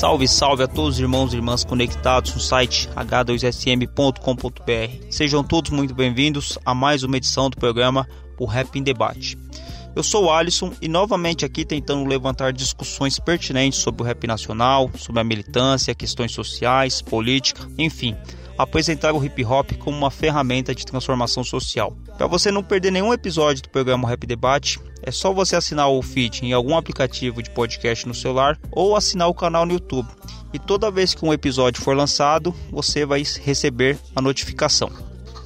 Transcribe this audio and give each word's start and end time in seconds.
Salve, 0.00 0.26
salve 0.26 0.62
a 0.62 0.66
todos 0.66 0.94
os 0.94 0.98
irmãos 0.98 1.34
e 1.34 1.36
irmãs 1.36 1.62
conectados 1.62 2.32
no 2.32 2.40
site 2.40 2.88
h2sm.com.br. 2.96 5.06
Sejam 5.10 5.44
todos 5.44 5.70
muito 5.70 5.92
bem-vindos 5.92 6.58
a 6.64 6.74
mais 6.74 7.02
uma 7.02 7.18
edição 7.18 7.50
do 7.50 7.58
programa 7.58 8.08
O 8.38 8.46
Rap 8.46 8.78
em 8.78 8.82
Debate. 8.82 9.36
Eu 9.94 10.02
sou 10.02 10.24
o 10.24 10.32
Alisson 10.32 10.72
e 10.80 10.88
novamente 10.88 11.44
aqui 11.44 11.66
tentando 11.66 12.08
levantar 12.08 12.50
discussões 12.50 13.18
pertinentes 13.18 13.80
sobre 13.80 14.02
o 14.02 14.06
rap 14.06 14.26
nacional, 14.26 14.90
sobre 14.96 15.20
a 15.20 15.24
militância, 15.24 15.94
questões 15.94 16.32
sociais, 16.32 17.02
política, 17.02 17.68
enfim, 17.76 18.16
apresentar 18.62 19.12
o 19.12 19.24
hip 19.24 19.44
hop 19.44 19.72
como 19.78 19.96
uma 19.96 20.10
ferramenta 20.10 20.74
de 20.74 20.84
transformação 20.84 21.42
social. 21.42 21.96
Para 22.16 22.26
você 22.26 22.50
não 22.50 22.62
perder 22.62 22.90
nenhum 22.90 23.12
episódio 23.12 23.62
do 23.62 23.70
programa 23.70 24.08
Rap 24.08 24.26
Debate, 24.26 24.78
é 25.02 25.10
só 25.10 25.32
você 25.32 25.56
assinar 25.56 25.88
o 25.88 26.02
feed 26.02 26.44
em 26.44 26.52
algum 26.52 26.76
aplicativo 26.76 27.42
de 27.42 27.50
podcast 27.50 28.06
no 28.06 28.14
celular 28.14 28.58
ou 28.70 28.94
assinar 28.94 29.28
o 29.28 29.34
canal 29.34 29.64
no 29.64 29.72
YouTube. 29.72 30.08
E 30.52 30.58
toda 30.58 30.90
vez 30.90 31.14
que 31.14 31.24
um 31.24 31.32
episódio 31.32 31.82
for 31.82 31.96
lançado, 31.96 32.54
você 32.70 33.06
vai 33.06 33.22
receber 33.42 33.98
a 34.14 34.20
notificação. 34.20 34.90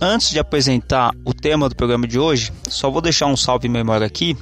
Antes 0.00 0.30
de 0.30 0.38
apresentar 0.38 1.12
o 1.24 1.32
tema 1.32 1.68
do 1.68 1.76
programa 1.76 2.06
de 2.06 2.18
hoje, 2.18 2.52
só 2.68 2.90
vou 2.90 3.00
deixar 3.00 3.26
um 3.26 3.36
salve 3.36 3.68
em 3.68 3.70
memória 3.70 4.06
aqui, 4.06 4.36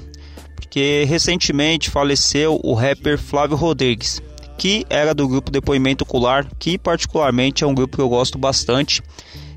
porque 0.57 1.05
recentemente 1.07 1.91
faleceu 1.91 2.59
o 2.65 2.75
rapper 2.75 3.19
Flávio 3.19 3.57
Rodrigues, 3.57 4.23
que 4.57 4.85
era 4.89 5.15
do 5.15 5.29
grupo 5.29 5.51
Depoimento 5.51 6.05
Ocular, 6.05 6.47
que 6.59 6.79
particularmente 6.79 7.65
é 7.65 7.67
um 7.67 7.75
grupo 7.75 7.97
que 7.97 8.03
eu 8.03 8.09
gosto 8.09 8.39
bastante. 8.39 9.03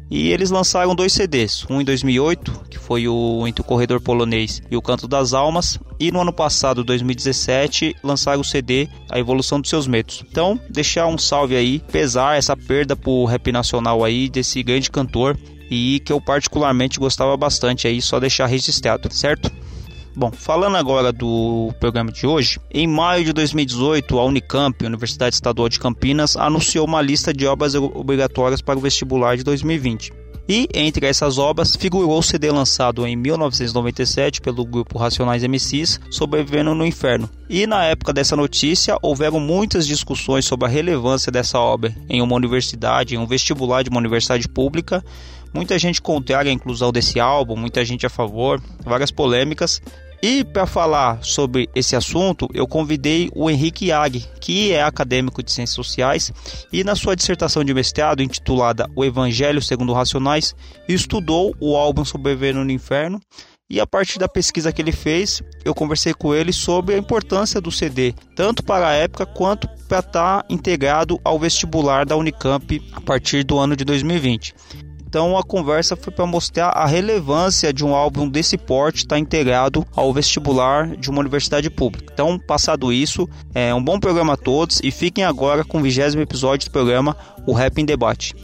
E 0.09 0.29
eles 0.29 0.51
lançaram 0.51 0.93
dois 0.93 1.13
CDs, 1.13 1.65
um 1.67 1.81
em 1.81 1.83
2008, 1.83 2.65
que 2.69 2.77
foi 2.77 3.07
o 3.07 3.47
Entre 3.47 3.61
o 3.61 3.65
Corredor 3.65 3.99
Polonês 3.99 4.61
e 4.69 4.77
o 4.77 4.81
Canto 4.81 5.07
das 5.07 5.33
Almas, 5.33 5.79
e 5.99 6.11
no 6.11 6.21
ano 6.21 6.31
passado, 6.31 6.83
2017, 6.83 7.95
lançaram 8.03 8.41
o 8.41 8.43
CD 8.43 8.87
A 9.09 9.17
Evolução 9.17 9.59
dos 9.59 9.69
Seus 9.69 9.87
Medos. 9.87 10.23
Então, 10.29 10.59
deixar 10.69 11.07
um 11.07 11.17
salve 11.17 11.55
aí, 11.55 11.79
pesar 11.91 12.37
essa 12.37 12.55
perda 12.55 12.95
pro 12.95 13.25
rap 13.25 13.51
nacional 13.51 14.03
aí 14.03 14.29
desse 14.29 14.61
grande 14.61 14.91
cantor 14.91 15.35
e 15.71 15.99
que 16.01 16.13
eu 16.13 16.21
particularmente 16.21 16.99
gostava 16.99 17.35
bastante 17.35 17.87
aí, 17.87 17.99
só 17.99 18.19
deixar 18.19 18.45
registrado, 18.45 19.11
certo? 19.11 19.51
Bom, 20.17 20.31
falando 20.31 20.77
agora 20.77 21.11
do 21.11 21.73
programa 21.77 22.09
de 22.09 22.25
hoje, 22.25 22.57
em 22.71 22.87
maio 22.87 23.25
de 23.25 23.33
2018, 23.33 24.17
a 24.17 24.23
Unicamp, 24.23 24.85
Universidade 24.85 25.35
Estadual 25.35 25.67
de 25.67 25.77
Campinas, 25.77 26.37
anunciou 26.37 26.85
uma 26.85 27.01
lista 27.01 27.33
de 27.33 27.45
obras 27.45 27.75
obrigatórias 27.75 28.61
para 28.61 28.79
o 28.79 28.81
vestibular 28.81 29.35
de 29.35 29.43
2020. 29.43 30.13
E 30.47 30.69
entre 30.73 31.07
essas 31.07 31.37
obras 31.37 31.75
figurou 31.75 32.17
o 32.17 32.23
CD 32.23 32.51
lançado 32.51 33.05
em 33.05 33.15
1997 33.15 34.39
pelo 34.39 34.63
grupo 34.63 34.97
Racionais 34.97 35.43
MCs, 35.43 35.99
Sobrevivendo 36.09 36.73
no 36.75 36.85
Inferno. 36.85 37.29
E 37.49 37.65
na 37.67 37.83
época 37.83 38.13
dessa 38.13 38.35
notícia 38.35 38.97
houveram 39.01 39.39
muitas 39.39 39.85
discussões 39.85 40.45
sobre 40.45 40.67
a 40.67 40.69
relevância 40.69 41.31
dessa 41.31 41.59
obra 41.59 41.93
em 42.07 42.21
uma 42.21 42.35
universidade, 42.35 43.15
em 43.15 43.17
um 43.17 43.25
vestibular 43.25 43.83
de 43.83 43.89
uma 43.89 43.99
universidade 43.99 44.47
pública. 44.47 45.03
Muita 45.51 45.79
gente 45.79 46.01
contrária 46.01 46.51
à 46.51 46.53
inclusão 46.53 46.91
desse 46.91 47.19
álbum, 47.19 47.55
muita 47.55 47.83
gente 47.83 48.05
a 48.05 48.09
favor, 48.09 48.61
várias 48.83 49.09
polêmicas. 49.09 49.81
E 50.21 50.43
para 50.43 50.65
falar 50.65 51.23
sobre 51.23 51.69
esse 51.75 51.95
assunto, 51.95 52.47
eu 52.53 52.67
convidei 52.67 53.29
o 53.35 53.49
Henrique 53.49 53.87
Yag, 53.87 54.25
que 54.39 54.71
é 54.71 54.81
acadêmico 54.81 55.43
de 55.43 55.51
Ciências 55.51 55.75
Sociais 55.75 56.31
e 56.71 56.83
na 56.83 56.95
sua 56.95 57.15
dissertação 57.15 57.63
de 57.63 57.73
mestrado 57.73 58.23
intitulada 58.23 58.89
O 58.95 59.03
Evangelho 59.03 59.61
segundo 59.61 59.93
Racionais, 59.93 60.55
estudou 60.87 61.55
o 61.59 61.75
álbum 61.75 62.05
Sobrevivendo 62.05 62.63
no 62.63 62.71
Inferno. 62.71 63.19
E 63.67 63.79
a 63.79 63.87
partir 63.87 64.19
da 64.19 64.27
pesquisa 64.27 64.71
que 64.71 64.79
ele 64.79 64.91
fez, 64.91 65.41
eu 65.63 65.73
conversei 65.73 66.13
com 66.13 66.35
ele 66.35 66.53
sobre 66.53 66.93
a 66.93 66.97
importância 66.99 67.59
do 67.59 67.71
CD, 67.71 68.13
tanto 68.35 68.63
para 68.63 68.87
a 68.87 68.93
época 68.93 69.25
quanto 69.25 69.67
para 69.87 69.99
estar 69.99 70.43
tá 70.43 70.45
integrado 70.47 71.19
ao 71.23 71.39
vestibular 71.39 72.05
da 72.05 72.15
Unicamp 72.15 72.79
a 72.93 73.01
partir 73.01 73.43
do 73.43 73.57
ano 73.57 73.75
de 73.75 73.83
2020. 73.83 74.53
Então 75.07 75.37
a 75.37 75.43
conversa 75.43 75.95
foi 75.95 76.11
para 76.11 76.25
mostrar 76.25 76.69
a 76.69 76.85
relevância 76.85 77.71
de 77.71 77.85
um 77.85 77.95
álbum 77.95 78.27
desse 78.27 78.57
porte 78.57 78.97
estar 78.97 79.15
tá 79.15 79.19
integrado 79.19 79.85
ao 79.95 80.13
vestibular 80.13 80.95
de 80.97 81.09
uma 81.09 81.21
universidade 81.21 81.69
pública. 81.69 82.11
Então, 82.13 82.37
passado 82.39 82.91
isso, 82.91 83.27
é 83.53 83.73
um 83.73 83.83
bom 83.83 83.99
programa 83.99 84.33
a 84.33 84.37
todos 84.37 84.81
e 84.83 84.91
fiquem 84.91 85.23
agora 85.23 85.63
com 85.63 85.79
o 85.79 85.81
vigésimo 85.81 86.21
episódio 86.21 86.67
do 86.67 86.71
programa 86.71 87.15
O 87.45 87.53
Rap 87.53 87.77
em 87.79 87.85
Debate. 87.85 88.35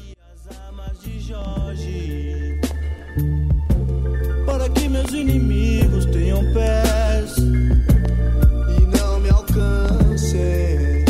Para 4.45 4.69
que 4.69 4.87
meus 4.87 5.11
inimigos 5.11 6.05
tenham 6.05 6.41
pés 6.53 7.37
e 7.37 8.97
não 8.97 9.19
me 9.19 9.29
alcancem. 9.29 11.05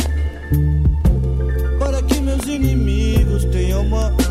Para 1.78 2.02
que 2.02 2.20
meus 2.20 2.46
inimigos 2.46 3.44
tenham 3.46 3.84
mãos 3.84 4.21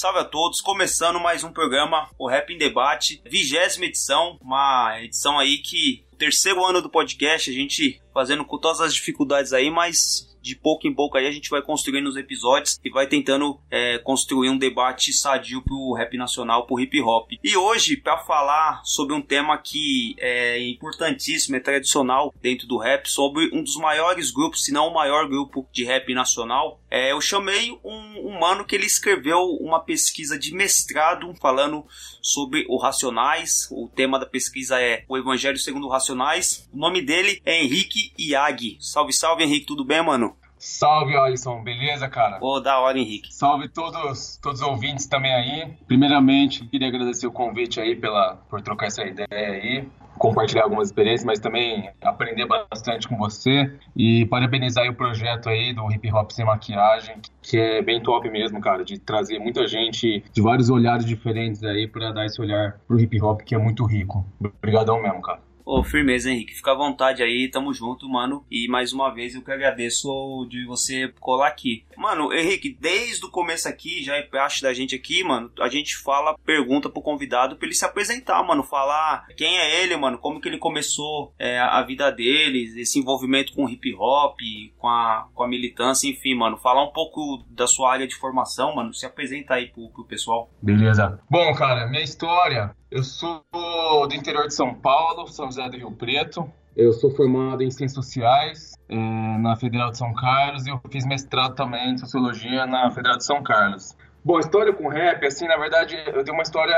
Salve 0.00 0.20
a 0.20 0.24
todos, 0.24 0.62
começando 0.62 1.20
mais 1.20 1.44
um 1.44 1.52
programa, 1.52 2.08
o 2.18 2.26
Rap 2.26 2.50
em 2.50 2.56
Debate, 2.56 3.20
vigésima 3.22 3.84
edição, 3.84 4.38
uma 4.40 4.98
edição 5.02 5.38
aí 5.38 5.58
que 5.58 6.02
terceiro 6.16 6.64
ano 6.64 6.80
do 6.80 6.88
podcast, 6.88 7.50
a 7.50 7.52
gente 7.52 8.00
fazendo 8.14 8.42
com 8.42 8.56
todas 8.56 8.80
as 8.80 8.94
dificuldades 8.94 9.52
aí, 9.52 9.70
mas 9.70 10.29
de 10.40 10.56
pouco 10.56 10.86
em 10.86 10.94
pouco 10.94 11.16
aí 11.16 11.26
a 11.26 11.30
gente 11.30 11.50
vai 11.50 11.62
construindo 11.62 12.06
os 12.06 12.16
episódios 12.16 12.78
e 12.84 12.90
vai 12.90 13.06
tentando 13.06 13.58
é, 13.70 13.98
construir 13.98 14.48
um 14.48 14.58
debate 14.58 15.12
sadio 15.12 15.62
pro 15.62 15.94
rap 15.94 16.16
nacional, 16.16 16.66
pro 16.66 16.80
hip 16.80 17.00
hop. 17.00 17.30
E 17.42 17.56
hoje, 17.56 17.96
para 17.96 18.18
falar 18.18 18.80
sobre 18.84 19.14
um 19.14 19.22
tema 19.22 19.58
que 19.58 20.14
é 20.18 20.58
importantíssimo, 20.68 21.56
é 21.56 21.60
tradicional 21.60 22.32
dentro 22.40 22.66
do 22.66 22.78
rap, 22.78 23.06
sobre 23.06 23.50
um 23.52 23.62
dos 23.62 23.76
maiores 23.76 24.30
grupos, 24.30 24.64
se 24.64 24.72
não 24.72 24.88
o 24.88 24.94
maior 24.94 25.28
grupo 25.28 25.68
de 25.72 25.84
rap 25.84 26.12
nacional, 26.14 26.80
é, 26.90 27.12
eu 27.12 27.20
chamei 27.20 27.70
um, 27.84 28.28
um 28.28 28.38
mano 28.40 28.64
que 28.64 28.74
ele 28.74 28.86
escreveu 28.86 29.38
uma 29.60 29.80
pesquisa 29.80 30.38
de 30.38 30.52
mestrado 30.54 31.32
falando 31.40 31.84
sobre 32.22 32.66
o 32.68 32.76
Racionais. 32.76 33.68
O 33.70 33.88
tema 33.88 34.18
da 34.18 34.26
pesquisa 34.26 34.80
é 34.80 35.04
o 35.08 35.16
Evangelho 35.16 35.58
segundo 35.58 35.86
o 35.86 35.90
Racionais. 35.90 36.68
O 36.72 36.78
nome 36.78 37.02
dele 37.02 37.40
é 37.44 37.62
Henrique 37.62 38.12
Iag. 38.18 38.76
Salve, 38.80 39.12
salve, 39.12 39.44
Henrique, 39.44 39.66
tudo 39.66 39.84
bem, 39.84 40.02
mano? 40.02 40.36
Salve, 40.60 41.16
Alisson, 41.16 41.62
beleza, 41.62 42.06
cara? 42.06 42.38
Ô, 42.42 42.60
da 42.60 42.78
hora, 42.80 42.98
Henrique. 42.98 43.32
Salve 43.32 43.66
todos, 43.66 44.38
todos 44.42 44.60
os 44.60 44.66
ouvintes 44.66 45.06
também 45.06 45.32
aí. 45.32 45.72
Primeiramente, 45.86 46.66
queria 46.66 46.88
agradecer 46.88 47.26
o 47.26 47.32
convite 47.32 47.80
aí 47.80 47.96
pela, 47.96 48.36
por 48.48 48.60
trocar 48.60 48.88
essa 48.88 49.02
ideia 49.02 49.26
aí, 49.30 49.88
compartilhar 50.20 50.64
algumas 50.64 50.88
experiências, 50.88 51.24
mas 51.24 51.38
também 51.38 51.88
aprender 52.02 52.46
bastante 52.46 53.08
com 53.08 53.16
você 53.16 53.72
e 53.96 54.26
parabenizar 54.26 54.86
o 54.86 54.94
projeto 54.94 55.48
aí 55.48 55.72
do 55.72 55.90
Hip 55.90 56.12
Hop 56.12 56.30
Sem 56.30 56.44
Maquiagem, 56.44 57.16
que 57.40 57.58
é 57.58 57.80
bem 57.80 58.02
top 58.02 58.28
mesmo, 58.28 58.60
cara, 58.60 58.84
de 58.84 58.98
trazer 58.98 59.38
muita 59.38 59.66
gente 59.66 60.22
de 60.30 60.42
vários 60.42 60.68
olhares 60.68 61.06
diferentes 61.06 61.64
aí 61.64 61.88
para 61.88 62.12
dar 62.12 62.26
esse 62.26 62.38
olhar 62.38 62.78
pro 62.86 63.00
hip 63.00 63.20
hop 63.22 63.40
que 63.40 63.54
é 63.54 63.58
muito 63.58 63.86
rico. 63.86 64.22
Obrigadão 64.38 65.00
mesmo, 65.00 65.22
cara. 65.22 65.40
Ô, 65.64 65.82
firmeza, 65.82 66.30
Henrique. 66.30 66.54
Fica 66.54 66.72
à 66.72 66.76
vontade 66.76 67.22
aí, 67.22 67.48
tamo 67.50 67.72
junto, 67.72 68.08
mano. 68.08 68.44
E 68.50 68.68
mais 68.68 68.92
uma 68.92 69.12
vez 69.12 69.34
eu 69.34 69.42
que 69.42 69.50
agradeço 69.50 70.08
de 70.48 70.66
você 70.66 71.12
colar 71.20 71.48
aqui. 71.48 71.84
Mano, 71.96 72.32
Henrique, 72.32 72.76
desde 72.78 73.24
o 73.24 73.30
começo 73.30 73.68
aqui, 73.68 74.02
já 74.02 74.16
é 74.16 74.22
parte 74.22 74.62
da 74.62 74.72
gente 74.72 74.94
aqui, 74.94 75.22
mano, 75.22 75.50
a 75.60 75.68
gente 75.68 75.96
fala, 75.96 76.36
pergunta 76.44 76.88
pro 76.88 77.02
convidado 77.02 77.56
pra 77.56 77.66
ele 77.66 77.74
se 77.74 77.84
apresentar, 77.84 78.42
mano. 78.42 78.62
Falar 78.62 79.26
quem 79.36 79.58
é 79.58 79.82
ele, 79.82 79.96
mano, 79.96 80.18
como 80.18 80.40
que 80.40 80.48
ele 80.48 80.58
começou 80.58 81.34
é, 81.38 81.58
a 81.58 81.82
vida 81.82 82.10
dele, 82.10 82.80
esse 82.80 82.98
envolvimento 82.98 83.52
com 83.52 83.68
hip 83.68 83.94
hop, 83.98 84.38
com 84.78 84.88
a, 84.88 85.28
com 85.34 85.42
a 85.42 85.48
militância, 85.48 86.08
enfim, 86.08 86.34
mano. 86.34 86.56
Falar 86.56 86.84
um 86.84 86.92
pouco 86.92 87.44
da 87.50 87.66
sua 87.66 87.92
área 87.92 88.06
de 88.06 88.16
formação, 88.16 88.74
mano. 88.74 88.94
Se 88.94 89.06
apresenta 89.06 89.54
aí 89.54 89.68
pro, 89.68 89.90
pro 89.90 90.04
pessoal. 90.04 90.50
Beleza. 90.62 91.20
Bom, 91.28 91.52
cara, 91.54 91.86
minha 91.88 92.02
história. 92.02 92.74
Eu 92.90 93.04
sou 93.04 93.44
do 93.52 94.14
interior 94.16 94.48
de 94.48 94.54
São 94.54 94.74
Paulo, 94.74 95.28
São 95.28 95.46
José 95.46 95.68
do 95.68 95.76
Rio 95.76 95.92
Preto. 95.92 96.50
Eu 96.76 96.92
sou 96.92 97.08
formado 97.12 97.62
em 97.62 97.70
Ciências 97.70 98.04
Sociais 98.04 98.72
eh, 98.88 99.38
na 99.38 99.54
Federal 99.54 99.92
de 99.92 99.98
São 99.98 100.12
Carlos 100.12 100.66
e 100.66 100.70
eu 100.70 100.80
fiz 100.90 101.06
mestrado 101.06 101.54
também 101.54 101.92
em 101.92 101.98
Sociologia 101.98 102.66
na 102.66 102.90
Federal 102.90 103.16
de 103.16 103.24
São 103.24 103.44
Carlos. 103.44 103.96
Bom, 104.24 104.40
história 104.40 104.72
com 104.72 104.88
rap, 104.88 105.24
assim, 105.24 105.46
na 105.46 105.56
verdade, 105.56 105.96
eu 106.08 106.24
tenho 106.24 106.36
uma 106.36 106.42
história. 106.42 106.74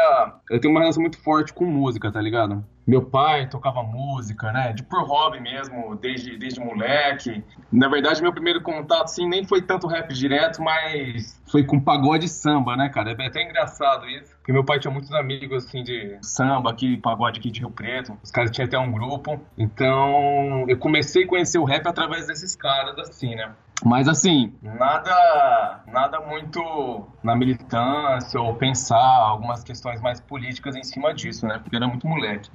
Eu 0.51 0.61
tenho 0.61 0.75
uma 0.75 0.81
relação 0.81 1.01
muito 1.01 1.19
forte 1.19 1.53
com 1.55 1.65
música, 1.65 2.13
tá 2.13 2.21
ligado? 2.21 2.63
Meu 2.87 3.03
pai 3.03 3.49
tocava 3.49 3.83
música, 3.83 4.51
né? 4.53 4.73
De 4.73 4.83
por 4.83 5.03
hobby 5.05 5.41
mesmo, 5.41 5.95
desde, 5.95 6.37
desde 6.37 6.61
moleque. 6.61 7.45
Na 7.71 7.89
verdade, 7.89 8.21
meu 8.21 8.33
primeiro 8.33 8.61
contato, 8.61 9.05
assim, 9.05 9.29
nem 9.29 9.47
foi 9.47 9.63
tanto 9.63 9.87
rap 9.87 10.13
direto, 10.13 10.61
mas 10.61 11.41
foi 11.51 11.65
com 11.65 11.79
pagode 11.81 12.27
e 12.27 12.29
samba, 12.29 12.77
né, 12.77 12.89
cara? 12.89 13.13
É 13.13 13.27
até 13.27 13.43
engraçado 13.43 14.09
isso. 14.09 14.35
Porque 14.37 14.53
meu 14.53 14.65
pai 14.65 14.81
tinha 14.81 14.91
muitos 14.91 15.13
amigos, 15.13 15.65
assim, 15.65 15.85
de 15.85 16.19
samba 16.23 16.71
aqui, 16.71 16.97
pagode 16.97 17.39
aqui 17.39 17.51
de 17.51 17.61
Rio 17.61 17.71
Preto. 17.71 18.19
Os 18.23 18.31
caras 18.31 18.51
tinham 18.51 18.67
até 18.67 18.79
um 18.79 18.91
grupo. 18.91 19.41
Então, 19.57 20.65
eu 20.69 20.77
comecei 20.77 21.25
a 21.25 21.29
conhecer 21.29 21.59
o 21.59 21.65
rap 21.65 21.87
através 21.87 22.27
desses 22.27 22.57
caras, 22.57 22.99
assim, 22.99 23.37
né? 23.37 23.53
Mas 23.85 24.07
assim, 24.07 24.55
nada, 24.63 25.81
nada 25.89 26.21
muito 26.21 27.05
na 27.23 27.35
militância 27.35 28.41
ou 28.41 28.55
pensar 28.55 28.97
algumas 28.97 29.65
questões 29.65 30.01
mais 30.01 30.21
políticas 30.21 30.77
em 30.77 30.85
cima 30.85 31.13
disso, 31.13 31.47
né? 31.47 31.59
Porque 31.59 31.75
era 31.75 31.89
muito 31.89 32.07
moleque. 32.07 32.49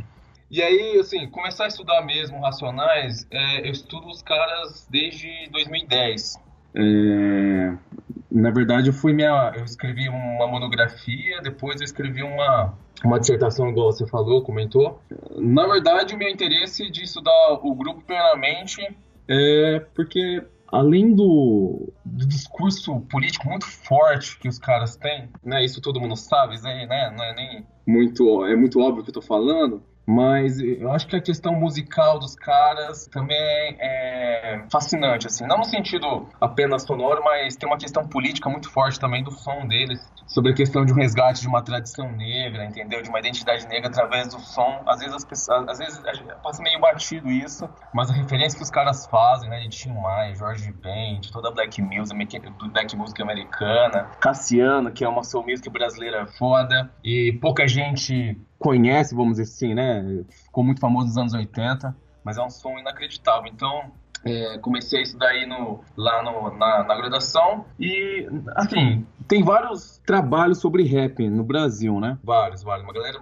E 0.49 0.61
aí, 0.61 0.97
assim, 0.99 1.27
começar 1.29 1.65
a 1.65 1.67
estudar 1.67 2.01
mesmo 2.05 2.39
Racionais, 2.39 3.27
é, 3.29 3.67
eu 3.67 3.71
estudo 3.71 4.07
os 4.07 4.21
caras 4.21 4.87
desde 4.89 5.49
2010. 5.51 6.35
É, 6.75 7.73
na 8.31 8.51
verdade, 8.51 8.89
eu 8.89 8.93
fui 8.93 9.13
minha, 9.13 9.53
eu 9.57 9.65
escrevi 9.65 10.07
uma 10.07 10.47
monografia, 10.47 11.41
depois 11.41 11.81
eu 11.81 11.85
escrevi 11.85 12.23
uma 12.23 12.73
uma 13.03 13.19
dissertação 13.19 13.69
igual 13.69 13.91
você 13.91 14.07
falou, 14.07 14.41
comentou. 14.41 14.99
Na 15.37 15.67
verdade, 15.67 16.15
o 16.15 16.17
meu 16.17 16.29
interesse 16.29 16.89
de 16.89 17.03
estudar 17.03 17.59
o 17.61 17.75
grupo 17.75 18.01
plenamente 18.01 18.81
é 19.27 19.79
porque 19.93 20.43
além 20.71 21.13
do, 21.13 21.93
do, 22.03 22.25
discurso 22.25 22.99
político 23.01 23.47
muito 23.47 23.65
forte 23.65 24.39
que 24.39 24.47
os 24.47 24.57
caras 24.59 24.95
têm, 24.95 25.29
né? 25.43 25.63
Isso 25.63 25.81
todo 25.81 25.99
mundo 25.99 26.15
sabe, 26.15 26.59
né? 26.61 27.13
Não 27.15 27.23
é 27.23 27.35
nem 27.35 27.65
muito, 27.85 28.45
é 28.45 28.55
muito 28.55 28.79
óbvio 28.79 29.03
que 29.03 29.09
eu 29.09 29.13
tô 29.13 29.21
falando. 29.21 29.83
Mas 30.07 30.57
eu 30.61 30.89
acho 30.93 31.05
que 31.05 31.17
a 31.17 31.21
questão 31.21 31.53
musical 31.53 32.17
dos 32.17 32.33
caras 32.33 33.07
também 33.07 33.75
é 33.77 34.63
fascinante, 34.71 35.27
assim. 35.27 35.45
Não 35.45 35.57
no 35.57 35.65
sentido 35.65 36.29
apenas 36.39 36.83
sonoro, 36.83 37.21
mas 37.21 37.57
tem 37.57 37.67
uma 37.67 37.77
questão 37.77 38.07
política 38.07 38.49
muito 38.49 38.71
forte 38.71 38.97
também 38.97 39.21
do 39.21 39.31
som 39.31 39.67
deles. 39.67 39.99
Sobre 40.25 40.51
a 40.51 40.55
questão 40.55 40.85
de 40.85 40.93
um 40.93 40.95
resgate 40.95 41.41
de 41.41 41.47
uma 41.47 41.61
tradição 41.61 42.09
negra, 42.11 42.63
entendeu? 42.63 43.01
De 43.01 43.09
uma 43.09 43.19
identidade 43.19 43.67
negra 43.67 43.89
através 43.89 44.33
do 44.33 44.39
som. 44.39 44.81
Às 44.85 44.99
vezes, 44.99 45.15
as 45.15 45.25
pessoas, 45.25 45.67
às 45.67 45.79
vezes 45.79 46.01
passa 46.41 46.61
meio 46.63 46.79
batido 46.79 47.29
isso, 47.29 47.69
mas 47.93 48.09
a 48.09 48.13
referência 48.13 48.57
que 48.57 48.63
os 48.63 48.69
caras 48.69 49.05
fazem, 49.07 49.49
né? 49.49 49.59
De 49.61 49.69
Tim 49.69 49.93
Maia, 49.93 50.33
Jorge 50.35 50.71
Ben, 50.71 51.19
de 51.19 51.31
toda 51.31 51.49
a 51.49 51.51
Black 51.51 51.81
Music, 51.81 52.17
Black 52.71 52.95
Music 52.95 53.21
americana. 53.21 54.09
Cassiano, 54.21 54.91
que 54.91 55.03
é 55.03 55.09
uma 55.09 55.23
soul 55.23 55.45
music 55.45 55.69
brasileira 55.69 56.25
foda. 56.27 56.89
E 57.03 57.37
pouca 57.41 57.67
gente 57.67 58.39
conhece, 58.59 59.15
vamos 59.15 59.37
dizer 59.37 59.43
assim, 59.43 59.73
né? 59.73 60.23
Ficou 60.29 60.63
muito 60.63 60.79
famoso 60.79 61.07
nos 61.07 61.17
anos 61.17 61.33
80, 61.33 61.95
mas 62.23 62.37
é 62.37 62.43
um 62.43 62.49
som 62.49 62.77
inacreditável. 62.77 63.51
Então, 63.53 63.91
é, 64.25 64.57
comecei 64.57 65.01
isso 65.01 65.17
daí 65.17 65.45
no, 65.45 65.81
lá 65.95 66.23
no, 66.23 66.57
na, 66.57 66.83
na, 66.83 66.95
graduação 66.95 67.65
e, 67.79 68.27
assim, 68.55 69.05
tem 69.27 69.43
vários 69.43 69.99
trabalhos 70.05 70.59
sobre 70.59 70.83
rap 70.83 71.27
no 71.29 71.43
Brasil, 71.43 71.99
né? 71.99 72.17
Vários, 72.23 72.63
vários. 72.63 72.83
Uma 72.83 72.93
galera, 72.93 73.19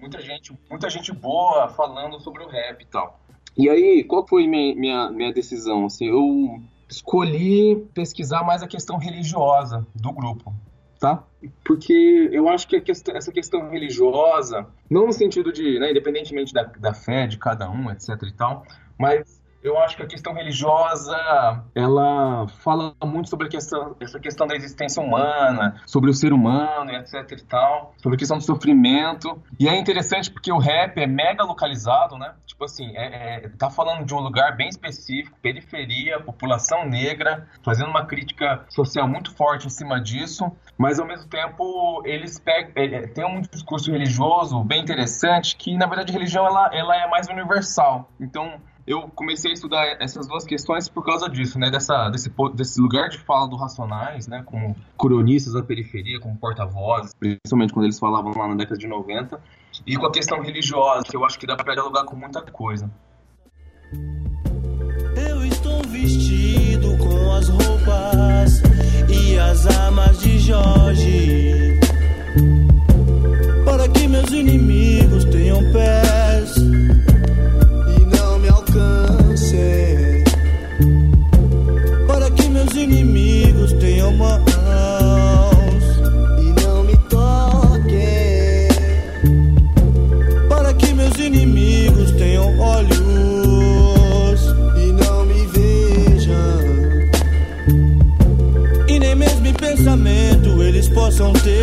muita 0.00 0.20
gente, 0.20 0.56
muita 0.70 0.88
gente 0.88 1.12
boa 1.12 1.68
falando 1.68 2.20
sobre 2.20 2.42
o 2.44 2.48
rap 2.48 2.80
e 2.80 2.86
tal. 2.86 3.20
E 3.56 3.68
aí, 3.68 4.04
qual 4.04 4.26
foi 4.26 4.46
minha, 4.46 4.74
minha, 4.74 5.10
minha 5.10 5.32
decisão? 5.32 5.86
Assim, 5.86 6.06
eu 6.06 6.62
escolhi 6.88 7.76
pesquisar 7.92 8.44
mais 8.44 8.62
a 8.62 8.68
questão 8.68 8.96
religiosa 8.96 9.86
do 9.94 10.12
grupo 10.12 10.54
tá? 11.00 11.24
Porque 11.64 12.28
eu 12.30 12.48
acho 12.48 12.68
que 12.68 12.78
questão, 12.80 13.16
essa 13.16 13.32
questão 13.32 13.70
religiosa, 13.70 14.66
não 14.88 15.06
no 15.06 15.12
sentido 15.12 15.50
de, 15.50 15.80
né, 15.80 15.90
independentemente 15.90 16.52
da, 16.52 16.64
da 16.64 16.92
fé 16.92 17.26
de 17.26 17.38
cada 17.38 17.68
um, 17.70 17.90
etc 17.90 18.10
e 18.22 18.32
tal, 18.32 18.64
mas 18.98 19.39
eu 19.62 19.78
acho 19.78 19.96
que 19.96 20.02
a 20.02 20.06
questão 20.06 20.32
religiosa 20.32 21.16
ela 21.74 22.46
fala 22.62 22.94
muito 23.04 23.28
sobre 23.28 23.46
a 23.46 23.50
questão, 23.50 23.94
essa 24.00 24.18
questão 24.18 24.46
da 24.46 24.56
existência 24.56 25.02
humana, 25.02 25.80
sobre 25.86 26.10
o 26.10 26.14
ser 26.14 26.32
humano, 26.32 26.90
etc 26.92 27.32
e 27.32 27.44
tal, 27.44 27.94
sobre 27.98 28.16
a 28.16 28.18
questão 28.18 28.38
do 28.38 28.44
sofrimento. 28.44 29.40
E 29.58 29.68
é 29.68 29.76
interessante 29.76 30.30
porque 30.30 30.50
o 30.50 30.58
rap 30.58 30.98
é 30.98 31.06
mega 31.06 31.44
localizado, 31.44 32.16
né? 32.16 32.34
Tipo 32.46 32.64
assim, 32.64 32.96
é, 32.96 33.44
é, 33.44 33.48
tá 33.50 33.70
falando 33.70 34.04
de 34.04 34.14
um 34.14 34.20
lugar 34.20 34.56
bem 34.56 34.68
específico, 34.68 35.38
periferia, 35.42 36.20
população 36.20 36.86
negra, 36.86 37.46
fazendo 37.62 37.90
uma 37.90 38.06
crítica 38.06 38.64
social 38.68 39.06
muito 39.06 39.34
forte 39.34 39.66
em 39.66 39.70
cima 39.70 40.00
disso, 40.00 40.50
mas 40.78 40.98
ao 40.98 41.06
mesmo 41.06 41.28
tempo 41.28 42.02
eles 42.06 42.38
pegam, 42.38 42.72
é, 42.76 42.84
é 42.84 43.06
tem 43.06 43.24
um 43.24 43.42
discurso 43.42 43.90
religioso 43.90 44.62
bem 44.64 44.80
interessante 44.80 45.56
que 45.56 45.76
na 45.76 45.86
verdade 45.86 46.10
a 46.10 46.14
religião 46.14 46.46
ela, 46.46 46.70
ela 46.72 46.96
é 46.96 47.06
mais 47.08 47.28
universal. 47.28 48.10
Então 48.18 48.60
eu 48.90 49.02
comecei 49.14 49.52
a 49.52 49.54
estudar 49.54 49.86
essas 50.00 50.26
duas 50.26 50.44
questões 50.44 50.88
por 50.88 51.04
causa 51.04 51.28
disso, 51.28 51.58
né? 51.58 51.70
Dessa, 51.70 52.08
desse, 52.08 52.30
desse 52.54 52.80
lugar 52.80 53.08
de 53.08 53.18
fala 53.18 53.48
do 53.48 53.54
Racionais, 53.54 54.26
né? 54.26 54.42
Como 54.44 54.74
cronistas 54.98 55.52
da 55.52 55.62
periferia, 55.62 56.18
como 56.18 56.36
porta-vozes, 56.36 57.14
principalmente 57.14 57.72
quando 57.72 57.84
eles 57.86 58.00
falavam 58.00 58.32
lá 58.36 58.48
na 58.48 58.56
década 58.56 58.76
de 58.76 58.88
90. 58.88 59.40
E 59.86 59.96
com 59.96 60.06
a 60.06 60.12
questão 60.12 60.42
religiosa, 60.42 61.04
que 61.04 61.16
eu 61.16 61.24
acho 61.24 61.38
que 61.38 61.46
dá 61.46 61.56
pra 61.56 61.72
dialogar 61.72 62.04
com 62.04 62.16
muita 62.16 62.42
coisa. 62.42 62.90
Eu 65.16 65.44
estou 65.44 65.82
vestido 65.84 66.98
com 66.98 67.32
as 67.32 67.48
roupas 67.48 68.60
e 69.08 69.38
as 69.38 69.66
armas 69.66 70.18
de 70.18 70.38
Jorge. 70.40 71.78
Para 73.64 73.88
que 73.88 74.08
meus 74.08 74.32
inimigos 74.32 75.24
tenham 75.26 75.60
pés 75.72 76.19
mãos 84.12 85.84
e 86.38 86.52
não 86.62 86.84
me 86.84 86.96
toquem, 87.08 88.68
para 90.48 90.72
que 90.74 90.92
meus 90.94 91.16
inimigos 91.18 92.10
tenham 92.12 92.58
olhos 92.58 94.40
e 94.76 94.92
não 94.92 95.24
me 95.26 95.46
vejam, 95.46 96.60
e 98.88 98.98
nem 98.98 99.14
mesmo 99.14 99.46
em 99.46 99.54
pensamento 99.54 100.62
eles 100.62 100.88
possam 100.88 101.32
ter 101.32 101.59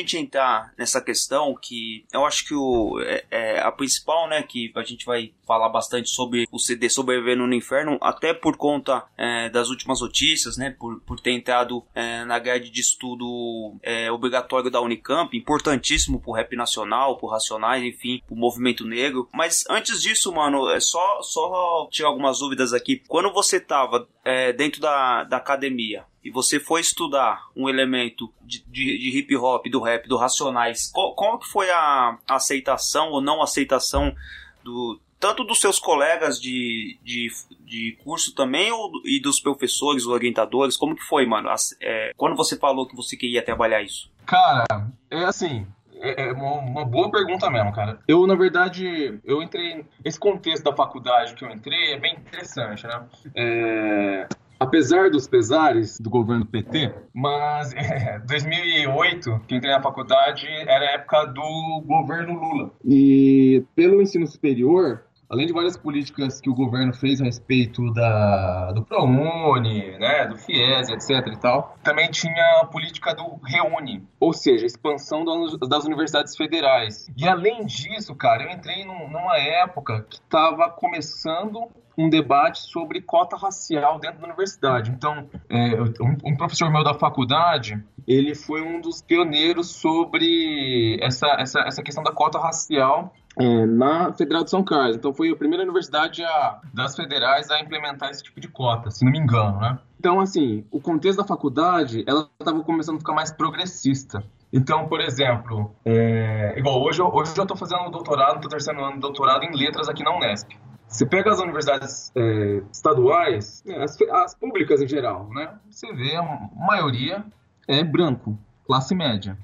gente 0.00 0.18
entrar 0.18 0.72
nessa 0.76 1.00
questão, 1.00 1.54
que 1.60 2.04
eu 2.12 2.24
acho 2.24 2.46
que 2.46 2.54
o, 2.54 3.00
é, 3.00 3.24
é, 3.30 3.60
a 3.60 3.70
principal, 3.70 4.28
né, 4.28 4.42
que 4.42 4.72
a 4.74 4.82
gente 4.82 5.04
vai 5.04 5.32
falar 5.46 5.68
bastante 5.68 6.08
sobre 6.08 6.46
o 6.50 6.58
CD 6.58 6.88
Sobrevivendo 6.88 7.46
no 7.46 7.54
Inferno, 7.54 7.98
até 8.00 8.32
por 8.32 8.56
conta 8.56 9.04
é, 9.16 9.48
das 9.48 9.68
últimas 9.68 10.00
notícias, 10.00 10.56
né, 10.56 10.74
por, 10.78 11.00
por 11.00 11.20
ter 11.20 11.32
entrado 11.32 11.84
é, 11.94 12.24
na 12.24 12.38
grade 12.38 12.70
de 12.70 12.80
estudo 12.80 13.76
é, 13.82 14.10
obrigatório 14.10 14.70
da 14.70 14.80
Unicamp, 14.80 15.36
importantíssimo 15.36 16.20
pro 16.20 16.32
rap 16.32 16.54
nacional, 16.56 17.16
pro 17.16 17.28
Racionais, 17.28 17.82
enfim, 17.82 18.22
pro 18.26 18.36
movimento 18.36 18.84
negro. 18.84 19.28
Mas 19.32 19.64
antes 19.68 20.00
disso, 20.00 20.32
mano, 20.32 20.68
é 20.70 20.80
só, 20.80 21.20
só 21.22 21.88
tirar 21.90 22.08
algumas 22.08 22.38
dúvidas 22.38 22.72
aqui. 22.72 23.02
Quando 23.08 23.32
você 23.32 23.60
tava 23.60 24.08
é, 24.24 24.52
dentro 24.52 24.80
da, 24.80 25.24
da 25.24 25.36
academia, 25.36 26.04
e 26.24 26.30
você 26.30 26.60
foi 26.60 26.80
estudar 26.80 27.48
um 27.56 27.68
elemento 27.68 28.32
de, 28.42 28.62
de, 28.66 28.98
de 28.98 29.18
hip 29.18 29.36
hop, 29.36 29.66
do 29.68 29.80
rap, 29.80 30.08
do 30.08 30.16
Racionais, 30.16 30.90
qual, 30.92 31.14
qual 31.14 31.38
que 31.38 31.46
foi 31.46 31.70
a 31.70 32.18
aceitação 32.28 33.10
ou 33.10 33.20
não 33.20 33.42
aceitação 33.42 34.14
do 34.62 35.00
tanto 35.18 35.44
dos 35.44 35.60
seus 35.60 35.78
colegas 35.78 36.40
de, 36.40 36.98
de, 37.02 37.28
de 37.60 37.98
curso 38.02 38.34
também 38.34 38.72
ou, 38.72 38.90
e 39.04 39.20
dos 39.20 39.38
professores, 39.38 40.06
orientadores? 40.06 40.76
Como 40.76 40.96
que 40.96 41.02
foi, 41.02 41.26
mano? 41.26 41.50
As, 41.50 41.76
é, 41.80 42.12
quando 42.16 42.34
você 42.34 42.56
falou 42.56 42.86
que 42.86 42.96
você 42.96 43.16
queria 43.16 43.44
trabalhar 43.44 43.82
isso? 43.82 44.10
Cara, 44.24 44.64
é 45.10 45.24
assim, 45.24 45.66
é, 46.00 46.28
é 46.28 46.32
uma, 46.32 46.84
boa 46.84 47.10
pergunta 47.10 47.50
mesmo, 47.50 47.72
cara. 47.72 48.00
Eu, 48.08 48.26
na 48.26 48.34
verdade, 48.34 49.20
eu 49.24 49.42
entrei. 49.42 49.84
Esse 50.02 50.18
contexto 50.18 50.64
da 50.64 50.74
faculdade 50.74 51.34
que 51.34 51.44
eu 51.44 51.50
entrei 51.50 51.92
é 51.92 52.00
bem 52.00 52.14
interessante, 52.14 52.86
né? 52.86 53.06
É, 53.36 54.26
apesar 54.60 55.10
dos 55.10 55.26
pesares 55.26 55.98
do 55.98 56.10
governo 56.10 56.44
PT, 56.44 56.94
mas 57.14 57.72
é, 57.74 58.18
2008, 58.20 59.40
que 59.48 59.56
entrei 59.56 59.72
na 59.72 59.82
faculdade, 59.82 60.46
era 60.46 60.84
a 60.84 60.92
época 60.92 61.24
do 61.26 61.82
governo 61.86 62.34
Lula. 62.34 62.70
E 62.84 63.64
pelo 63.74 64.02
ensino 64.02 64.26
superior, 64.26 65.02
além 65.30 65.46
de 65.46 65.52
várias 65.52 65.76
políticas 65.76 66.40
que 66.40 66.50
o 66.50 66.54
governo 66.54 66.92
fez 66.92 67.20
a 67.20 67.24
respeito 67.24 67.92
da, 67.92 68.72
do 68.72 68.84
ProUni, 68.84 69.96
né, 69.98 70.26
do 70.26 70.36
FIES, 70.36 70.88
etc 70.88 71.32
e 71.32 71.36
tal, 71.38 71.78
também 71.84 72.10
tinha 72.10 72.60
a 72.60 72.66
política 72.66 73.14
do 73.14 73.38
Reúne, 73.44 74.04
ou 74.18 74.32
seja, 74.32 74.64
a 74.64 74.66
expansão 74.66 75.24
das 75.68 75.84
universidades 75.84 76.36
federais. 76.36 77.06
E 77.16 77.28
além 77.28 77.64
disso, 77.64 78.14
cara, 78.16 78.42
eu 78.42 78.50
entrei 78.50 78.84
num, 78.84 79.08
numa 79.08 79.38
época 79.38 80.04
que 80.10 80.16
estava 80.16 80.68
começando 80.68 81.68
um 81.96 82.08
debate 82.08 82.60
sobre 82.60 83.00
cota 83.00 83.36
racial 83.36 83.98
dentro 83.98 84.20
da 84.20 84.26
universidade. 84.26 84.90
Então, 84.90 85.28
é, 85.48 85.80
um, 86.00 86.16
um, 86.24 86.36
professor 86.36 86.70
meu 86.70 86.82
da 86.82 86.94
faculdade, 86.94 87.82
ele 88.06 88.34
foi 88.34 88.62
um 88.62 88.80
dos 88.80 89.02
pioneiros 89.02 89.68
sobre 89.68 90.98
essa, 91.02 91.26
essa, 91.38 91.60
essa 91.60 91.82
questão 91.82 92.02
da 92.02 92.12
cota 92.12 92.38
racial 92.38 93.12
é, 93.38 93.66
na 93.66 94.12
Federal 94.12 94.44
de 94.44 94.50
São 94.50 94.62
Carlos. 94.62 94.96
Então 94.96 95.12
foi 95.12 95.30
a 95.30 95.36
primeira 95.36 95.62
universidade 95.62 96.22
a, 96.22 96.60
das 96.72 96.96
federais 96.96 97.50
a 97.50 97.60
implementar 97.60 98.10
esse 98.10 98.22
tipo 98.22 98.40
de 98.40 98.48
cota, 98.48 98.90
se 98.90 99.04
não 99.04 99.12
me 99.12 99.18
engano, 99.18 99.60
né? 99.60 99.78
Então, 99.98 100.18
assim, 100.18 100.64
o 100.70 100.80
contexto 100.80 101.18
da 101.18 101.26
faculdade, 101.26 102.04
ela 102.06 102.28
estava 102.40 102.62
começando 102.62 102.96
a 102.96 102.98
ficar 103.00 103.12
mais 103.12 103.30
progressista. 103.30 104.24
Então, 104.52 104.88
por 104.88 105.00
exemplo, 105.00 105.70
é, 105.84 106.54
igual 106.58 106.82
hoje, 106.82 107.00
hoje 107.02 107.32
eu 107.36 107.42
estou 107.42 107.56
fazendo 107.56 107.90
doutorado, 107.90 108.36
estou 108.36 108.50
terceiro 108.50 108.82
ano 108.82 108.94
de 108.94 109.00
doutorado 109.00 109.44
em 109.44 109.54
letras 109.54 109.88
aqui 109.88 110.02
na 110.02 110.16
Unesp. 110.16 110.50
Você 110.90 111.06
pega 111.06 111.30
as 111.30 111.38
universidades 111.38 112.12
é, 112.16 112.62
estaduais, 112.72 113.62
né, 113.64 113.82
as, 113.82 113.96
as, 114.02 114.34
públicas 114.34 114.82
em 114.82 114.88
geral, 114.88 115.30
né? 115.30 115.56
Você 115.70 115.90
vê 115.94 116.16
a 116.16 116.22
maioria 116.56 117.24
é 117.68 117.84
branco, 117.84 118.36
classe 118.66 118.92
média, 118.92 119.38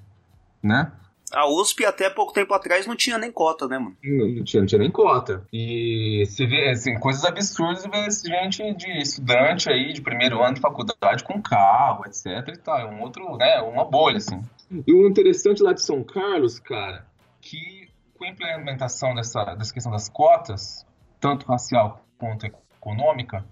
né? 0.60 0.90
A 1.32 1.48
USP 1.48 1.84
até 1.84 2.10
pouco 2.10 2.32
tempo 2.32 2.52
atrás 2.52 2.86
não 2.86 2.96
tinha 2.96 3.16
nem 3.18 3.30
cota, 3.30 3.68
né, 3.68 3.78
mano? 3.78 3.96
Não, 4.02 4.28
não, 4.28 4.44
tinha, 4.44 4.60
não 4.60 4.66
tinha 4.66 4.78
nem 4.78 4.90
cota. 4.90 5.46
E 5.52 6.24
você 6.26 6.46
vê, 6.46 6.70
assim, 6.70 6.98
coisas 6.98 7.24
absurdas 7.24 7.84
e 7.84 7.88
vê 7.88 8.10
gente 8.10 8.74
de 8.74 8.98
estudante 8.98 9.70
aí 9.70 9.92
de 9.92 10.00
primeiro 10.00 10.42
ano 10.42 10.54
de 10.54 10.60
faculdade 10.60 11.24
com 11.24 11.42
carro, 11.42 12.04
etc 12.06 12.26
e 12.48 12.58
tal. 12.58 12.78
É 12.78 12.86
um 12.86 13.02
outro, 13.02 13.36
né, 13.36 13.60
uma 13.60 13.84
bolha, 13.84 14.18
assim. 14.18 14.40
E 14.86 14.92
o 14.92 15.08
interessante 15.08 15.62
lá 15.62 15.72
de 15.72 15.82
São 15.82 16.02
Carlos, 16.02 16.58
cara, 16.58 17.06
que 17.40 17.88
com 18.16 18.24
a 18.24 18.28
implementação 18.28 19.14
dessa, 19.14 19.44
dessa 19.56 19.74
questão 19.74 19.92
das 19.92 20.08
cotas, 20.08 20.85
tanto 21.20 21.46
racial 21.46 22.00
quanto 22.18 22.46
econômica, 22.46 23.44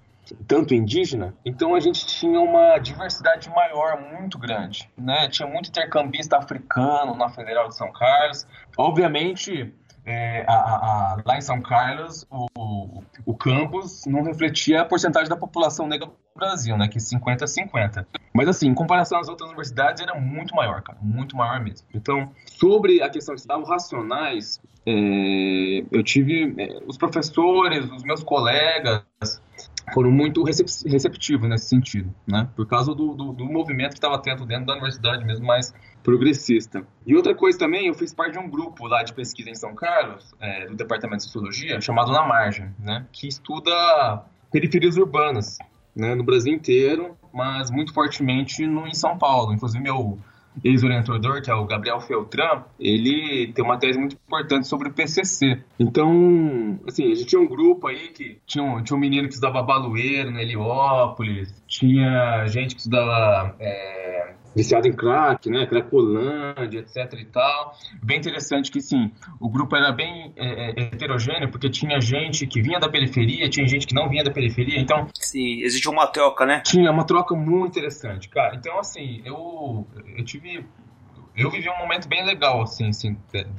tanto 0.47 0.75
indígena, 0.75 1.35
então 1.45 1.75
a 1.75 1.81
gente 1.81 2.07
tinha 2.07 2.41
uma 2.41 2.79
diversidade 2.79 3.51
maior 3.51 4.01
muito 4.01 4.39
grande, 4.39 4.91
né? 4.97 5.29
Tinha 5.29 5.47
muito 5.47 5.69
intercambista 5.69 6.39
africano 6.39 7.15
na 7.15 7.29
Federal 7.29 7.69
de 7.69 7.77
São 7.77 7.93
Carlos. 7.93 8.47
Obviamente, 8.77 9.75
é, 10.07 10.45
a, 10.47 10.55
a, 10.55 11.23
lá 11.25 11.39
em 11.39 11.41
São 11.41 11.61
Carlos, 11.63 12.27
o, 12.31 13.03
o 13.25 13.35
campus 13.35 14.05
não 14.07 14.23
refletia 14.23 14.83
a 14.83 14.85
porcentagem 14.85 15.29
da 15.29 15.37
população 15.37 15.87
negra 15.87 16.07
do 16.07 16.13
Brasil, 16.37 16.77
né? 16.77 16.89
Que 16.89 17.01
50 17.01 17.45
a 17.45 17.49
50. 17.49 18.07
Mas 18.33 18.49
assim, 18.49 18.69
em 18.69 18.75
comparação 18.75 19.19
às 19.19 19.29
outras 19.29 19.49
universidades, 19.49 20.03
era 20.03 20.15
muito 20.21 20.55
maior, 20.55 20.83
cara. 20.83 20.99
Muito 21.01 21.37
maior 21.37 21.61
mesmo. 21.61 21.87
Então, 21.95 22.31
sobre 22.47 23.03
a 23.03 23.09
questão 23.09 23.35
de 23.35 23.41
estudar 23.41 23.63
racionais, 23.65 24.61
é, 24.87 25.85
eu 25.91 26.03
tive 26.03 26.55
é, 26.59 26.79
os 26.87 26.99
professores, 26.99 27.91
os 27.91 28.03
meus 28.03 28.23
colegas, 28.23 29.05
foram 29.95 30.11
muito 30.11 30.43
receptivos 30.43 31.49
nesse 31.49 31.69
sentido, 31.69 32.13
né? 32.27 32.49
Por 32.57 32.67
causa 32.67 32.93
do, 32.93 33.15
do, 33.15 33.33
do 33.33 33.45
movimento 33.45 33.91
que 33.91 33.99
estava 33.99 34.19
tendo 34.19 34.45
dentro 34.45 34.67
da 34.67 34.73
universidade 34.73 35.25
mesmo, 35.25 35.47
mais 35.47 35.73
progressista. 36.03 36.85
E 37.07 37.15
outra 37.15 37.33
coisa 37.33 37.57
também, 37.57 37.87
eu 37.87 37.95
fiz 37.95 38.13
parte 38.13 38.33
de 38.33 38.39
um 38.41 38.51
grupo 38.51 38.89
lá 38.89 39.05
de 39.05 39.15
pesquisa 39.15 39.49
em 39.49 39.55
São 39.55 39.73
Carlos, 39.73 40.35
é, 40.41 40.67
do 40.67 40.75
Departamento 40.75 41.19
de 41.19 41.25
Sociologia, 41.25 41.81
chamado 41.81 42.11
Na 42.11 42.27
Margem, 42.27 42.75
né? 42.81 43.07
Que 43.13 43.29
estuda 43.29 44.25
periferias 44.51 44.97
urbanas, 44.97 45.59
né? 45.95 46.17
No 46.17 46.25
Brasil 46.25 46.53
inteiro, 46.53 47.17
mas 47.33 47.71
muito 47.71 47.95
fortemente 47.95 48.67
no, 48.67 48.89
em 48.89 48.95
São 48.95 49.17
Paulo. 49.17 49.53
Inclusive, 49.53 49.81
meu 49.81 50.19
ex-orientador, 50.63 51.43
que 51.43 51.51
é 51.51 51.55
o 51.55 51.65
Gabriel 51.65 52.01
Feltran, 52.01 52.63
ele 52.79 53.53
tem 53.53 53.65
uma 53.65 53.79
tese 53.79 53.99
muito 53.99 54.17
importante 54.17 54.67
sobre 54.67 54.89
o 54.89 54.93
PCC. 54.93 55.61
Então, 55.79 56.79
assim, 56.87 57.11
a 57.11 57.15
gente 57.15 57.27
tinha 57.27 57.41
um 57.41 57.49
grupo 57.49 57.87
aí 57.87 58.09
que 58.09 58.39
tinha 58.47 58.63
um, 58.63 58.83
tinha 58.83 58.97
um 58.97 59.01
menino 59.01 59.27
que 59.27 59.35
estudava 59.35 59.63
Baloeiro, 59.63 60.31
na 60.31 60.43
Heliópolis, 60.43 61.53
tinha 61.67 62.47
gente 62.47 62.75
que 62.75 62.81
estudava 62.81 63.55
é, 63.59 64.14
viciado 64.55 64.87
em 64.87 64.93
crack, 64.93 65.51
né, 65.51 65.67
Cracolândia, 65.67 66.79
etc 66.81 67.13
e 67.15 67.25
tal. 67.27 67.77
Bem 68.03 68.19
interessante 68.19 68.71
que, 68.71 68.81
sim, 68.81 69.11
o 69.41 69.49
grupo 69.49 69.75
era 69.77 69.93
bem 69.93 70.33
é, 70.37 70.71
é, 70.71 70.83
heterogêneo, 70.85 71.51
porque 71.51 71.69
tinha 71.69 72.01
gente 72.01 72.47
que 72.47 72.63
vinha 72.63 72.79
da 72.79 72.89
periferia, 72.89 73.49
tinha 73.49 73.67
gente 73.67 73.87
que 73.87 73.95
não 73.95 74.09
vinha 74.09 74.23
da 74.23 74.31
periferia, 74.31 74.79
então... 74.79 75.09
Sim, 75.15 75.63
existe 75.63 75.89
uma 75.89 76.07
troca, 76.07 76.47
né? 76.47 76.61
Tinha 76.61 76.91
uma 76.91 77.05
troca 77.05 77.35
muito 77.35 77.79
interessante, 77.79 78.29
cara. 78.29 78.55
Então, 78.57 78.79
assim, 78.79 79.23
eu, 79.25 79.87
eu 80.17 80.25
tive... 80.25 80.65
Eu 81.37 81.51
vivi 81.51 81.69
um 81.69 81.77
momento 81.79 82.09
bem 82.09 82.25
legal, 82.25 82.63
assim, 82.63 82.91
assim, 82.91 83.17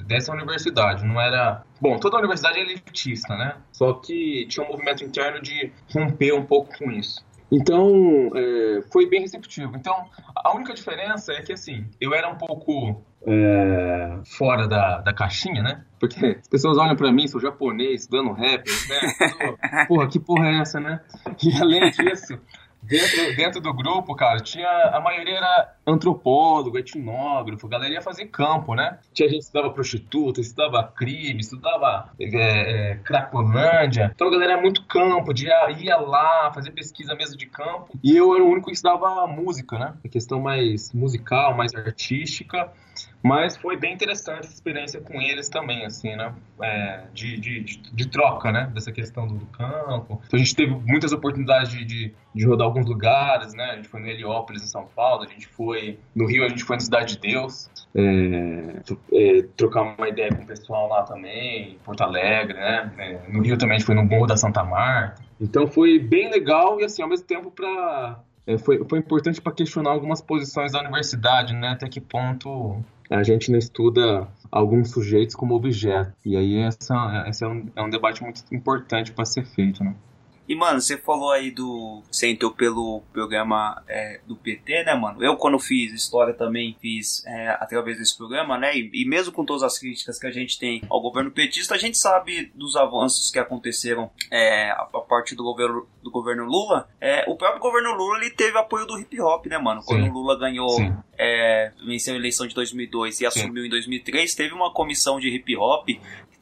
dessa 0.07 0.31
universidade. 0.31 1.03
Não 1.03 1.19
era... 1.19 1.61
Bom, 1.81 1.97
toda 1.97 2.17
universidade 2.17 2.57
é 2.57 2.61
elitista, 2.61 3.35
né? 3.35 3.57
Só 3.73 3.91
que 3.95 4.47
tinha 4.47 4.65
um 4.65 4.69
movimento 4.69 5.03
interno 5.03 5.41
de 5.41 5.73
romper 5.93 6.31
um 6.33 6.45
pouco 6.45 6.77
com 6.77 6.89
isso. 6.89 7.24
Então, 7.51 8.31
é, 8.35 8.81
foi 8.91 9.07
bem 9.07 9.21
receptivo. 9.21 9.75
Então, 9.75 10.09
a 10.35 10.55
única 10.55 10.73
diferença 10.73 11.33
é 11.33 11.41
que, 11.41 11.53
assim, 11.53 11.85
eu 12.01 12.13
era 12.13 12.27
um 12.27 12.35
pouco 12.35 13.03
é, 13.25 14.19
fora 14.37 14.67
da, 14.67 14.99
da 14.99 15.13
caixinha, 15.13 15.61
né? 15.61 15.83
Porque 15.99 16.37
as 16.39 16.47
pessoas 16.47 16.77
olham 16.77 16.95
para 16.95 17.11
mim, 17.11 17.27
sou 17.27 17.39
japonês, 17.41 18.07
dando 18.07 18.31
rap, 18.33 18.63
né? 18.89 19.85
Porra, 19.87 20.07
que 20.07 20.19
porra 20.19 20.47
é 20.47 20.59
essa, 20.59 20.79
né? 20.79 20.99
E 21.43 21.61
além 21.61 21.89
disso, 21.91 22.39
dentro, 22.81 23.35
dentro 23.35 23.61
do 23.61 23.73
grupo, 23.73 24.15
cara, 24.15 24.39
tinha. 24.39 24.67
A 24.93 24.99
maioria 24.99 25.37
era 25.37 25.74
antropólogo, 25.85 26.77
etnógrafo, 26.77 27.67
a 27.67 27.69
galera 27.69 27.93
ia 27.93 28.01
fazer 28.01 28.25
campo, 28.25 28.73
né? 28.73 28.99
Tinha 29.13 29.29
gente 29.29 29.39
que 29.39 29.45
estudava 29.45 29.69
prostituta, 29.71 30.41
estudava 30.41 30.83
crime, 30.83 31.39
estudava 31.39 32.09
é, 32.19 32.91
é, 32.91 32.95
cracolândia. 32.97 34.11
Então 34.13 34.27
a 34.27 34.31
galera 34.31 34.53
era 34.53 34.61
muito 34.61 34.85
campo, 34.85 35.33
de 35.33 35.45
ia, 35.45 35.97
lá 35.97 36.51
fazer 36.53 36.71
pesquisa 36.71 37.13
mesmo 37.15 37.37
de 37.37 37.45
campo. 37.45 37.97
E 38.03 38.15
eu 38.15 38.33
era 38.33 38.43
o 38.43 38.47
único 38.47 38.67
que 38.67 38.73
estudava 38.73 39.27
música, 39.27 39.77
né? 39.77 39.93
A 40.03 40.07
questão 40.07 40.41
mais 40.41 40.91
musical, 40.93 41.55
mais 41.55 41.73
artística. 41.75 42.71
Mas 43.25 43.57
foi 43.57 43.75
bem 43.75 43.91
interessante 43.91 44.41
essa 44.41 44.53
experiência 44.53 45.01
com 45.01 45.19
eles 45.19 45.49
também, 45.49 45.83
assim, 45.83 46.15
né? 46.15 46.31
É, 46.61 47.05
de, 47.11 47.37
de, 47.39 47.63
de, 47.63 48.07
troca, 48.07 48.51
né? 48.51 48.69
Dessa 48.71 48.91
questão 48.91 49.27
do, 49.27 49.43
campo. 49.47 50.21
Então 50.27 50.37
a 50.37 50.37
gente 50.37 50.55
teve 50.55 50.75
muitas 50.85 51.11
oportunidades 51.11 51.71
de, 51.71 51.83
de, 51.83 52.13
de, 52.35 52.45
rodar 52.45 52.67
alguns 52.67 52.85
lugares, 52.85 53.55
né? 53.55 53.71
A 53.71 53.75
gente 53.77 53.87
foi 53.87 53.99
no 53.99 54.07
Heliópolis, 54.07 54.61
em 54.61 54.67
São 54.67 54.87
Paulo, 54.95 55.23
a 55.23 55.27
gente 55.27 55.47
foi 55.47 55.74
no 56.15 56.25
Rio, 56.27 56.45
a 56.45 56.49
gente 56.49 56.63
foi 56.63 56.75
na 56.75 56.81
Cidade 56.81 57.15
de 57.15 57.21
Deus. 57.21 57.69
É, 57.97 58.81
é, 59.13 59.41
trocar 59.55 59.83
uma 59.83 60.09
ideia 60.09 60.29
com 60.29 60.43
o 60.43 60.45
pessoal 60.45 60.89
lá 60.89 61.03
também, 61.03 61.77
Porto 61.85 62.01
Alegre, 62.01 62.53
né? 62.53 62.91
É, 62.97 63.31
no 63.31 63.41
Rio 63.41 63.57
também 63.57 63.75
a 63.75 63.79
gente 63.79 63.85
foi 63.85 63.95
no 63.95 64.03
Morro 64.03 64.27
da 64.27 64.35
Santa 64.35 64.63
Marta. 64.63 65.23
Então 65.39 65.65
foi 65.65 65.97
bem 65.97 66.29
legal 66.29 66.79
e 66.79 66.83
assim, 66.83 67.01
ao 67.01 67.07
mesmo 67.07 67.25
tempo 67.25 67.49
para 67.51 68.19
é, 68.47 68.57
foi, 68.57 68.83
foi 68.87 68.99
importante 68.99 69.41
para 69.41 69.53
questionar 69.53 69.91
algumas 69.91 70.21
posições 70.21 70.71
da 70.73 70.79
universidade, 70.79 71.53
né? 71.53 71.69
Até 71.69 71.87
que 71.87 71.99
ponto 71.99 72.83
a 73.09 73.23
gente 73.23 73.51
não 73.51 73.57
estuda 73.57 74.27
alguns 74.51 74.91
sujeitos 74.91 75.35
como 75.35 75.55
objeto. 75.55 76.13
E 76.23 76.35
aí 76.35 76.57
essa, 76.57 77.25
esse 77.27 77.43
é 77.43 77.47
um, 77.47 77.67
é 77.75 77.81
um 77.81 77.89
debate 77.89 78.21
muito 78.23 78.43
importante 78.51 79.11
para 79.11 79.25
ser 79.25 79.45
feito, 79.45 79.83
né? 79.83 79.95
E, 80.47 80.55
mano, 80.55 80.79
você 80.79 80.97
falou 80.97 81.31
aí 81.31 81.51
do. 81.51 82.03
Você 82.11 82.29
entrou 82.29 82.51
pelo 82.51 83.01
programa 83.11 83.83
é, 83.87 84.19
do 84.25 84.35
PT, 84.35 84.83
né, 84.83 84.93
mano? 84.93 85.23
Eu, 85.23 85.35
quando 85.35 85.57
fiz 85.57 85.91
história, 85.93 86.33
também 86.33 86.75
fiz 86.79 87.25
é, 87.25 87.49
através 87.59 87.97
desse 87.97 88.15
programa, 88.15 88.57
né? 88.57 88.77
E, 88.77 88.89
e, 88.93 89.07
mesmo 89.07 89.33
com 89.33 89.43
todas 89.43 89.63
as 89.63 89.79
críticas 89.79 90.19
que 90.19 90.27
a 90.27 90.31
gente 90.31 90.59
tem 90.59 90.81
ao 90.89 91.01
governo 91.01 91.31
petista, 91.31 91.73
a 91.73 91.77
gente 91.77 91.97
sabe 91.97 92.51
dos 92.53 92.75
avanços 92.75 93.31
que 93.31 93.39
aconteceram 93.39 94.11
é, 94.31 94.69
a, 94.71 94.87
a 94.93 95.01
partir 95.01 95.35
do 95.35 95.43
governo, 95.43 95.87
do 96.03 96.11
governo 96.11 96.45
Lula. 96.45 96.87
É, 97.01 97.23
o 97.27 97.35
próprio 97.35 97.59
governo 97.59 97.95
Lula 97.95 98.19
ele 98.19 98.29
teve 98.29 98.57
apoio 98.57 98.85
do 98.85 98.99
hip 98.99 99.19
hop, 99.19 99.47
né, 99.47 99.57
mano? 99.57 99.81
Quando 99.83 100.03
Sim. 100.03 100.09
o 100.09 100.13
Lula 100.13 100.37
ganhou. 100.37 100.77
É, 101.17 101.71
venceu 101.85 102.13
a 102.13 102.17
eleição 102.17 102.45
de 102.45 102.53
2002 102.53 103.21
e 103.21 103.25
assumiu 103.25 103.65
em 103.65 103.69
2003, 103.69 104.35
teve 104.35 104.53
uma 104.53 104.73
comissão 104.73 105.17
de 105.17 105.29
hip 105.29 105.55
hop 105.55 105.87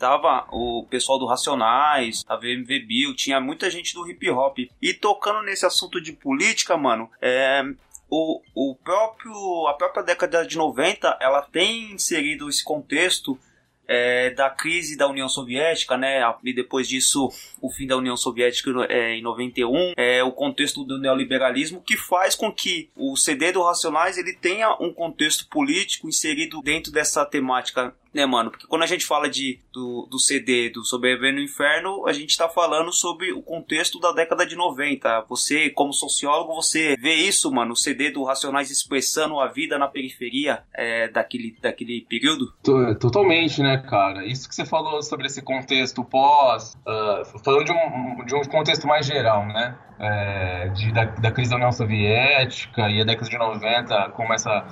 tava 0.03 0.45
o 0.51 0.85
pessoal 0.89 1.17
do 1.17 1.25
Racionais, 1.25 2.25
a 2.27 2.35
VMV 2.35 2.79
Bill, 2.85 3.15
tinha 3.15 3.39
muita 3.39 3.69
gente 3.69 3.93
do 3.93 4.05
hip 4.05 4.29
hop. 4.29 4.57
E 4.81 4.93
tocando 4.93 5.41
nesse 5.43 5.65
assunto 5.65 6.01
de 6.01 6.11
política, 6.11 6.75
mano, 6.75 7.09
é, 7.21 7.63
o, 8.09 8.41
o 8.53 8.75
próprio, 8.75 9.65
a 9.67 9.73
própria 9.75 10.03
década 10.03 10.45
de 10.45 10.57
90, 10.57 11.17
ela 11.21 11.41
tem 11.41 11.93
inserido 11.93 12.49
esse 12.49 12.61
contexto 12.61 13.39
é, 13.87 14.31
da 14.31 14.49
crise 14.49 14.97
da 14.97 15.07
União 15.07 15.29
Soviética, 15.29 15.97
né? 15.97 16.21
E 16.43 16.53
depois 16.53 16.85
disso, 16.85 17.31
o 17.61 17.71
fim 17.71 17.87
da 17.87 17.95
União 17.95 18.17
Soviética 18.17 18.71
é, 18.89 19.15
em 19.15 19.21
91, 19.21 19.93
é, 19.95 20.21
o 20.21 20.33
contexto 20.33 20.83
do 20.83 20.99
neoliberalismo 20.99 21.81
que 21.81 21.95
faz 21.95 22.35
com 22.35 22.51
que 22.51 22.89
o 22.93 23.15
CD 23.15 23.53
do 23.53 23.63
Racionais 23.63 24.17
ele 24.17 24.33
tenha 24.33 24.75
um 24.81 24.91
contexto 24.93 25.47
político 25.47 26.09
inserido 26.09 26.61
dentro 26.61 26.91
dessa 26.91 27.25
temática 27.25 27.95
né, 28.13 28.25
mano? 28.25 28.51
Porque 28.51 28.67
quando 28.67 28.83
a 28.83 28.87
gente 28.87 29.05
fala 29.05 29.29
de, 29.29 29.59
do, 29.71 30.07
do 30.09 30.19
CD 30.19 30.69
do 30.69 30.85
Sobreviver 30.85 31.33
no 31.33 31.41
Inferno, 31.41 32.05
a 32.07 32.13
gente 32.13 32.37
tá 32.37 32.47
falando 32.47 32.91
sobre 32.91 33.31
o 33.31 33.41
contexto 33.41 33.99
da 33.99 34.11
década 34.11 34.45
de 34.45 34.55
90. 34.55 35.25
Você, 35.27 35.69
como 35.71 35.91
sociólogo, 35.91 36.53
você 36.53 36.95
vê 36.97 37.15
isso, 37.15 37.51
mano, 37.51 37.73
o 37.73 37.77
CD 37.77 38.11
do 38.11 38.23
Racionais 38.23 38.69
expressando 38.69 39.39
a 39.39 39.47
vida 39.47 39.77
na 39.77 39.87
periferia 39.87 40.63
é, 40.73 41.07
daquele, 41.07 41.57
daquele 41.61 42.05
período? 42.07 42.53
Totalmente, 42.99 43.61
né, 43.61 43.77
cara? 43.77 44.25
Isso 44.25 44.47
que 44.47 44.55
você 44.55 44.65
falou 44.65 45.01
sobre 45.01 45.25
esse 45.27 45.41
contexto 45.41 46.03
pós, 46.03 46.75
uh, 46.85 47.39
falando 47.43 47.65
de 47.65 47.71
um, 47.71 48.25
de 48.25 48.35
um 48.35 48.43
contexto 48.43 48.87
mais 48.87 49.05
geral, 49.05 49.45
né? 49.47 49.77
É, 49.99 50.69
de, 50.69 50.91
da, 50.91 51.05
da, 51.05 51.31
crise 51.31 51.51
da 51.51 51.55
União 51.57 51.71
Soviética 51.71 52.89
e 52.89 52.99
a 52.99 53.05
década 53.05 53.29
de 53.29 53.37
90 53.37 54.09
com 54.09 54.33
essa, 54.33 54.65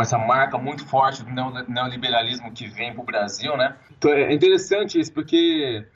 essa 0.00 0.18
marca 0.18 0.56
muito 0.56 0.86
forte 0.86 1.22
do 1.22 1.30
neoliberalismo 1.68 2.50
que 2.50 2.66
vem 2.66 2.92
para 2.92 3.02
o 3.02 3.04
Brasil, 3.04 3.56
né? 3.56 3.76
Então 3.98 4.10
é 4.10 4.32
interessante 4.32 4.98
isso, 4.98 5.12
porque 5.12 5.86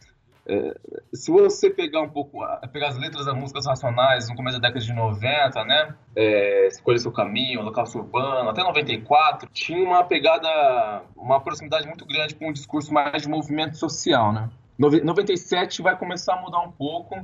é, 0.49 0.75
se 1.13 1.31
você 1.31 1.69
pegar 1.69 2.01
um 2.01 2.09
pouco, 2.09 2.39
pegar 2.73 2.89
as 2.89 2.99
letras 2.99 3.27
das 3.27 3.35
músicas 3.37 3.67
racionais 3.67 4.31
no 4.31 4.35
começo 4.35 4.59
da 4.59 4.69
década 4.69 4.85
de 4.85 4.93
90, 4.95 5.65
né? 5.65 5.95
É, 6.17 6.69
seu 6.97 7.13
caminho, 7.13 7.61
Holocausto 7.61 7.99
Urbano, 7.99 8.49
até 8.49 8.63
94, 8.63 9.47
tinha 9.53 9.85
uma 9.85 10.03
pegada, 10.05 11.03
uma 11.15 11.39
proximidade 11.39 11.87
muito 11.87 12.07
grande 12.07 12.35
com 12.35 12.49
um 12.49 12.53
discurso 12.53 12.93
mais 12.95 13.23
de 13.23 13.29
movimento 13.29 13.77
social, 13.77 14.33
né? 14.33 14.49
97 14.79 15.83
vai 15.83 15.99
começar 15.99 16.35
a 16.35 16.41
mudar 16.41 16.61
um 16.61 16.73
pouco, 16.73 17.15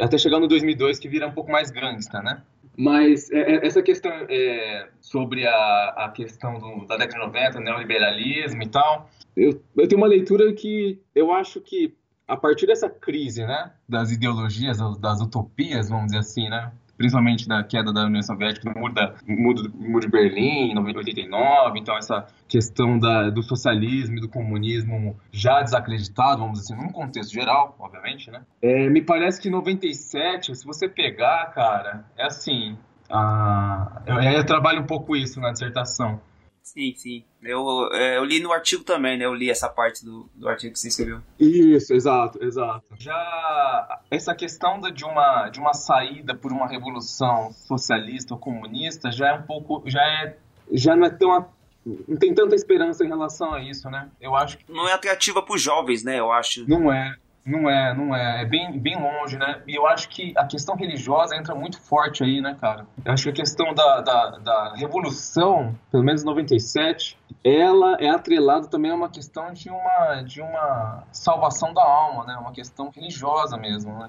até 0.00 0.18
chegar 0.18 0.38
no 0.40 0.48
2002 0.48 0.98
que 0.98 1.08
vira 1.08 1.26
um 1.26 1.32
pouco 1.32 1.50
mais 1.50 1.70
gangsta, 1.70 2.20
né? 2.22 2.42
Mas 2.76 3.30
é, 3.30 3.66
essa 3.66 3.82
questão 3.82 4.10
é, 4.28 4.88
sobre 5.00 5.46
a, 5.46 5.94
a 5.96 6.08
questão 6.10 6.58
do, 6.58 6.86
da 6.86 6.96
década 6.96 7.20
de 7.20 7.26
90, 7.26 7.60
neoliberalismo 7.60 8.62
e 8.62 8.68
tal, 8.68 9.10
eu, 9.36 9.62
eu 9.76 9.88
tenho 9.88 10.00
uma 10.00 10.06
leitura 10.06 10.52
que 10.54 11.00
eu 11.14 11.32
acho 11.32 11.60
que 11.60 11.94
a 12.26 12.36
partir 12.36 12.66
dessa 12.66 12.88
crise, 12.88 13.44
né, 13.44 13.72
das 13.86 14.10
ideologias, 14.10 14.78
das 14.98 15.20
utopias, 15.20 15.90
vamos 15.90 16.06
dizer 16.06 16.18
assim, 16.18 16.48
né, 16.48 16.72
principalmente 17.02 17.48
da 17.48 17.64
queda 17.64 17.92
da 17.92 18.04
União 18.04 18.22
Soviética, 18.22 18.72
do 18.72 18.78
muro, 18.78 18.94
da, 18.94 19.12
muro, 19.26 19.72
muro 19.74 20.06
de 20.06 20.08
Berlim, 20.08 20.70
em 20.70 20.96
89, 20.96 21.80
então 21.80 21.96
essa 21.96 22.24
questão 22.46 22.96
da, 22.96 23.28
do 23.28 23.42
socialismo 23.42 24.18
e 24.18 24.20
do 24.20 24.28
comunismo 24.28 25.16
já 25.32 25.62
desacreditado, 25.62 26.40
vamos 26.40 26.60
dizer 26.60 26.74
assim, 26.74 26.82
num 26.82 26.92
contexto 26.92 27.32
geral, 27.32 27.74
obviamente, 27.80 28.30
né? 28.30 28.42
É, 28.62 28.88
me 28.88 29.02
parece 29.02 29.40
que 29.40 29.48
em 29.48 29.50
97, 29.50 30.54
se 30.54 30.64
você 30.64 30.88
pegar, 30.88 31.46
cara, 31.52 32.04
é 32.16 32.24
assim, 32.24 32.78
a, 33.10 34.00
eu, 34.06 34.20
eu 34.20 34.46
trabalho 34.46 34.80
um 34.80 34.86
pouco 34.86 35.16
isso 35.16 35.40
na 35.40 35.50
dissertação. 35.50 36.20
Sim, 36.62 36.94
sim. 36.96 37.24
Eu, 37.42 37.66
eu 37.92 38.24
li 38.24 38.40
no 38.40 38.52
artigo 38.52 38.84
também, 38.84 39.18
né? 39.18 39.24
Eu 39.24 39.34
li 39.34 39.50
essa 39.50 39.68
parte 39.68 40.04
do, 40.04 40.30
do 40.34 40.48
artigo 40.48 40.72
que 40.72 40.78
você 40.78 40.88
escreveu. 40.88 41.20
Isso, 41.38 41.92
exato, 41.92 42.42
exato. 42.42 42.86
Já 42.98 44.00
essa 44.10 44.34
questão 44.34 44.80
de 44.80 45.04
uma, 45.04 45.48
de 45.48 45.58
uma 45.58 45.74
saída 45.74 46.34
por 46.34 46.52
uma 46.52 46.68
revolução 46.68 47.52
socialista 47.52 48.34
ou 48.34 48.40
comunista 48.40 49.10
já 49.10 49.28
é 49.30 49.34
um 49.34 49.42
pouco. 49.42 49.82
já 49.86 50.00
é. 50.00 50.36
já 50.72 50.94
não 50.94 51.06
é 51.06 51.10
tão. 51.10 51.48
não 51.84 52.16
tem 52.16 52.32
tanta 52.32 52.54
esperança 52.54 53.04
em 53.04 53.08
relação 53.08 53.52
a 53.52 53.60
isso, 53.60 53.90
né? 53.90 54.08
Eu 54.20 54.36
acho 54.36 54.58
que. 54.58 54.72
Não 54.72 54.88
é 54.88 54.92
atrativa 54.92 55.42
para 55.42 55.54
os 55.54 55.60
jovens, 55.60 56.04
né? 56.04 56.20
Eu 56.20 56.30
acho. 56.30 56.68
Não 56.68 56.92
é. 56.92 57.16
Não 57.44 57.68
é, 57.68 57.92
não 57.94 58.14
é. 58.14 58.42
É 58.42 58.44
bem, 58.44 58.78
bem 58.78 58.96
longe, 58.96 59.36
né? 59.36 59.60
E 59.66 59.74
eu 59.74 59.86
acho 59.86 60.08
que 60.08 60.32
a 60.36 60.46
questão 60.46 60.76
religiosa 60.76 61.34
entra 61.36 61.54
muito 61.54 61.80
forte 61.80 62.22
aí, 62.22 62.40
né, 62.40 62.56
cara? 62.60 62.86
Eu 63.04 63.12
acho 63.12 63.24
que 63.24 63.30
a 63.30 63.32
questão 63.32 63.74
da, 63.74 64.00
da, 64.00 64.30
da 64.38 64.74
revolução, 64.74 65.74
pelo 65.90 66.04
menos 66.04 66.22
em 66.22 66.26
97, 66.26 67.18
ela 67.42 67.96
é 67.98 68.08
atrelada 68.08 68.68
também 68.68 68.92
a 68.92 68.94
uma 68.94 69.08
questão 69.08 69.52
de 69.52 69.68
uma, 69.68 70.22
de 70.22 70.40
uma 70.40 71.02
salvação 71.10 71.74
da 71.74 71.82
alma, 71.82 72.24
né? 72.24 72.36
Uma 72.36 72.52
questão 72.52 72.90
religiosa 72.94 73.56
mesmo, 73.56 73.98
né? 73.98 74.08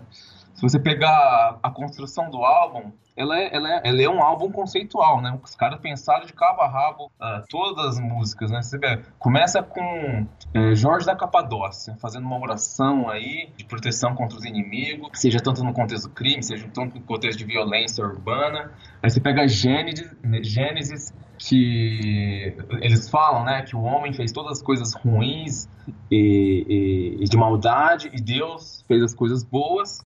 Se 0.54 0.62
você 0.62 0.80
pegar 0.80 1.58
a 1.62 1.70
construção 1.72 2.30
do 2.30 2.44
álbum, 2.44 2.92
ela 3.16 3.38
é, 3.38 3.56
ela 3.56 3.70
é, 3.70 3.82
ela 3.84 4.02
é 4.02 4.10
um 4.10 4.22
álbum 4.22 4.52
conceitual, 4.52 5.22
né? 5.22 5.38
Os 5.44 5.56
caras 5.56 5.80
pensaram 5.80 6.26
de 6.26 6.34
cabo 6.34 6.62
a 6.62 6.68
rabo 6.68 7.12
uh, 7.20 7.44
todas 7.50 7.86
as 7.86 8.00
músicas, 8.00 8.50
né? 8.50 8.62
Você 8.62 8.78
vê, 8.78 9.02
começa 9.20 9.62
com 9.62 10.28
é, 10.54 10.76
Jorge 10.76 11.06
da 11.06 11.16
Capadócia, 11.16 11.96
fazendo 12.02 12.26
uma 12.26 12.40
oração 12.40 13.10
aí 13.10 13.52
de 13.56 13.66
proteção 13.66 14.16
contra 14.16 14.38
os 14.38 14.46
inimigos, 14.46 15.10
seja 15.14 15.40
tanto 15.40 15.64
no 15.64 15.74
contexto 15.74 16.08
do 16.08 16.14
crime, 16.14 16.42
seja 16.42 16.68
tanto 16.74 16.96
no 16.96 17.04
contexto 17.04 17.38
de 17.38 17.46
violência 17.46 18.04
urbana. 18.04 18.72
Aí 19.02 19.10
você 19.10 19.22
pega 19.22 19.48
Gênesis, 19.48 20.12
Gênesis 20.44 21.14
que 21.38 22.56
eles 22.80 23.10
falam, 23.10 23.44
né, 23.44 23.64
que 23.64 23.76
o 23.76 23.82
homem 23.82 24.14
fez 24.14 24.32
todas 24.32 24.54
as 24.54 24.62
coisas 24.62 24.94
ruins 24.94 25.68
e, 26.10 27.18
e, 27.20 27.24
e 27.24 27.26
de 27.26 27.36
maldade 27.36 28.10
e 28.14 28.22
Deus 28.22 28.84
fez 28.88 29.04
as 29.04 29.14
coisas 29.14 29.44
boas 29.44 30.00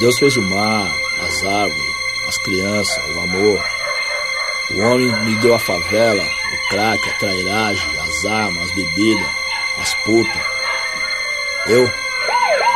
Deus 0.00 0.18
fez 0.18 0.34
o 0.38 0.40
mar, 0.40 0.90
as 1.22 1.44
árvores, 1.44 1.94
as 2.26 2.38
crianças, 2.38 2.96
o 3.14 3.20
amor. 3.20 3.62
O 4.70 4.80
homem 4.80 5.24
me 5.26 5.36
deu 5.40 5.54
a 5.54 5.58
favela, 5.58 6.22
o 6.22 6.68
crack, 6.70 7.06
a 7.06 7.18
trairagem, 7.18 7.98
as 7.98 8.24
armas, 8.24 8.62
as 8.62 8.74
bebidas, 8.74 9.28
as 9.78 9.94
putas. 10.02 10.42
Eu, 11.66 11.82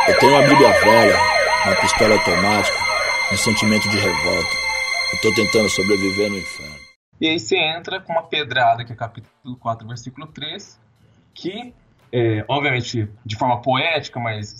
eu 0.07 0.19
tenho 0.19 0.33
uma 0.33 0.47
Bíblia 0.47 0.71
velha, 0.71 1.17
uma 1.65 1.75
pistola 1.77 2.13
automática, 2.13 2.77
um 3.31 3.37
sentimento 3.37 3.89
de 3.89 3.97
revolta. 3.97 4.55
Eu 5.13 5.21
tô 5.21 5.33
tentando 5.33 5.67
sobreviver 5.67 6.29
no 6.29 6.37
inferno. 6.37 6.75
E 7.19 7.27
aí 7.27 7.39
você 7.39 7.57
entra 7.57 7.99
com 8.01 8.13
uma 8.13 8.21
pedrada, 8.21 8.85
que 8.85 8.93
é 8.93 8.95
capítulo 8.95 9.57
4, 9.57 9.87
versículo 9.87 10.27
3, 10.27 10.79
que, 11.33 11.73
é, 12.13 12.45
obviamente, 12.47 13.09
de 13.25 13.35
forma 13.35 13.63
poética, 13.63 14.19
mas 14.19 14.53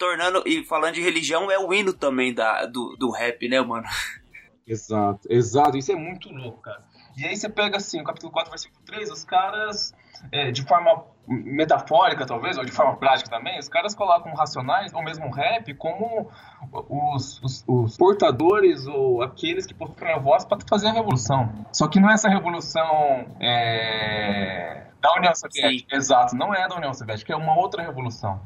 tornando 0.00 0.42
e 0.46 0.64
falando 0.64 0.94
de 0.94 1.02
religião 1.02 1.50
é 1.50 1.58
o 1.58 1.72
hino 1.74 1.92
também 1.92 2.32
da, 2.32 2.64
do, 2.64 2.96
do 2.96 3.10
rap, 3.10 3.46
né, 3.46 3.60
mano? 3.60 3.86
Exato, 4.66 5.28
exato. 5.30 5.76
Isso 5.76 5.92
é 5.92 5.94
muito 5.94 6.32
louco, 6.32 6.62
cara. 6.62 6.82
E 7.16 7.26
aí 7.26 7.36
você 7.36 7.50
pega 7.50 7.76
assim, 7.76 8.00
o 8.00 8.04
capítulo 8.04 8.32
4, 8.32 8.50
versículo 8.50 8.80
3, 8.86 9.10
os 9.10 9.24
caras, 9.24 9.92
é, 10.32 10.50
de 10.50 10.62
forma 10.62 11.04
metafórica, 11.26 12.24
talvez, 12.24 12.56
ou 12.56 12.64
de 12.64 12.72
forma 12.72 12.96
prática 12.96 13.28
também, 13.28 13.58
os 13.58 13.68
caras 13.68 13.94
colocam 13.94 14.32
racionais, 14.32 14.92
ou 14.94 15.02
mesmo 15.02 15.30
rap, 15.30 15.74
como 15.74 16.30
os, 16.72 17.42
os, 17.42 17.64
os 17.68 17.96
portadores 17.96 18.86
ou 18.86 19.22
aqueles 19.22 19.66
que 19.66 19.74
possuem 19.74 20.12
a 20.12 20.18
voz 20.18 20.44
para 20.46 20.58
fazer 20.66 20.88
a 20.88 20.92
revolução. 20.92 21.52
Só 21.72 21.86
que 21.88 22.00
não 22.00 22.10
é 22.10 22.14
essa 22.14 22.28
revolução 22.28 23.26
é, 23.38 24.86
Da 25.00 25.14
União 25.14 25.34
Soviética, 25.34 25.94
exato. 25.94 26.34
Não 26.34 26.54
é 26.54 26.66
da 26.66 26.76
União 26.76 26.94
Soviética, 26.94 27.34
é 27.34 27.36
uma 27.36 27.56
outra 27.58 27.82
revolução. 27.82 28.40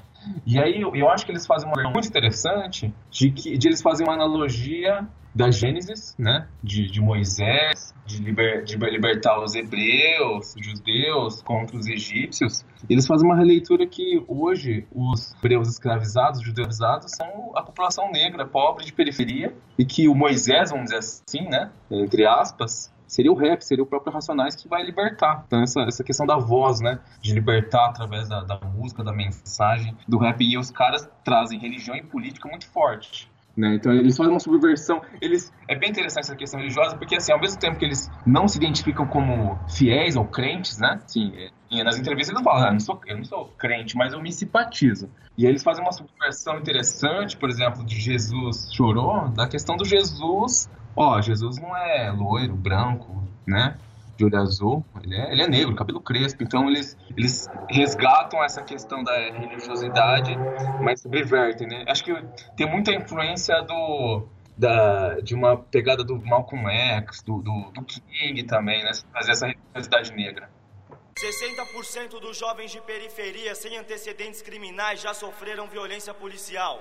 E 0.47 0.59
aí 0.59 0.81
eu, 0.81 0.95
eu 0.95 1.09
acho 1.09 1.25
que 1.25 1.33
eles 1.33 1.47
fazem 1.47 1.69
uma 1.69 1.91
muito 1.91 2.09
interessante 2.09 2.93
de 3.11 3.31
que 3.31 3.57
de 3.57 3.69
eles 3.69 3.83
fazem 3.83 4.07
uma 4.07 4.15
analogia 4.15 5.07
da 5.35 5.51
Gênesis, 5.51 6.15
né? 6.17 6.47
De, 6.63 6.87
de 6.87 7.01
Moisés, 7.01 7.93
de, 8.07 8.23
liber, 8.23 8.63
de 8.63 8.77
libertar 8.77 9.43
os 9.43 9.55
hebreus, 9.55 10.55
judeus 10.57 11.43
contra 11.43 11.77
os 11.77 11.89
egípcios. 11.89 12.65
Eles 12.89 13.07
fazem 13.07 13.27
uma 13.27 13.37
releitura 13.37 13.85
que 13.87 14.23
hoje 14.29 14.87
os 14.95 15.35
hebreus 15.35 15.69
escravizados, 15.69 16.39
os 16.39 16.47
judeus 16.47 16.69
escravizados, 16.69 17.11
são 17.13 17.51
a 17.57 17.63
população 17.63 18.13
negra, 18.13 18.47
pobre, 18.47 18.85
de 18.85 18.93
periferia, 18.93 19.53
e 19.77 19.85
que 19.85 20.07
o 20.07 20.15
Moisés, 20.15 20.71
vamos 20.71 20.85
dizer 20.85 20.99
assim, 20.99 21.49
né? 21.49 21.73
Entre 21.91 22.25
aspas, 22.25 22.93
seria 23.07 23.33
o 23.33 23.35
rap, 23.35 23.62
seria 23.62 23.83
o 23.83 23.87
próprio 23.87 24.12
Racionais 24.12 24.55
que 24.55 24.69
vai 24.69 24.83
libertar. 24.83 25.45
Então, 25.47 25.62
essa, 25.62 25.83
essa 25.83 26.05
questão 26.05 26.27
da 26.27 26.37
voz, 26.37 26.81
né? 26.81 27.01
De 27.21 27.33
libertar 27.33 27.87
através 27.87 28.29
da, 28.29 28.43
da 28.43 28.59
música, 28.61 29.03
da 29.03 29.12
mensagem 29.12 29.97
do 30.07 30.19
rap. 30.19 30.43
E 30.43 30.59
os 30.59 30.71
caras 30.71 31.09
trazem 31.25 31.59
religião 31.59 31.97
e 31.97 32.03
política 32.03 32.49
muito 32.49 32.67
forte. 32.69 33.31
Né? 33.57 33.77
Então 33.77 33.93
eles 33.93 34.17
fazem 34.17 34.33
uma 34.33 34.40
subversão. 34.40 35.01
Eles 35.21 35.53
é 35.69 35.77
bem 35.77 35.90
interessante 35.90 36.25
essa 36.25 36.37
questão 36.37 36.59
religiosa 36.59 36.97
porque 36.97 37.14
assim, 37.14 37.33
ao 37.33 37.40
mesmo 37.40 37.59
tempo 37.59 37.79
que 37.79 37.85
eles 37.85 38.11
não 38.27 38.49
se 38.49 38.59
identificam 38.59 39.07
como 39.07 39.57
fiéis 39.69 40.17
ou 40.17 40.25
crentes, 40.25 40.79
né? 40.79 41.01
Sim, 41.07 41.33
é, 41.71 41.85
nas 41.85 41.97
entrevistas 41.97 42.35
eles 42.35 42.45
falam, 42.45 42.64
ah, 42.64 42.69
eu 42.69 42.73
não 42.73 42.81
sou, 42.81 43.01
eu 43.07 43.17
não 43.17 43.25
sou 43.25 43.47
crente, 43.57 43.97
mas 43.97 44.12
eu 44.12 44.21
me 44.21 44.33
simpatizo. 44.33 45.09
E 45.38 45.47
aí 45.47 45.53
eles 45.53 45.62
fazem 45.62 45.85
uma 45.85 45.93
subversão 45.93 46.59
interessante, 46.59 47.37
por 47.37 47.49
exemplo, 47.49 47.85
de 47.85 48.01
Jesus 48.01 48.73
chorou, 48.73 49.29
da 49.29 49.47
questão 49.47 49.77
do 49.77 49.85
Jesus. 49.85 50.69
Ó, 50.96 51.20
Jesus 51.20 51.59
não 51.59 51.76
é 51.76 52.11
loiro, 52.11 52.54
branco, 52.54 53.22
né? 53.46 53.76
de 54.16 54.24
olho 54.24 54.38
azul, 54.38 54.85
ele 55.02 55.16
é, 55.16 55.33
ele 55.33 55.42
é 55.42 55.48
negro, 55.48 55.74
cabelo 55.74 56.00
crespo, 56.00 56.42
então 56.42 56.68
eles, 56.68 56.96
eles 57.16 57.48
resgatam 57.68 58.42
essa 58.42 58.62
questão 58.62 59.02
da 59.02 59.12
religiosidade, 59.30 60.37
mas 60.80 61.00
subvertem, 61.00 61.66
né? 61.66 61.85
Acho 61.88 62.04
que 62.04 62.14
tem 62.57 62.70
muita 62.70 62.92
influência 62.92 63.61
do, 63.62 64.26
da, 64.57 65.20
de 65.20 65.35
uma 65.35 65.57
pegada 65.57 66.04
do 66.04 66.16
Malcolm 66.24 66.70
X, 66.70 67.22
do, 67.22 67.38
do, 67.38 67.70
do 67.72 67.85
King 67.85 68.42
também, 68.44 68.85
né? 68.85 68.92
Fazer 69.12 69.33
essa 69.33 69.46
religiosidade 69.46 70.12
negra. 70.12 70.48
60% 71.16 72.20
dos 72.20 72.37
jovens 72.37 72.70
de 72.72 72.80
periferia 72.80 73.54
sem 73.54 73.76
antecedentes 73.78 74.42
criminais 74.42 75.00
já 75.00 75.14
sofreram 75.14 75.68
violência 75.68 76.12
policial. 76.12 76.80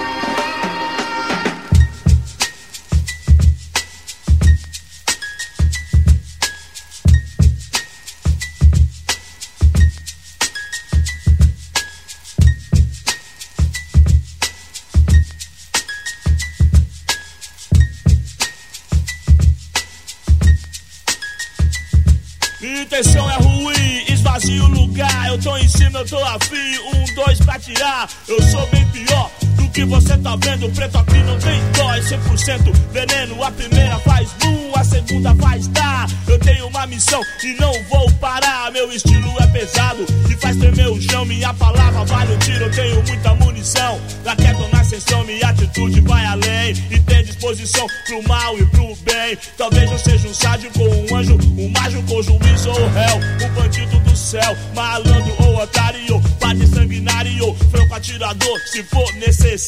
Intenção 22.81 23.29
é 23.29 23.35
ruim, 23.35 24.03
esvazia 24.07 24.63
o 24.63 24.67
lugar. 24.67 25.27
Eu 25.27 25.41
tô 25.41 25.55
em 25.57 25.67
cima, 25.67 25.99
eu 25.99 26.07
tô 26.07 26.17
afim. 26.23 26.77
Um, 26.93 27.15
dois 27.15 27.39
pra 27.39 27.59
tirar. 27.59 28.09
Eu 28.27 28.41
sou 28.43 28.65
bem 28.67 28.85
pior 28.87 29.29
que 29.71 29.85
você 29.85 30.17
tá 30.17 30.35
vendo. 30.35 30.69
Preto 30.71 30.97
aqui 30.97 31.17
não 31.23 31.37
tem 31.39 31.61
dó, 31.71 31.93
é 31.93 32.01
100% 32.01 32.73
veneno. 32.91 33.43
A 33.43 33.51
primeira 33.51 33.97
faz 33.99 34.29
boom, 34.39 34.71
a 34.75 34.83
segunda 34.83 35.35
faz 35.35 35.67
tá. 35.67 36.07
Eu 36.27 36.39
tenho 36.39 36.67
uma 36.67 36.85
missão 36.87 37.21
e 37.43 37.53
não 37.59 37.73
vou 37.89 38.11
parar. 38.13 38.71
Meu 38.71 38.91
estilo 38.91 39.33
é 39.39 39.47
pesado 39.47 40.05
e 40.29 40.33
faz 40.35 40.57
tremer 40.57 40.87
o 40.89 41.01
chão. 41.01 41.25
Minha 41.25 41.53
palavra 41.53 42.03
vale 42.05 42.33
o 42.33 42.37
tiro, 42.39 42.65
eu 42.65 42.71
tenho 42.71 43.03
muita 43.07 43.33
munição. 43.35 43.99
Da 44.23 44.35
queda 44.35 44.67
na 44.71 44.81
ascensão, 44.81 45.23
minha 45.23 45.47
atitude 45.47 46.01
vai 46.01 46.25
além. 46.25 46.73
E 46.89 46.99
tem 46.99 47.23
disposição 47.23 47.87
pro 48.05 48.27
mal 48.27 48.57
e 48.59 48.65
pro 48.67 48.95
bem. 48.97 49.37
Talvez 49.57 49.91
eu 49.91 49.99
seja 49.99 50.27
um 50.27 50.33
sádio 50.33 50.71
com 50.71 50.83
um 50.87 51.15
anjo, 51.17 51.37
um 51.57 51.69
mágico 51.69 52.03
com 52.03 52.21
juiz 52.21 52.65
ou 52.65 52.89
réu. 52.89 53.19
Um 53.45 53.53
bandido 53.53 53.99
do 53.99 54.15
céu, 54.15 54.57
malandro 54.75 55.35
ou 55.39 55.61
otário. 55.61 56.21
Padre 56.39 56.67
sanguinário, 56.67 57.55
franco 57.69 57.95
atirador, 57.95 58.59
se 58.65 58.83
for 58.83 59.13
necessário. 59.15 59.60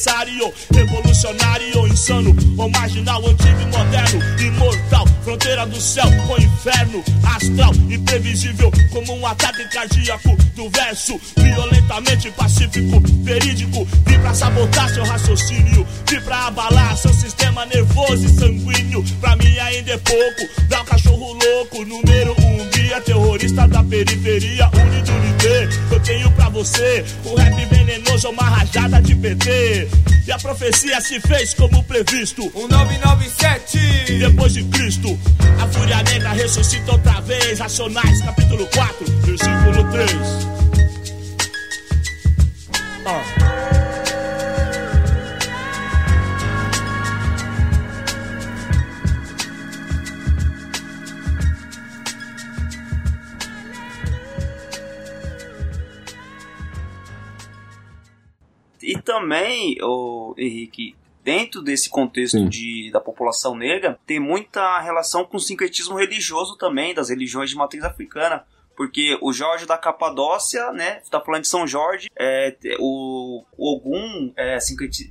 Revolucionário, 0.73 1.87
insano 1.87 2.35
ou 2.57 2.69
marginal, 2.69 3.25
antigo 3.27 3.61
e 3.61 3.65
moderno. 3.65 4.19
Imortal, 4.39 5.05
fronteira 5.23 5.65
do 5.67 5.79
céu 5.79 6.05
com 6.27 6.35
inferno. 6.37 7.03
Astral, 7.23 7.73
imprevisível, 7.89 8.71
como 8.91 9.13
um 9.13 9.25
ataque 9.25 9.63
cardíaco 9.69 10.35
do 10.55 10.69
verso. 10.71 11.19
Violentamente 11.37 12.31
pacífico, 12.31 13.01
verídico. 13.23 13.85
Vim 14.07 14.19
pra 14.19 14.33
sabotar 14.33 14.89
seu 14.93 15.03
raciocínio. 15.03 15.85
Vim 16.09 16.21
pra 16.21 16.47
abalar 16.47 16.97
seu 16.97 17.13
sistema 17.13 17.65
nervoso 17.65 18.25
e 18.25 18.29
sanguíneo. 18.29 19.03
Pra 19.21 19.35
mim 19.35 19.57
ainda 19.59 19.93
é 19.93 19.97
pouco. 19.97 20.67
Dá 20.69 20.81
um 20.81 20.85
cachorro 20.85 21.33
louco, 21.33 21.85
número 21.85 22.35
um 22.39 22.69
guia. 22.69 22.99
Terrorista 23.01 23.67
da 23.67 23.83
periferia, 23.83 24.69
unido 24.73 25.11
unité. 25.11 25.69
Eu 25.91 25.99
tenho 25.99 26.31
pra 26.31 26.49
você 26.49 27.05
um 27.25 27.35
rap 27.35 27.65
venenoso, 27.65 28.29
uma 28.29 28.43
rajada 28.43 29.01
de 29.01 29.15
PT. 29.15 29.82
E 30.25 30.31
a 30.31 30.37
profecia 30.37 30.99
se 31.01 31.19
fez 31.19 31.53
como 31.53 31.83
previsto. 31.83 32.43
Um 32.55 32.67
997 32.67 34.17
Depois 34.19 34.53
de 34.53 34.63
Cristo, 34.65 35.17
a 35.61 35.67
fúria 35.67 36.03
negra 36.03 36.33
ressuscita 36.33 36.91
outra 36.93 37.21
vez. 37.21 37.59
Racionais, 37.59 38.21
capítulo 38.21 38.67
4, 38.73 39.05
versículo 39.25 39.91
3. 39.91 40.11
Ó. 43.05 43.62
E 58.83 59.01
também, 59.01 59.77
o 59.81 60.35
Henrique, 60.37 60.95
dentro 61.23 61.61
desse 61.61 61.89
contexto 61.89 62.47
de, 62.49 62.91
da 62.91 62.99
população 62.99 63.55
negra, 63.55 63.97
tem 64.05 64.19
muita 64.19 64.79
relação 64.81 65.23
com 65.23 65.37
o 65.37 65.39
sincretismo 65.39 65.97
religioso 65.97 66.57
também, 66.57 66.93
das 66.93 67.09
religiões 67.09 67.49
de 67.49 67.55
matriz 67.55 67.83
africana. 67.83 68.45
Porque 68.75 69.17
o 69.21 69.31
Jorge 69.31 69.65
da 69.65 69.77
Capadócia, 69.77 70.71
né? 70.71 71.01
Tá 71.09 71.19
falando 71.21 71.41
de 71.41 71.47
São 71.47 71.67
Jorge. 71.67 72.09
É, 72.17 72.55
o, 72.79 73.43
o 73.57 73.75
Ogum 73.75 74.33
é, 74.35 74.57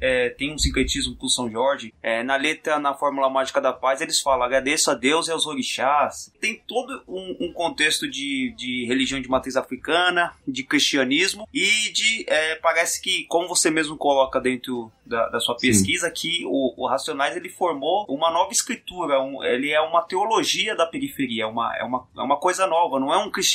é, 0.00 0.30
tem 0.30 0.52
um 0.52 0.58
sincretismo 0.58 1.16
com 1.16 1.28
São 1.28 1.50
Jorge. 1.50 1.94
É, 2.02 2.22
na 2.22 2.36
letra, 2.36 2.78
na 2.78 2.94
Fórmula 2.94 3.30
Mágica 3.30 3.60
da 3.60 3.72
Paz, 3.72 4.00
eles 4.00 4.20
falam: 4.20 4.44
agradeço 4.44 4.90
a 4.90 4.94
Deus 4.94 5.28
e 5.28 5.32
aos 5.32 5.46
orixás. 5.46 6.32
Tem 6.40 6.62
todo 6.66 7.02
um, 7.06 7.36
um 7.40 7.52
contexto 7.52 8.08
de, 8.08 8.54
de 8.56 8.84
religião 8.86 9.20
de 9.20 9.28
matriz 9.28 9.56
africana, 9.56 10.34
de 10.46 10.62
cristianismo 10.64 11.48
e 11.52 11.92
de. 11.92 12.24
é, 12.28 12.56
parece 12.56 13.00
que, 13.00 13.24
como 13.26 13.48
você 13.48 13.70
mesmo 13.70 13.96
coloca 13.96 14.40
dentro 14.40 14.90
da, 15.04 15.28
da 15.28 15.40
sua 15.40 15.56
pesquisa, 15.56 16.10
que 16.10 16.44
o, 16.46 16.74
o 16.76 16.86
Racionais 16.88 17.36
ele 17.36 17.48
formou 17.48 18.06
uma 18.08 18.30
nova 18.30 18.52
escritura. 18.52 19.20
Um, 19.20 19.42
ele 19.44 19.70
é 19.70 19.80
uma 19.80 20.02
teologia 20.02 20.74
da 20.74 20.86
periferia. 20.86 21.44
É 21.44 21.46
uma, 21.46 21.76
é, 21.76 21.84
uma, 21.84 22.08
é 22.16 22.22
uma 22.22 22.36
coisa 22.38 22.66
nova. 22.66 22.98
Não 22.98 23.12
é 23.12 23.18
um 23.18 23.30
cristianismo, 23.30 23.51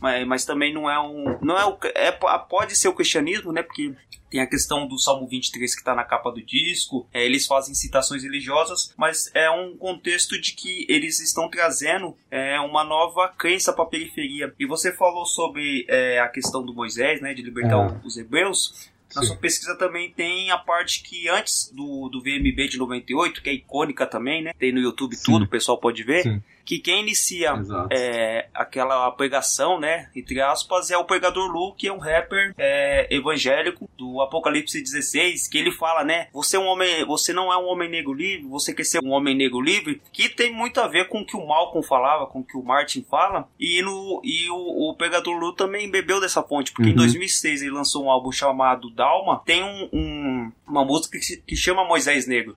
mas, 0.00 0.26
mas 0.26 0.44
também 0.44 0.72
não 0.72 0.90
é 0.90 1.00
um. 1.00 1.38
Não 1.42 1.58
é, 1.58 1.64
o, 1.64 1.78
é 1.94 2.12
Pode 2.48 2.76
ser 2.76 2.88
o 2.88 2.94
cristianismo, 2.94 3.52
né? 3.52 3.62
Porque 3.62 3.94
tem 4.32 4.40
a 4.40 4.46
questão 4.46 4.88
do 4.88 4.98
Salmo 4.98 5.28
23 5.28 5.74
que 5.74 5.80
está 5.82 5.94
na 5.94 6.04
capa 6.04 6.30
do 6.30 6.42
disco, 6.42 7.06
é, 7.12 7.22
eles 7.22 7.46
fazem 7.46 7.74
citações 7.74 8.22
religiosas, 8.22 8.94
mas 8.96 9.30
é 9.34 9.50
um 9.50 9.76
contexto 9.76 10.40
de 10.40 10.54
que 10.54 10.86
eles 10.88 11.20
estão 11.20 11.50
trazendo 11.50 12.16
é, 12.30 12.58
uma 12.60 12.82
nova 12.82 13.28
crença 13.28 13.74
para 13.74 13.84
a 13.84 13.88
periferia. 13.88 14.54
E 14.58 14.64
você 14.64 14.90
falou 14.90 15.26
sobre 15.26 15.84
é, 15.86 16.18
a 16.18 16.28
questão 16.28 16.64
do 16.64 16.72
Moisés, 16.74 17.20
né, 17.20 17.34
de 17.34 17.42
libertar 17.42 17.76
É. 17.76 18.06
os 18.06 18.16
hebreus. 18.16 18.90
Na 19.14 19.22
sua 19.22 19.36
pesquisa 19.36 19.76
também 19.76 20.10
tem 20.10 20.50
a 20.50 20.56
parte 20.56 21.02
que 21.02 21.28
antes 21.28 21.70
do, 21.70 22.08
do 22.08 22.22
VMB 22.22 22.68
de 22.68 22.78
98, 22.78 23.42
que 23.42 23.50
é 23.50 23.52
icônica 23.52 24.06
também, 24.06 24.42
né? 24.42 24.52
Tem 24.58 24.72
no 24.72 24.80
YouTube 24.80 25.14
tudo, 25.22 25.44
o 25.44 25.48
pessoal 25.48 25.78
pode 25.78 26.02
ver. 26.02 26.22
Sim. 26.22 26.42
Que 26.64 26.78
quem 26.78 27.02
inicia 27.02 27.54
é, 27.90 28.48
aquela 28.54 29.10
pregação, 29.12 29.78
né, 29.78 30.10
entre 30.14 30.40
aspas, 30.40 30.90
é 30.90 30.96
o 30.96 31.04
Pregador 31.04 31.50
Lu, 31.50 31.74
que 31.74 31.88
é 31.88 31.92
um 31.92 31.98
rapper 31.98 32.54
é, 32.56 33.14
evangélico 33.14 33.88
do 33.96 34.20
Apocalipse 34.20 34.80
16, 34.80 35.48
que 35.48 35.58
ele 35.58 35.72
fala, 35.72 36.04
né, 36.04 36.28
você 36.32 36.56
é 36.56 36.60
um 36.60 36.66
homem, 36.66 37.04
você 37.06 37.32
não 37.32 37.52
é 37.52 37.56
um 37.56 37.66
homem 37.66 37.88
negro 37.88 38.12
livre, 38.12 38.46
você 38.46 38.74
quer 38.74 38.84
ser 38.84 39.00
um 39.04 39.10
homem 39.10 39.36
negro 39.36 39.60
livre, 39.60 40.00
que 40.12 40.28
tem 40.28 40.52
muito 40.52 40.80
a 40.80 40.88
ver 40.88 41.08
com 41.08 41.20
o 41.20 41.26
que 41.26 41.36
o 41.36 41.46
Malcolm 41.46 41.86
falava, 41.86 42.26
com 42.26 42.40
o 42.40 42.44
que 42.44 42.56
o 42.56 42.62
Martin 42.62 43.04
fala, 43.08 43.48
e, 43.58 43.82
no, 43.82 44.20
e 44.24 44.48
o, 44.50 44.90
o 44.90 44.96
Pregador 44.96 45.36
Lu 45.36 45.52
também 45.52 45.90
bebeu 45.90 46.20
dessa 46.20 46.42
fonte, 46.42 46.72
porque 46.72 46.88
uhum. 46.88 46.94
em 46.94 46.96
2006 46.96 47.62
ele 47.62 47.70
lançou 47.70 48.04
um 48.04 48.10
álbum 48.10 48.32
chamado 48.32 48.90
Dalma, 48.90 49.42
tem 49.44 49.62
um, 49.62 49.88
um 49.92 50.52
uma 50.66 50.84
música 50.84 51.18
que, 51.18 51.36
que 51.36 51.56
chama 51.56 51.84
Moisés 51.84 52.26
Negro. 52.26 52.54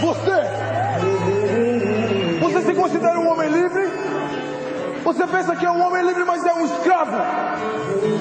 Você, 0.00 0.40
você 2.40 2.62
se 2.62 2.74
considera 2.74 3.20
um 3.20 3.30
homem 3.30 3.50
livre? 3.50 3.86
Você 5.04 5.26
pensa 5.26 5.54
que 5.54 5.66
é 5.66 5.70
um 5.70 5.86
homem 5.86 6.02
livre, 6.06 6.24
mas 6.24 6.44
é 6.44 6.54
um 6.54 6.64
escravo? 6.64 7.16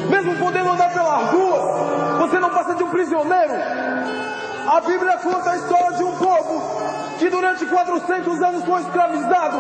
Mesmo 0.10 0.36
podendo 0.36 0.72
andar 0.72 0.92
pelas 0.92 1.32
ruas, 1.32 2.20
você 2.20 2.40
não 2.40 2.50
passa 2.50 2.76
de 2.76 2.84
um 2.84 2.90
prisioneiro. 2.90 3.54
A 4.68 4.82
Bíblia 4.82 5.18
conta 5.18 5.52
a 5.52 5.56
história 5.56 5.98
de 5.98 6.04
um 6.04 6.16
povo 6.18 6.62
que 7.18 7.30
durante 7.30 7.66
400 7.66 8.42
anos 8.42 8.66
foi 8.66 8.82
escravizado, 8.82 9.58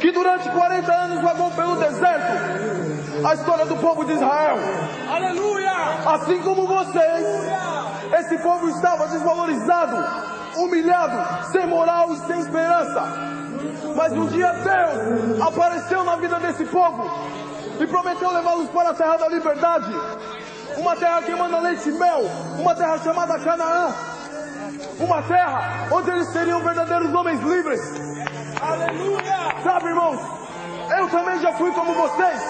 que 0.00 0.12
durante 0.12 0.48
40 0.48 0.92
anos 0.92 1.22
vagou 1.22 1.50
pelo 1.50 1.76
deserto. 1.76 3.26
A 3.26 3.34
história 3.34 3.66
do 3.66 3.76
povo 3.76 4.04
de 4.04 4.12
Israel. 4.12 4.58
Aleluia! 5.12 5.72
Assim 6.06 6.40
como 6.42 6.68
vocês, 6.68 7.26
esse 8.20 8.38
povo 8.38 8.68
estava 8.68 9.08
desvalorizado 9.08 10.36
humilhado, 10.58 11.52
sem 11.52 11.66
moral 11.66 12.12
e 12.12 12.18
sem 12.26 12.40
esperança. 12.40 13.02
Mas 13.94 14.12
um 14.12 14.26
dia 14.26 14.52
Deus 14.52 15.40
apareceu 15.40 16.04
na 16.04 16.16
vida 16.16 16.38
desse 16.40 16.64
povo 16.66 17.10
e 17.80 17.86
prometeu 17.86 18.30
levá-los 18.32 18.68
para 18.70 18.90
a 18.90 18.94
terra 18.94 19.16
da 19.16 19.28
liberdade. 19.28 19.94
Uma 20.76 20.94
terra 20.96 21.22
que 21.22 21.34
manda 21.34 21.58
leite 21.60 21.88
e 21.88 21.92
mel, 21.92 22.20
uma 22.58 22.74
terra 22.74 22.98
chamada 22.98 23.38
Canaã. 23.38 23.94
Uma 24.98 25.22
terra 25.22 25.88
onde 25.90 26.10
eles 26.10 26.28
seriam 26.28 26.60
verdadeiros 26.62 27.12
homens 27.14 27.40
livres. 27.40 27.80
Aleluia! 28.60 29.62
Sabe, 29.62 29.88
irmãos, 29.88 30.20
eu 30.98 31.08
também 31.08 31.38
já 31.40 31.52
fui 31.54 31.70
como 31.72 31.94
vocês, 31.94 32.40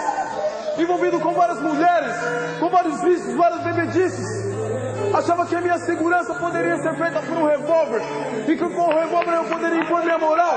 envolvido 0.79 1.21
com 1.21 1.33
várias 1.33 1.61
mulheres, 1.61 2.15
com 2.59 2.69
vários 2.69 3.01
vícios, 3.03 3.37
várias 3.37 3.63
bebedices. 3.63 4.56
Achava 5.15 5.47
que 5.47 5.55
a 5.55 5.61
minha 5.61 5.79
segurança 5.79 6.35
poderia 6.35 6.77
ser 6.79 6.95
feita 6.97 7.21
por 7.23 7.37
um 7.39 7.47
revólver. 7.47 8.03
E 8.47 8.57
que 8.57 8.69
com 8.69 8.83
o 8.83 8.95
revólver 8.95 9.35
eu 9.35 9.45
poderia 9.45 9.81
impor 9.81 10.03
minha 10.03 10.19
moral. 10.19 10.55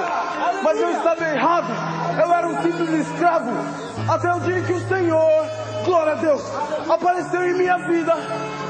Mas 0.63 0.79
eu 0.79 0.91
estava 0.91 1.23
errado. 1.23 1.67
Eu 2.21 2.33
era 2.33 2.47
um 2.47 2.61
simples 2.61 3.07
escravo. 3.07 3.51
Até 4.09 4.33
o 4.33 4.39
dia 4.41 4.61
que 4.61 4.73
o 4.73 4.87
Senhor, 4.87 5.45
glória 5.85 6.13
a 6.13 6.15
Deus, 6.15 6.41
apareceu 6.89 7.43
em 7.43 7.53
minha 7.53 7.77
vida 7.77 8.13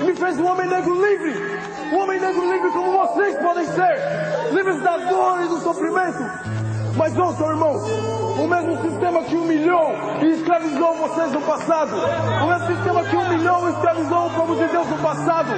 e 0.02 0.04
me 0.06 0.16
fez 0.16 0.38
um 0.40 0.46
homem 0.46 0.68
negro 0.68 0.94
livre. 0.94 1.60
Um 1.92 1.98
homem 2.00 2.20
negro 2.20 2.52
livre 2.52 2.70
como 2.72 2.92
vocês 2.92 3.38
podem 3.38 3.66
ser. 3.66 4.54
Livres 4.54 4.82
da 4.84 4.98
dor 4.98 5.42
e 5.44 5.48
do 5.48 5.60
sofrimento. 5.60 6.69
Mas 6.96 7.18
ouçam, 7.18 7.50
irmãos, 7.52 7.82
o 8.40 8.48
mesmo 8.48 8.82
sistema 8.82 9.24
que 9.24 9.36
humilhou 9.36 9.92
e 10.22 10.32
escravizou 10.32 10.96
vocês 10.96 11.32
no 11.32 11.42
passado. 11.42 11.96
O 11.96 12.48
mesmo 12.48 12.76
sistema 12.76 13.04
que 13.04 13.16
humilhou 13.16 13.68
e 13.68 13.72
escravizou 13.74 14.28
o 14.28 14.30
povo 14.36 14.56
de 14.56 14.68
Deus 14.68 14.88
no 14.88 14.98
passado. 15.00 15.52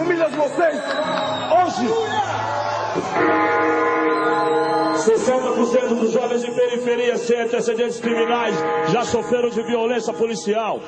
Humilha 0.00 0.28
vocês 0.28 0.82
hoje. 1.52 1.88
60% 5.04 5.88
dos 6.00 6.12
jovens 6.12 6.42
de 6.42 6.50
periferia 6.50 7.16
sem 7.18 7.40
antecedentes 7.40 8.00
criminais 8.00 8.56
já 8.90 9.04
sofreram 9.04 9.50
de 9.50 9.62
violência 9.62 10.12
policial. 10.12 10.80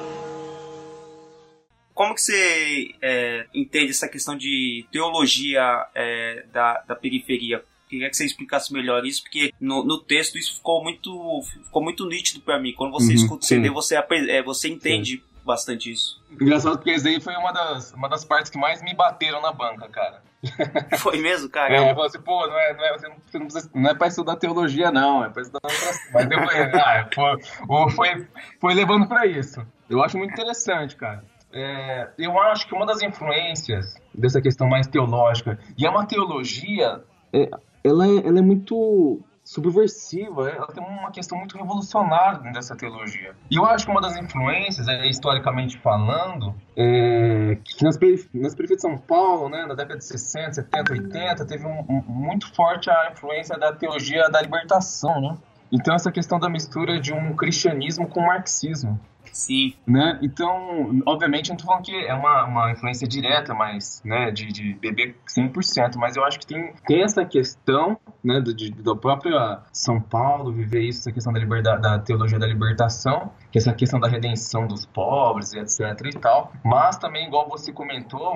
Como 1.92 2.14
que 2.14 2.20
você 2.20 2.94
é, 3.02 3.46
entende 3.54 3.90
essa 3.90 4.08
questão 4.08 4.36
de 4.36 4.86
teologia 4.92 5.86
é, 5.94 6.44
da, 6.52 6.84
da 6.86 6.94
periferia? 6.94 7.62
Queria 7.88 8.10
que 8.10 8.16
você 8.16 8.26
explicasse 8.26 8.72
melhor 8.72 9.04
isso, 9.04 9.22
porque 9.22 9.52
no, 9.60 9.84
no 9.84 9.98
texto 9.98 10.36
isso 10.36 10.56
ficou 10.56 10.82
muito, 10.82 11.42
ficou 11.64 11.82
muito 11.82 12.06
nítido 12.06 12.40
para 12.40 12.58
mim. 12.58 12.72
Quando 12.72 12.92
você 12.92 13.08
uhum, 13.08 13.14
escuta 13.14 13.44
o 13.44 13.46
CD, 13.46 13.70
você, 13.70 13.96
é, 13.96 14.42
você 14.42 14.68
entende 14.68 15.16
sim. 15.16 15.22
bastante 15.44 15.92
isso. 15.92 16.20
Engraçado 16.30 16.76
porque 16.76 16.92
isso 16.92 17.06
aí 17.06 17.20
foi 17.20 17.34
uma 17.36 17.52
das, 17.52 17.92
uma 17.92 18.08
das 18.08 18.24
partes 18.24 18.50
que 18.50 18.58
mais 18.58 18.82
me 18.82 18.92
bateram 18.92 19.40
na 19.40 19.52
banca, 19.52 19.88
cara. 19.88 20.26
Foi 20.98 21.18
mesmo, 21.18 21.48
cara? 21.48 21.74
É, 21.74 21.88
falou 21.88 22.04
assim, 22.04 22.20
pô, 22.20 22.46
não 22.46 22.58
é, 22.58 22.74
não 22.74 22.84
é, 22.84 22.92
você 22.92 23.08
não, 23.08 23.16
você 23.24 23.38
não, 23.38 23.46
precisa, 23.46 23.70
não 23.74 23.90
é 23.90 23.94
pra 23.94 24.06
estudar 24.06 24.36
teologia, 24.36 24.90
não, 24.90 25.24
é 25.24 25.30
pra 25.30 25.42
estudar 25.42 25.60
outras 25.64 25.98
Mas 26.12 26.30
eu 26.30 26.38
falei, 26.38 26.62
ah, 26.74 27.08
foi, 27.12 27.90
foi, 27.90 28.26
foi 28.60 28.74
levando 28.74 29.08
pra 29.08 29.26
isso. 29.26 29.66
Eu 29.88 30.02
acho 30.02 30.18
muito 30.18 30.32
interessante, 30.32 30.96
cara. 30.96 31.24
É, 31.52 32.08
eu 32.18 32.38
acho 32.38 32.66
que 32.66 32.74
uma 32.74 32.84
das 32.84 33.02
influências 33.02 33.94
dessa 34.12 34.40
questão 34.40 34.68
mais 34.68 34.86
teológica, 34.86 35.58
e 35.78 35.86
é 35.86 35.90
uma 35.90 36.04
teologia 36.04 37.02
é, 37.32 37.48
ela 37.86 38.06
é, 38.06 38.26
ela 38.26 38.38
é 38.38 38.42
muito 38.42 39.20
subversiva, 39.46 40.50
ela 40.50 40.66
tem 40.66 40.82
uma 40.82 41.10
questão 41.12 41.38
muito 41.38 41.56
revolucionária 41.56 42.50
dessa 42.52 42.74
teologia. 42.74 43.32
E 43.48 43.56
eu 43.56 43.64
acho 43.64 43.86
que 43.86 43.92
uma 43.92 44.00
das 44.00 44.16
influências, 44.16 44.88
é, 44.88 45.06
historicamente 45.08 45.78
falando, 45.78 46.52
é 46.76 47.56
que 47.64 47.84
nas, 47.84 47.96
nas 48.34 48.54
periferias 48.56 48.76
de 48.76 48.80
São 48.80 48.98
Paulo, 48.98 49.48
né, 49.48 49.64
na 49.64 49.74
década 49.74 49.98
de 49.98 50.04
60, 50.04 50.52
70, 50.52 50.92
80, 50.92 51.46
teve 51.46 51.64
um, 51.64 51.78
um, 51.88 52.02
muito 52.08 52.52
forte 52.54 52.90
a 52.90 53.12
influência 53.12 53.56
da 53.56 53.72
teologia 53.72 54.28
da 54.28 54.42
libertação, 54.42 55.20
né? 55.20 55.38
Então 55.70 55.94
essa 55.94 56.10
questão 56.10 56.40
da 56.40 56.48
mistura 56.48 57.00
de 57.00 57.12
um 57.12 57.34
cristianismo 57.36 58.08
com 58.08 58.20
um 58.20 58.26
marxismo. 58.26 58.98
Sim. 59.32 59.74
Né? 59.86 60.18
Então, 60.22 61.02
obviamente, 61.06 61.50
não 61.50 61.56
tô 61.56 61.64
falando 61.64 61.84
que 61.84 61.94
é 61.94 62.14
uma, 62.14 62.44
uma 62.44 62.72
influência 62.72 63.06
direta, 63.06 63.54
mas, 63.54 64.02
né, 64.04 64.30
de, 64.30 64.46
de 64.46 64.74
beber 64.74 65.16
100%, 65.28 65.96
mas 65.96 66.16
eu 66.16 66.24
acho 66.24 66.38
que 66.38 66.46
tem, 66.46 66.72
tem 66.86 67.02
essa 67.02 67.24
questão, 67.24 67.98
né, 68.22 68.40
do, 68.40 68.54
de, 68.54 68.70
da 68.70 68.94
própria 68.94 69.60
São 69.72 70.00
Paulo 70.00 70.52
viver 70.52 70.82
isso, 70.82 71.00
essa 71.00 71.12
questão 71.12 71.32
da, 71.32 71.38
liberdade, 71.38 71.82
da 71.82 71.98
teologia 71.98 72.38
da 72.38 72.46
libertação, 72.46 73.32
que 73.50 73.58
essa 73.58 73.72
questão 73.72 74.00
da 74.00 74.08
redenção 74.08 74.66
dos 74.66 74.86
pobres, 74.86 75.52
etc 75.52 76.06
e 76.06 76.18
tal, 76.18 76.52
mas 76.64 76.96
também, 76.96 77.26
igual 77.26 77.48
você 77.48 77.72
comentou, 77.72 78.34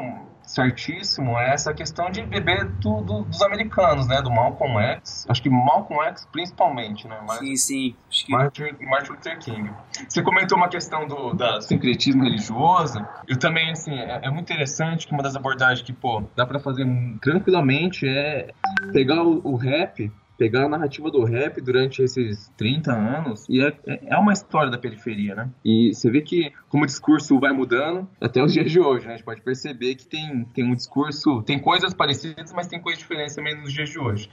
certíssimo 0.51 1.39
é 1.39 1.55
essa 1.55 1.73
questão 1.73 2.11
de 2.11 2.23
beber 2.23 2.65
do, 2.65 3.01
do, 3.03 3.23
dos 3.23 3.41
americanos, 3.43 4.07
né? 4.09 4.21
Do 4.21 4.31
Malcolm 4.31 4.81
X. 4.81 5.27
Acho 5.29 5.43
que 5.43 5.49
Malcolm 5.49 6.03
X 6.09 6.27
principalmente, 6.27 7.07
né? 7.07 7.21
Mas, 7.27 7.39
sim, 7.39 7.57
sim. 7.57 7.97
Acho 8.09 8.27
que... 8.27 8.33
Martin, 8.33 8.65
Martin 8.81 9.13
Luther 9.13 9.39
King. 9.39 9.71
Você 10.09 10.23
comentou 10.23 10.59
uma 10.59 10.69
questão 10.69 10.80
do 11.07 11.35
da 11.35 11.61
sincretismo 11.61 12.25
religioso. 12.25 13.05
Eu 13.29 13.39
também, 13.39 13.71
assim, 13.71 13.93
é, 13.93 14.21
é, 14.23 14.31
muito 14.31 14.53
interessante 14.53 15.07
que 15.07 15.13
uma 15.13 15.23
das 15.23 15.37
abordagens 15.37 15.83
que, 15.83 15.93
pô, 15.93 16.23
dá 16.35 16.47
para 16.47 16.59
fazer 16.59 16.87
tranquilamente 17.21 18.07
é 18.07 18.51
pegar 18.93 19.23
o, 19.23 19.41
o 19.45 19.57
rap 19.57 20.11
pegar 20.41 20.65
a 20.65 20.69
narrativa 20.71 21.11
do 21.11 21.23
rap 21.23 21.61
durante 21.61 22.03
esses 22.03 22.51
30 22.57 22.91
anos 22.91 23.47
e 23.47 23.61
é, 23.61 23.77
é 23.87 24.17
uma 24.17 24.33
história 24.33 24.71
da 24.71 24.79
periferia, 24.79 25.35
né? 25.35 25.51
E 25.63 25.93
você 25.93 26.11
vê 26.11 26.23
que 26.23 26.51
como 26.71 26.85
o 26.85 26.87
discurso 26.87 27.39
vai 27.39 27.53
mudando 27.53 28.09
até 28.19 28.43
os 28.43 28.51
dias 28.55 28.73
de 28.73 28.81
hoje, 28.81 29.07
né? 29.07 29.13
A 29.13 29.17
gente 29.19 29.25
pode 29.27 29.43
perceber 29.43 29.97
que 29.97 30.07
tem, 30.07 30.47
tem 30.55 30.65
um 30.65 30.75
discurso, 30.75 31.43
tem 31.43 31.59
coisas 31.59 31.93
parecidas, 31.93 32.55
mas 32.55 32.67
tem 32.67 32.81
coisas 32.81 32.99
diferentes 32.99 33.35
também 33.35 33.55
nos 33.55 33.71
dias 33.71 33.91
de 33.91 33.99
hoje. 33.99 34.31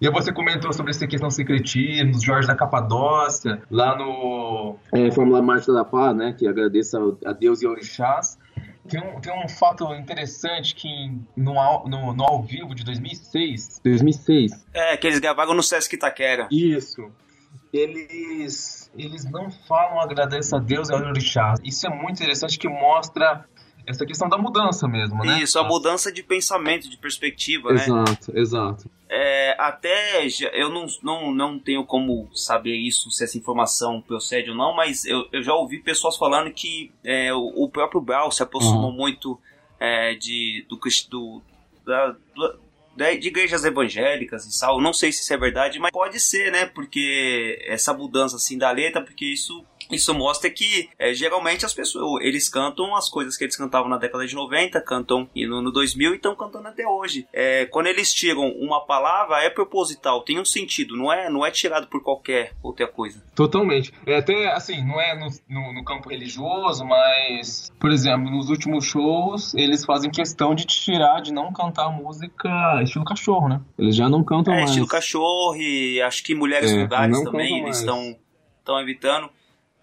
E 0.00 0.10
você 0.10 0.32
comentou 0.32 0.72
sobre 0.72 0.92
essa 0.92 1.06
questão 1.06 1.30
secretismo, 1.30 2.18
Jorge 2.24 2.48
da 2.48 2.54
Capadócia, 2.54 3.60
lá 3.70 3.94
no 3.98 4.76
é, 4.94 5.10
Fórmula 5.10 5.42
Marcha 5.42 5.70
da 5.74 5.84
Paz, 5.84 6.16
né? 6.16 6.32
Que 6.32 6.48
agradeço 6.48 7.18
a 7.22 7.34
Deus 7.34 7.60
e 7.60 7.66
ao 7.66 7.72
Orixás. 7.72 8.38
Tem 8.90 9.00
um, 9.00 9.20
tem 9.20 9.32
um 9.32 9.48
fato 9.48 9.94
interessante 9.94 10.74
que 10.74 10.88
no, 11.36 11.54
no, 11.86 12.12
no 12.12 12.24
ao 12.24 12.42
vivo 12.42 12.74
de 12.74 12.84
2006... 12.84 13.80
2006... 13.84 14.66
É, 14.74 14.96
que 14.96 15.06
eles 15.06 15.20
gravaram 15.20 15.54
no 15.54 15.62
Sesc 15.62 15.94
Itaquera. 15.94 16.48
Isso. 16.50 17.08
Eles, 17.72 18.90
eles 18.98 19.24
não 19.24 19.48
falam 19.48 20.00
agradeça 20.00 20.56
a 20.56 20.58
Deus 20.58 20.88
e 20.88 20.92
ao 20.92 21.00
Orixá. 21.00 21.54
Isso 21.64 21.86
é 21.86 21.90
muito 21.90 22.20
interessante 22.20 22.58
que 22.58 22.68
mostra 22.68 23.46
essa 23.90 24.06
questão 24.06 24.28
da 24.28 24.38
mudança 24.38 24.88
mesmo, 24.88 25.22
né? 25.24 25.42
Isso, 25.42 25.58
a 25.58 25.64
mudança 25.64 26.12
de 26.12 26.22
pensamento, 26.22 26.88
de 26.88 26.96
perspectiva, 26.96 27.72
exato, 27.72 27.92
né? 27.92 28.02
Exato, 28.02 28.38
exato. 28.38 28.90
É, 29.08 29.56
até 29.58 30.26
eu 30.52 30.70
não, 30.70 30.86
não, 31.02 31.32
não 31.32 31.58
tenho 31.58 31.84
como 31.84 32.28
saber 32.32 32.76
isso, 32.76 33.10
se 33.10 33.24
essa 33.24 33.36
informação 33.36 34.00
procede 34.00 34.50
ou 34.50 34.56
não, 34.56 34.74
mas 34.74 35.04
eu, 35.04 35.26
eu 35.32 35.42
já 35.42 35.52
ouvi 35.54 35.82
pessoas 35.82 36.16
falando 36.16 36.52
que 36.52 36.92
é, 37.02 37.34
o, 37.34 37.64
o, 37.64 37.68
próprio 37.68 38.00
Brown 38.00 38.30
se 38.30 38.42
aproximou 38.42 38.90
uhum. 38.90 38.96
muito 38.96 39.38
é, 39.80 40.14
de, 40.14 40.64
do, 40.68 40.78
do, 41.10 41.42
da, 41.84 42.16
de 42.96 43.28
igrejas 43.28 43.64
evangélicas 43.64 44.44
e 44.44 44.60
tal. 44.60 44.80
Não 44.80 44.92
sei 44.92 45.10
se 45.10 45.22
isso 45.22 45.32
é 45.32 45.36
verdade, 45.36 45.78
mas 45.78 45.90
pode 45.90 46.20
ser, 46.20 46.52
né? 46.52 46.66
Porque 46.66 47.58
essa 47.66 47.92
mudança 47.92 48.36
assim 48.36 48.56
da 48.56 48.70
letra, 48.70 49.02
porque 49.02 49.24
isso 49.24 49.64
Isso 49.90 50.14
mostra 50.14 50.50
que 50.50 50.88
é, 50.98 51.12
geralmente 51.12 51.64
as 51.64 51.74
pessoas, 51.74 52.24
eles 52.24 52.48
cantam 52.48 52.94
as 52.94 53.08
coisas 53.08 53.36
que 53.36 53.44
eles 53.44 53.56
cantavam 53.56 53.88
na 53.88 53.96
década 53.96 54.26
de 54.26 54.34
90, 54.34 54.80
cantam 54.82 55.28
no, 55.34 55.62
no 55.62 55.70
2000 55.70 56.12
e 56.12 56.16
estão 56.16 56.34
cantando 56.34 56.68
até 56.68 56.86
hoje. 56.86 57.26
É, 57.32 57.66
quando 57.66 57.86
eles 57.86 58.12
tiram 58.12 58.48
uma 58.48 58.84
palavra, 58.84 59.42
é 59.42 59.50
proposital, 59.50 60.22
tem 60.22 60.38
um 60.38 60.44
sentido, 60.44 60.96
não 60.96 61.12
é, 61.12 61.28
não 61.28 61.44
é 61.44 61.50
tirado 61.50 61.86
por 61.86 62.02
qualquer 62.02 62.52
outra 62.62 62.86
coisa. 62.86 63.22
Totalmente. 63.34 63.92
É 64.06 64.16
até 64.16 64.52
assim, 64.52 64.84
não 64.84 65.00
é 65.00 65.18
no, 65.18 65.28
no, 65.48 65.72
no 65.74 65.84
campo 65.84 66.08
religioso, 66.08 66.84
mas, 66.84 67.72
por 67.78 67.90
exemplo, 67.90 68.30
nos 68.30 68.48
últimos 68.50 68.84
shows, 68.84 69.54
eles 69.54 69.84
fazem 69.84 70.10
questão 70.10 70.54
de 70.54 70.64
tirar, 70.64 71.20
de 71.20 71.32
não 71.32 71.52
cantar 71.52 71.90
música 71.90 72.82
estilo 72.82 73.04
cachorro, 73.04 73.48
né? 73.48 73.60
Eles 73.78 73.96
já 73.96 74.08
não 74.08 74.22
cantam 74.24 74.54
é, 74.54 74.58
mais. 74.58 74.70
estilo 74.70 74.86
cachorro 74.86 75.56
e 75.56 76.00
acho 76.02 76.22
que 76.22 76.34
mulheres 76.34 76.70
É, 76.70 76.78
vulgares 76.78 77.16
não 77.16 77.24
também 77.24 77.62
eles 77.62 77.78
estão 77.78 78.16
estão 78.58 78.80
evitando. 78.80 79.30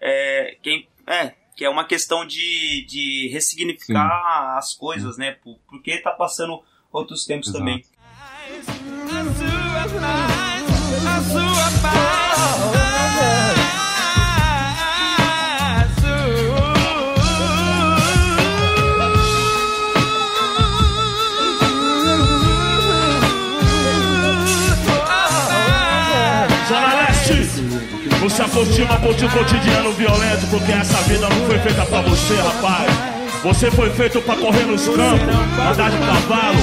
É, 0.00 0.56
quem, 0.62 0.88
é, 1.06 1.34
que 1.56 1.64
é 1.64 1.70
uma 1.70 1.84
questão 1.84 2.26
de, 2.26 2.84
de 2.86 3.28
ressignificar 3.32 4.56
as 4.56 4.74
coisas, 4.74 5.16
né? 5.18 5.32
Por- 5.42 5.58
Porque 5.68 5.98
tá 5.98 6.10
passando 6.12 6.62
outros 6.92 7.24
tempos 7.24 7.48
Exato. 7.48 7.58
também. 7.64 7.84
Zona 11.28 12.27
com 28.58 28.64
o 28.64 29.30
cotidiano 29.30 29.92
violento, 29.92 30.44
porque 30.50 30.72
essa 30.72 31.00
vida 31.02 31.28
não 31.28 31.46
foi 31.46 31.58
feita 31.60 31.86
pra 31.86 32.00
você, 32.02 32.34
rapaz. 32.34 32.90
Você 33.44 33.70
foi 33.70 33.88
feito 33.90 34.20
pra 34.22 34.34
correr 34.34 34.64
nos 34.64 34.84
campos, 34.84 35.28
andar 35.70 35.90
de 35.90 35.98
cavalo, 35.98 36.58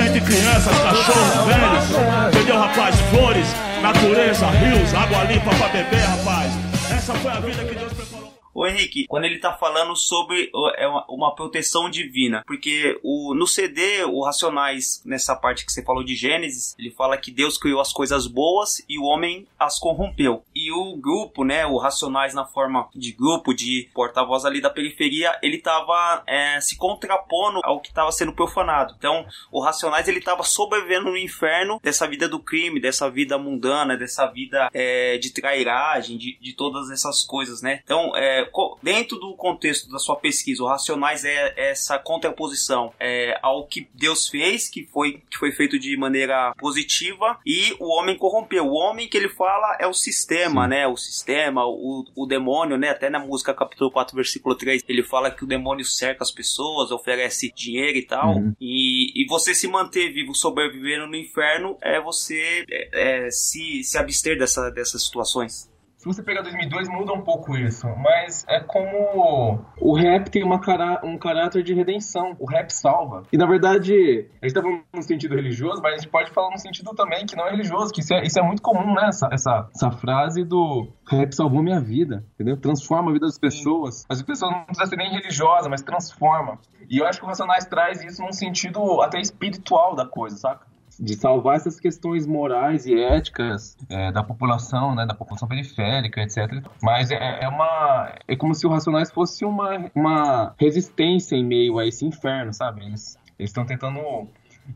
entre 0.00 0.20
crianças, 0.20 0.78
cachorros, 0.78 1.46
velhos. 1.46 2.34
Entendeu, 2.34 2.56
rapaz? 2.56 2.94
Flores, 3.10 3.48
natureza, 3.82 4.46
rios, 4.46 4.94
água 4.94 5.24
limpa 5.24 5.50
pra 5.56 5.68
beber, 5.70 6.04
rapaz. 6.04 6.52
Essa 6.92 7.14
foi 7.14 7.32
a 7.32 7.40
vida 7.40 7.64
que 7.64 7.74
Deus 7.74 7.92
preparou. 7.92 8.30
Henrique, 8.66 9.06
quando 9.06 9.24
ele 9.24 9.38
tá 9.38 9.52
falando 9.52 9.96
sobre 9.96 10.50
é 10.76 10.86
uma 11.08 11.34
proteção 11.34 11.88
divina, 11.88 12.42
porque 12.46 12.98
o, 13.02 13.34
no 13.34 13.46
CD, 13.46 14.04
o 14.04 14.24
Racionais, 14.24 15.02
nessa 15.04 15.36
parte 15.36 15.64
que 15.64 15.72
você 15.72 15.82
falou 15.84 16.04
de 16.04 16.14
Gênesis, 16.14 16.74
ele 16.78 16.90
fala 16.90 17.16
que 17.16 17.30
Deus 17.30 17.56
criou 17.56 17.80
as 17.80 17.92
coisas 17.92 18.26
boas 18.26 18.84
e 18.88 18.98
o 18.98 19.04
homem 19.04 19.46
as 19.58 19.78
corrompeu. 19.78 20.42
O 20.72 20.96
grupo, 20.96 21.44
né, 21.44 21.66
o 21.66 21.76
Racionais 21.78 22.34
na 22.34 22.44
forma 22.44 22.88
de 22.94 23.12
grupo, 23.12 23.54
de 23.54 23.88
porta-voz 23.94 24.44
ali 24.44 24.60
da 24.60 24.70
periferia, 24.70 25.38
ele 25.42 25.58
tava 25.58 26.22
é, 26.26 26.60
se 26.60 26.76
contrapondo 26.76 27.60
ao 27.62 27.80
que 27.80 27.92
tava 27.92 28.12
sendo 28.12 28.32
profanado. 28.32 28.94
Então, 28.98 29.26
o 29.50 29.60
Racionais, 29.60 30.08
ele 30.08 30.20
tava 30.20 30.42
sobrevivendo 30.42 31.10
no 31.10 31.16
inferno 31.16 31.80
dessa 31.82 32.06
vida 32.06 32.28
do 32.28 32.38
crime, 32.38 32.80
dessa 32.80 33.10
vida 33.10 33.38
mundana, 33.38 33.96
dessa 33.96 34.26
vida 34.26 34.68
é, 34.72 35.18
de 35.18 35.32
trairagem, 35.32 36.16
de, 36.16 36.38
de 36.40 36.52
todas 36.52 36.90
essas 36.90 37.22
coisas, 37.22 37.62
né? 37.62 37.80
Então, 37.84 38.16
é, 38.16 38.48
dentro 38.82 39.18
do 39.18 39.34
contexto 39.34 39.90
da 39.90 39.98
sua 39.98 40.16
pesquisa, 40.16 40.62
o 40.62 40.66
Racionais 40.66 41.24
é 41.24 41.54
essa 41.56 41.98
contraposição 41.98 42.92
é, 42.98 43.38
ao 43.42 43.66
que 43.66 43.88
Deus 43.94 44.28
fez, 44.28 44.68
que 44.68 44.84
foi, 44.84 45.22
que 45.30 45.38
foi 45.38 45.52
feito 45.52 45.78
de 45.78 45.96
maneira 45.96 46.54
positiva, 46.58 47.38
e 47.44 47.74
o 47.78 47.88
homem 47.98 48.16
corrompeu. 48.16 48.66
O 48.66 48.74
homem 48.74 49.08
que 49.08 49.16
ele 49.16 49.28
fala 49.28 49.76
é 49.78 49.86
o 49.86 49.94
sistema, 49.94 50.59
né? 50.68 50.86
O 50.86 50.96
sistema, 50.96 51.64
o, 51.64 52.04
o 52.14 52.26
demônio, 52.26 52.76
né? 52.76 52.90
Até 52.90 53.08
na 53.08 53.18
música 53.18 53.54
capítulo 53.54 53.90
4, 53.90 54.14
versículo 54.14 54.54
3, 54.54 54.82
ele 54.88 55.02
fala 55.02 55.30
que 55.30 55.44
o 55.44 55.46
demônio 55.46 55.84
cerca 55.84 56.22
as 56.22 56.32
pessoas, 56.32 56.90
oferece 56.90 57.52
dinheiro 57.54 57.98
e 57.98 58.06
tal. 58.06 58.36
Uhum. 58.36 58.54
E, 58.60 59.22
e 59.22 59.26
você 59.26 59.54
se 59.54 59.68
manter 59.68 60.12
vivo, 60.12 60.34
sobrevivendo 60.34 61.06
no 61.06 61.16
inferno, 61.16 61.76
é 61.80 62.00
você 62.00 62.64
é, 62.70 63.26
é, 63.26 63.30
se, 63.30 63.82
se 63.84 63.96
abster 63.98 64.38
dessa, 64.38 64.70
dessas 64.70 65.04
situações. 65.04 65.69
Se 66.00 66.06
você 66.06 66.22
pegar 66.22 66.40
2002, 66.40 66.88
muda 66.88 67.12
um 67.12 67.20
pouco 67.20 67.54
isso. 67.58 67.86
Mas 67.98 68.42
é 68.48 68.58
como 68.58 69.60
o 69.78 69.94
rap 69.94 70.30
tem 70.30 70.42
uma 70.42 70.58
cara- 70.58 70.98
um 71.04 71.18
caráter 71.18 71.62
de 71.62 71.74
redenção. 71.74 72.34
O 72.38 72.46
rap 72.46 72.70
salva. 72.70 73.24
E 73.30 73.36
na 73.36 73.44
verdade, 73.44 74.26
a 74.40 74.46
gente 74.46 74.54
tá 74.54 74.62
falando 74.62 74.80
no 74.94 75.02
sentido 75.02 75.34
religioso, 75.34 75.82
mas 75.82 75.92
a 75.92 75.96
gente 75.98 76.08
pode 76.08 76.30
falar 76.30 76.52
no 76.52 76.58
sentido 76.58 76.94
também 76.94 77.26
que 77.26 77.36
não 77.36 77.46
é 77.46 77.50
religioso. 77.50 77.92
Que 77.92 78.00
isso 78.00 78.14
é, 78.14 78.22
isso 78.22 78.38
é 78.40 78.42
muito 78.42 78.62
comum, 78.62 78.94
né? 78.94 79.08
Essa, 79.08 79.28
essa, 79.30 79.68
essa 79.74 79.90
frase 79.90 80.42
do 80.42 80.88
rap 81.06 81.34
salvou 81.34 81.62
minha 81.62 81.82
vida. 81.82 82.24
Entendeu? 82.32 82.56
Transforma 82.56 83.10
a 83.10 83.12
vida 83.12 83.26
das 83.26 83.38
pessoas. 83.38 84.06
As 84.08 84.22
pessoas 84.22 84.52
não 84.52 84.64
precisam 84.64 84.86
ser 84.86 84.96
nem 84.96 85.10
religiosas, 85.10 85.68
mas 85.68 85.82
transforma. 85.82 86.58
E 86.88 86.96
eu 86.96 87.06
acho 87.06 87.18
que 87.18 87.26
o 87.26 87.28
Racionais 87.28 87.66
traz 87.66 88.02
isso 88.02 88.22
num 88.22 88.32
sentido 88.32 89.02
até 89.02 89.20
espiritual 89.20 89.94
da 89.94 90.06
coisa, 90.06 90.38
saca? 90.38 90.69
De 91.00 91.16
salvar 91.16 91.56
essas 91.56 91.80
questões 91.80 92.26
morais 92.26 92.84
e 92.84 92.94
éticas 92.94 93.74
é, 93.88 94.12
da 94.12 94.22
população, 94.22 94.94
né, 94.94 95.06
da 95.06 95.14
população 95.14 95.48
periférica, 95.48 96.20
etc. 96.20 96.62
Mas 96.82 97.10
é, 97.10 97.38
é 97.40 97.48
uma 97.48 98.12
é 98.28 98.36
como 98.36 98.54
se 98.54 98.66
o 98.66 98.70
Racionais 98.70 99.10
fosse 99.10 99.44
uma, 99.44 99.90
uma 99.94 100.54
resistência 100.58 101.34
em 101.34 101.44
meio 101.44 101.78
a 101.78 101.86
esse 101.86 102.04
inferno, 102.04 102.52
sabe? 102.52 102.84
Eles 102.84 103.18
estão 103.38 103.64
tentando 103.64 104.28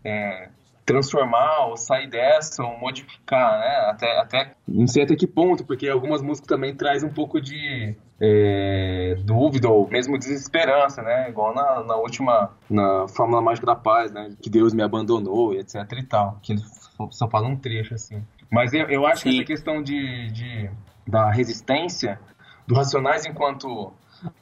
é, 0.03 0.49
transformar 0.87 1.67
ou 1.67 1.77
sair 1.77 2.09
dessa 2.09 2.63
ou 2.63 2.79
modificar, 2.79 3.59
né? 3.59 3.77
Até, 3.91 4.19
até 4.19 4.53
não 4.67 4.87
sei 4.87 5.03
até 5.03 5.15
que 5.15 5.27
ponto, 5.27 5.63
porque 5.65 5.87
algumas 5.89 6.23
músicas 6.23 6.49
também 6.49 6.75
trazem 6.75 7.07
um 7.07 7.13
pouco 7.13 7.39
de 7.39 7.95
é, 8.21 9.17
dúvida 9.25 9.69
ou 9.69 9.89
mesmo 9.89 10.19
desesperança, 10.19 11.03
né? 11.03 11.29
Igual 11.29 11.55
na, 11.55 11.83
na 11.83 11.97
última, 11.97 12.51
na 12.71 13.07
Fórmula 13.09 13.43
Mágica 13.43 13.67
da 13.67 13.75
Paz, 13.75 14.13
né? 14.13 14.33
Que 14.41 14.49
Deus 14.51 14.73
me 14.73 14.83
abandonou 14.83 15.53
e 15.55 15.59
etc 15.59 15.77
e 15.93 16.03
tal. 16.03 16.39
Que 16.43 16.53
ele 16.53 16.61
só- 16.61 17.09
só 17.11 17.29
fala 17.29 17.49
um 17.49 17.57
trecho 17.57 17.95
assim. 17.95 18.23
Mas 18.51 18.73
eu, 18.73 18.87
eu 18.89 19.07
acho 19.07 19.25
que 19.25 19.37
essa 19.37 19.45
questão 19.45 19.83
de, 19.83 20.31
de 20.31 20.71
da 21.07 21.31
resistência 21.31 22.19
do 22.67 22.75
Racionais 22.75 23.27
enquanto 23.27 23.93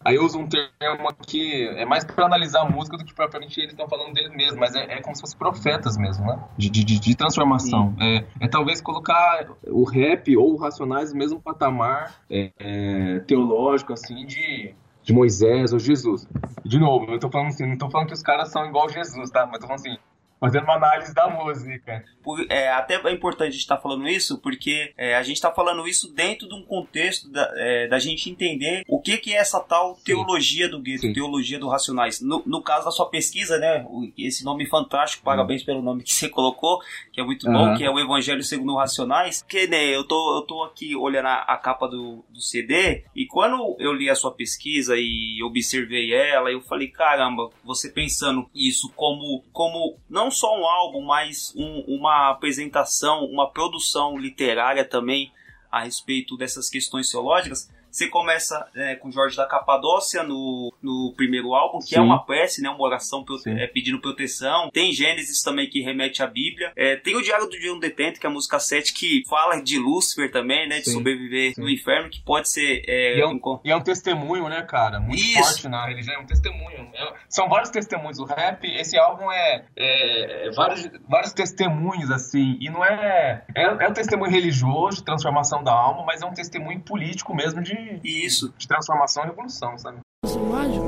Aí 0.05 0.17
eu 0.17 0.25
uso 0.25 0.39
um 0.39 0.49
termo 0.49 1.09
aqui, 1.09 1.67
é 1.69 1.85
mais 1.85 2.05
para 2.05 2.27
analisar 2.27 2.63
a 2.63 2.69
música 2.69 2.97
do 2.97 3.05
que 3.05 3.15
propriamente 3.15 3.59
eles 3.61 3.73
estão 3.73 3.89
falando 3.89 4.13
deles 4.13 4.31
mesmos, 4.33 4.59
mas 4.59 4.75
é, 4.75 4.95
é 4.95 5.01
como 5.01 5.15
se 5.15 5.21
fossem 5.21 5.39
profetas 5.39 5.97
mesmo, 5.97 6.25
né? 6.27 6.39
De, 6.57 6.71
de, 6.71 6.85
de- 6.85 7.17
transformação. 7.17 7.95
É, 8.01 8.25
é 8.41 8.49
talvez 8.49 8.81
colocar 8.81 9.47
o 9.67 9.85
rap 9.85 10.37
ou 10.37 10.55
o 10.55 10.57
Racionais 10.57 11.13
no 11.13 11.19
mesmo 11.19 11.41
patamar 11.41 12.17
é, 12.31 12.51
é, 12.59 13.19
teológico, 13.21 13.93
assim, 13.93 14.27
de, 14.27 14.75
de 15.03 15.13
Moisés 15.13 15.73
ou 15.73 15.79
Jesus. 15.79 16.27
De 16.65 16.79
novo, 16.79 17.13
eu 17.13 17.19
tô 17.19 17.31
falando 17.31 17.49
assim, 17.49 17.67
não 17.67 17.77
tô 17.77 17.91
falando 17.91 18.09
que 18.09 18.15
os 18.15 18.23
caras 18.23 18.51
são 18.51 18.65
igual 18.67 18.89
Jesus, 18.89 19.31
tá? 19.31 19.47
Mas 19.47 19.59
tô 19.61 19.67
falando 19.67 19.81
assim, 19.81 19.97
fazendo 20.43 20.65
uma 20.65 20.75
análise 20.75 21.15
da 21.15 21.29
música. 21.31 22.05
Por- 22.21 22.45
é, 22.51 22.69
até 22.73 22.97
é 22.97 23.13
importante 23.13 23.49
a 23.49 23.53
gente 23.53 23.61
estar 23.61 23.79
falando 23.79 24.09
isso, 24.09 24.41
porque 24.41 24.93
é, 24.99 25.15
a 25.15 25.23
gente 25.23 25.37
está 25.37 25.53
falando 25.53 25.87
isso 25.87 26.13
dentro 26.13 26.49
de 26.49 26.55
um 26.57 26.63
contexto 26.65 27.31
da, 27.31 27.49
é, 27.55 27.87
da 27.87 28.01
gente 28.01 28.29
entender 28.29 28.83
o 28.89 29.01
que, 29.01 29.19
que 29.19 29.33
é 29.33 29.37
essa 29.37 29.61
tal 29.61 29.95
teologia 30.05 30.69
do 30.69 30.81
gueto, 30.81 31.13
teologia 31.13 31.61
do 31.61 31.69
racionais. 31.69 32.21
No, 32.21 32.43
no 32.45 32.61
caso 32.61 32.85
da 32.87 32.91
sua 32.91 33.09
pesquisa, 33.09 33.57
né, 33.57 33.87
esse 34.19 34.45
nome 34.45 34.67
fantástico, 34.67 35.23
parabéns 35.23 35.63
pelo 35.63 35.81
nome 35.81 36.03
que 36.03 36.13
você 36.13 36.29
colocou, 36.29 36.81
que 37.13 37.21
é 37.21 37.25
muito 37.25 37.47
bom, 37.47 37.67
Aham. 37.67 37.77
que 37.77 37.85
é 37.85 37.91
o 37.91 38.01
Evangelho 38.01 38.43
segundo 38.43 38.73
o 38.73 38.79
Racionais. 38.79 39.43
Que, 39.43 39.69
né, 39.69 39.85
eu 39.95 40.03
tô, 40.03 40.39
eu 40.39 40.43
tô 40.43 40.65
aqui 40.65 40.97
olhando 40.97 41.27
a, 41.29 41.35
a 41.43 41.57
capa 41.57 41.87
do, 41.87 42.25
do 42.29 42.41
CD, 42.41 43.05
e 43.15 43.27
quando 43.27 43.77
eu 43.79 43.93
li 43.93 44.11
a 44.11 44.17
sua 44.17 44.33
pesquisa 44.33 44.97
e 44.97 45.41
observei 45.45 46.13
ela, 46.13 46.51
eu 46.51 46.61
falei, 46.63 46.89
caramba, 46.89 47.49
você 47.65 47.89
pensando 47.89 48.51
isso 48.53 48.91
como, 48.97 49.45
como 49.53 49.99
não 50.11 50.32
só 50.33 50.59
um 50.59 50.67
álbum, 50.67 51.03
mas 51.03 51.53
um- 51.57 51.85
uma 51.87 52.31
apresentação, 52.31 53.25
uma 53.27 53.51
produção 53.51 54.17
literária 54.19 54.85
também 54.85 55.33
a 55.71 55.85
respeito 55.85 56.37
dessas 56.37 56.69
questões 56.69 57.11
teológicas. 57.11 57.71
Você 57.93 58.09
começa 58.09 58.67
é, 58.75 58.97
com 58.97 59.11
Jorge 59.11 59.37
da 59.37 59.45
Capadócia 59.47 60.23
no, 60.23 60.73
no 60.83 61.13
primeiro 61.17 61.55
álbum, 61.55 61.79
que 61.79 61.95
é 61.95 61.99
Sim. 61.99 62.05
uma 62.05 62.25
prece, 62.25 62.63
né, 62.63 62.71
uma 62.71 62.83
oração 62.83 63.23
prote- 63.23 63.51
é, 63.51 63.67
pedindo 63.67 64.01
proteção. 64.01 64.71
Tem 64.73 64.93
Gênesis 64.93 65.43
também 65.43 65.69
que 65.69 65.83
remete 65.83 66.23
à 66.23 66.27
Bíblia. 66.27 66.73
É, 66.75 66.97
tem 66.97 67.15
o 67.15 67.21
Diário 67.23 67.45
do 67.47 67.59
Dia 67.59 67.73
um 67.73 67.79
Detento, 67.79 68.19
que 68.19 68.27
é 68.27 68.31
a 68.31 68.33
música 68.33 68.59
7, 68.59 68.95
que 68.95 69.23
fala 69.29 69.61
de 69.61 69.79
Lúcifer 69.79 70.31
também, 70.33 70.67
né, 70.67 70.79
de 70.79 70.87
Sim. 70.87 70.93
sobreviver 70.95 71.53
no 71.59 71.69
inferno, 71.69 72.09
que 72.09 72.21
pode 72.23 72.49
ser... 72.49 72.83
É, 72.89 73.19
E 73.19 73.21
é, 73.21 73.27
um, 73.27 73.33
encon- 73.33 73.61
e 73.63 73.71
é 73.71 73.77
um 73.77 73.83
testemunho, 73.83 74.49
né, 74.49 74.63
cara? 74.63 74.99
Muito 74.99 75.21
Isso. 75.21 75.35
forte 75.43 75.69
na 75.69 75.87
religião, 75.87 76.15
é 76.15 76.19
um 76.19 76.27
testemunho. 76.27 76.91
É- 76.95 77.13
são 77.29 77.47
vários 77.49 77.69
testemunhos. 77.71 78.19
O 78.19 78.25
rap, 78.25 78.65
esse 78.67 78.99
álbum 78.99 79.31
é, 79.31 79.65
é- 79.77 80.49
é 80.49 80.51
vários, 80.53 80.89
vários 81.09 81.33
testemunhos, 81.35 82.11
assim. 82.11 82.57
E 82.59 82.71
não 82.71 82.83
é, 82.85 83.45
é. 83.55 83.63
É 83.85 83.89
um 83.89 83.93
testemunho 83.93 84.31
religioso 84.31 84.97
de 84.99 85.05
transformação 85.05 85.63
da 85.63 85.73
alma, 85.73 86.05
mas 86.07 86.23
é 86.23 86.27
um 86.27 86.33
testemunho 86.33 86.81
político 86.81 87.35
mesmo 87.35 87.61
de. 87.63 87.82
E 88.05 88.25
isso, 88.27 88.53
de 88.59 88.67
transformação 88.67 89.25
e 89.25 89.27
revolução, 89.27 89.79
sabe? 89.79 89.99
É 90.25 90.39
mágico. 90.39 90.87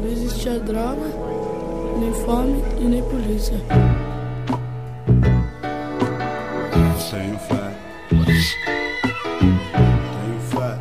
Não 0.00 0.08
existia 0.10 0.58
droga, 0.60 1.02
nem 1.98 2.12
fome 2.24 2.62
e 2.80 2.84
nem 2.84 3.02
polícia. 3.02 3.56
Tenho 7.10 7.38
fé. 7.38 7.76
Tenho 8.08 8.30
fé. 10.50 10.78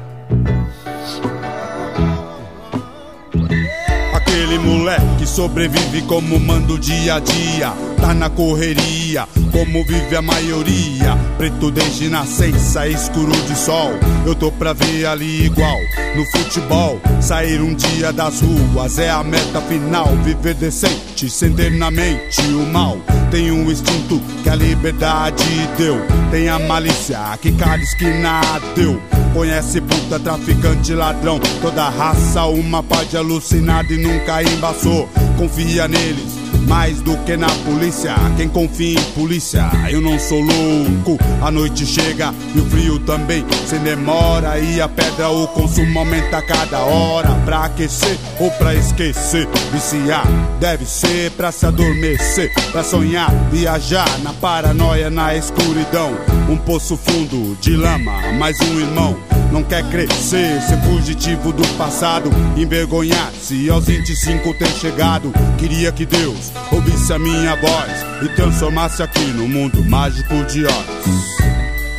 Aquele 4.15 4.59
moleque 4.59 5.27
sobrevive 5.27 6.01
como 6.03 6.39
mando 6.39 6.79
dia 6.79 7.15
a 7.15 7.19
dia. 7.19 7.90
Tá 8.01 8.15
na 8.15 8.31
correria, 8.31 9.27
como 9.51 9.85
vive 9.85 10.15
a 10.15 10.23
maioria. 10.23 11.15
Preto 11.37 11.69
desde 11.69 12.09
nascença, 12.09 12.87
escuro 12.87 13.31
de 13.31 13.55
sol. 13.55 13.91
Eu 14.25 14.33
tô 14.33 14.51
pra 14.51 14.73
ver 14.73 15.05
ali 15.05 15.45
igual 15.45 15.77
no 16.15 16.25
futebol. 16.31 16.99
Sair 17.21 17.61
um 17.61 17.75
dia 17.75 18.11
das 18.11 18.41
ruas 18.41 18.97
é 18.97 19.11
a 19.11 19.23
meta 19.23 19.61
final. 19.61 20.07
Viver 20.23 20.55
decente, 20.55 21.29
sem 21.29 21.53
ter 21.53 21.71
na 21.71 21.91
mente 21.91 22.41
o 22.41 22.65
mal. 22.65 22.97
Tem 23.29 23.51
um 23.51 23.71
instinto 23.71 24.19
que 24.41 24.49
a 24.49 24.55
liberdade 24.55 25.45
deu. 25.77 26.01
Tem 26.31 26.49
a 26.49 26.57
malícia 26.57 27.19
que 27.39 27.51
cada 27.51 27.83
esquina 27.83 28.41
deu. 28.75 28.99
Conhece 29.31 29.79
puta, 29.79 30.19
traficante, 30.19 30.91
ladrão. 30.93 31.39
Toda 31.61 31.87
raça, 31.89 32.45
uma 32.45 32.81
pá 32.81 33.03
de 33.03 33.15
alucinado 33.15 33.93
e 33.93 33.97
nunca 33.97 34.41
embaçou. 34.41 35.07
Confia 35.37 35.87
neles 35.87 36.40
mais 36.67 37.01
do 37.01 37.17
que 37.17 37.35
na 37.35 37.49
polícia. 37.65 38.15
Quem 38.37 38.47
confia 38.47 38.99
em 38.99 39.03
polícia, 39.11 39.69
eu 39.89 40.01
não 40.01 40.17
sou 40.19 40.39
louco. 40.39 41.17
A 41.41 41.51
noite 41.51 41.85
chega 41.85 42.33
e 42.55 42.59
o 42.59 42.65
frio 42.65 42.99
também. 42.99 43.45
Sem 43.67 43.79
demora 43.79 44.59
e 44.59 44.79
a 44.79 44.87
pedra, 44.87 45.29
o 45.29 45.47
consumo 45.47 45.99
aumenta 45.99 46.37
a 46.37 46.41
cada 46.41 46.79
hora. 46.79 47.29
Pra 47.45 47.65
aquecer 47.65 48.17
ou 48.39 48.49
pra 48.51 48.73
esquecer. 48.75 49.47
Viciar 49.71 50.25
deve 50.59 50.85
ser 50.85 51.31
pra 51.31 51.51
se 51.51 51.65
adormecer. 51.65 52.51
Pra 52.71 52.83
sonhar, 52.83 53.31
viajar 53.51 54.19
na 54.19 54.33
paranoia, 54.33 55.09
na 55.09 55.35
escuridão. 55.35 56.11
Um 56.49 56.57
poço 56.57 56.97
fundo 56.97 57.57
de 57.61 57.75
lama, 57.75 58.33
mais 58.37 58.59
um 58.61 58.79
irmão. 58.79 59.40
Não 59.51 59.63
quer 59.63 59.83
crescer, 59.89 60.61
ser 60.61 60.77
fugitivo 60.83 61.51
do 61.51 61.67
passado, 61.77 62.29
envergonhar-se 62.55 63.69
aos 63.69 63.85
25 63.85 64.53
ter 64.53 64.69
chegado. 64.69 65.33
Queria 65.57 65.91
que 65.91 66.05
Deus 66.05 66.51
ouvisse 66.71 67.11
a 67.11 67.19
minha 67.19 67.55
voz 67.57 67.91
e 68.23 68.29
transformasse 68.29 69.03
aqui 69.03 69.25
no 69.25 69.47
mundo 69.49 69.83
mágico 69.83 70.33
de 70.45 70.65
Oz. 70.65 70.73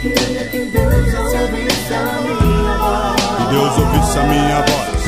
Queria 0.01 0.45
que 0.49 0.59
Deus 0.65 1.15
ouvisse 1.15 1.95
a 1.95 2.21
minha 2.23 2.79
voz. 2.79 3.23
Que 3.37 3.51
Deus 3.51 3.79
ouvisse 3.79 4.19
a 4.19 4.23
minha 4.25 4.63
voz. 4.63 5.02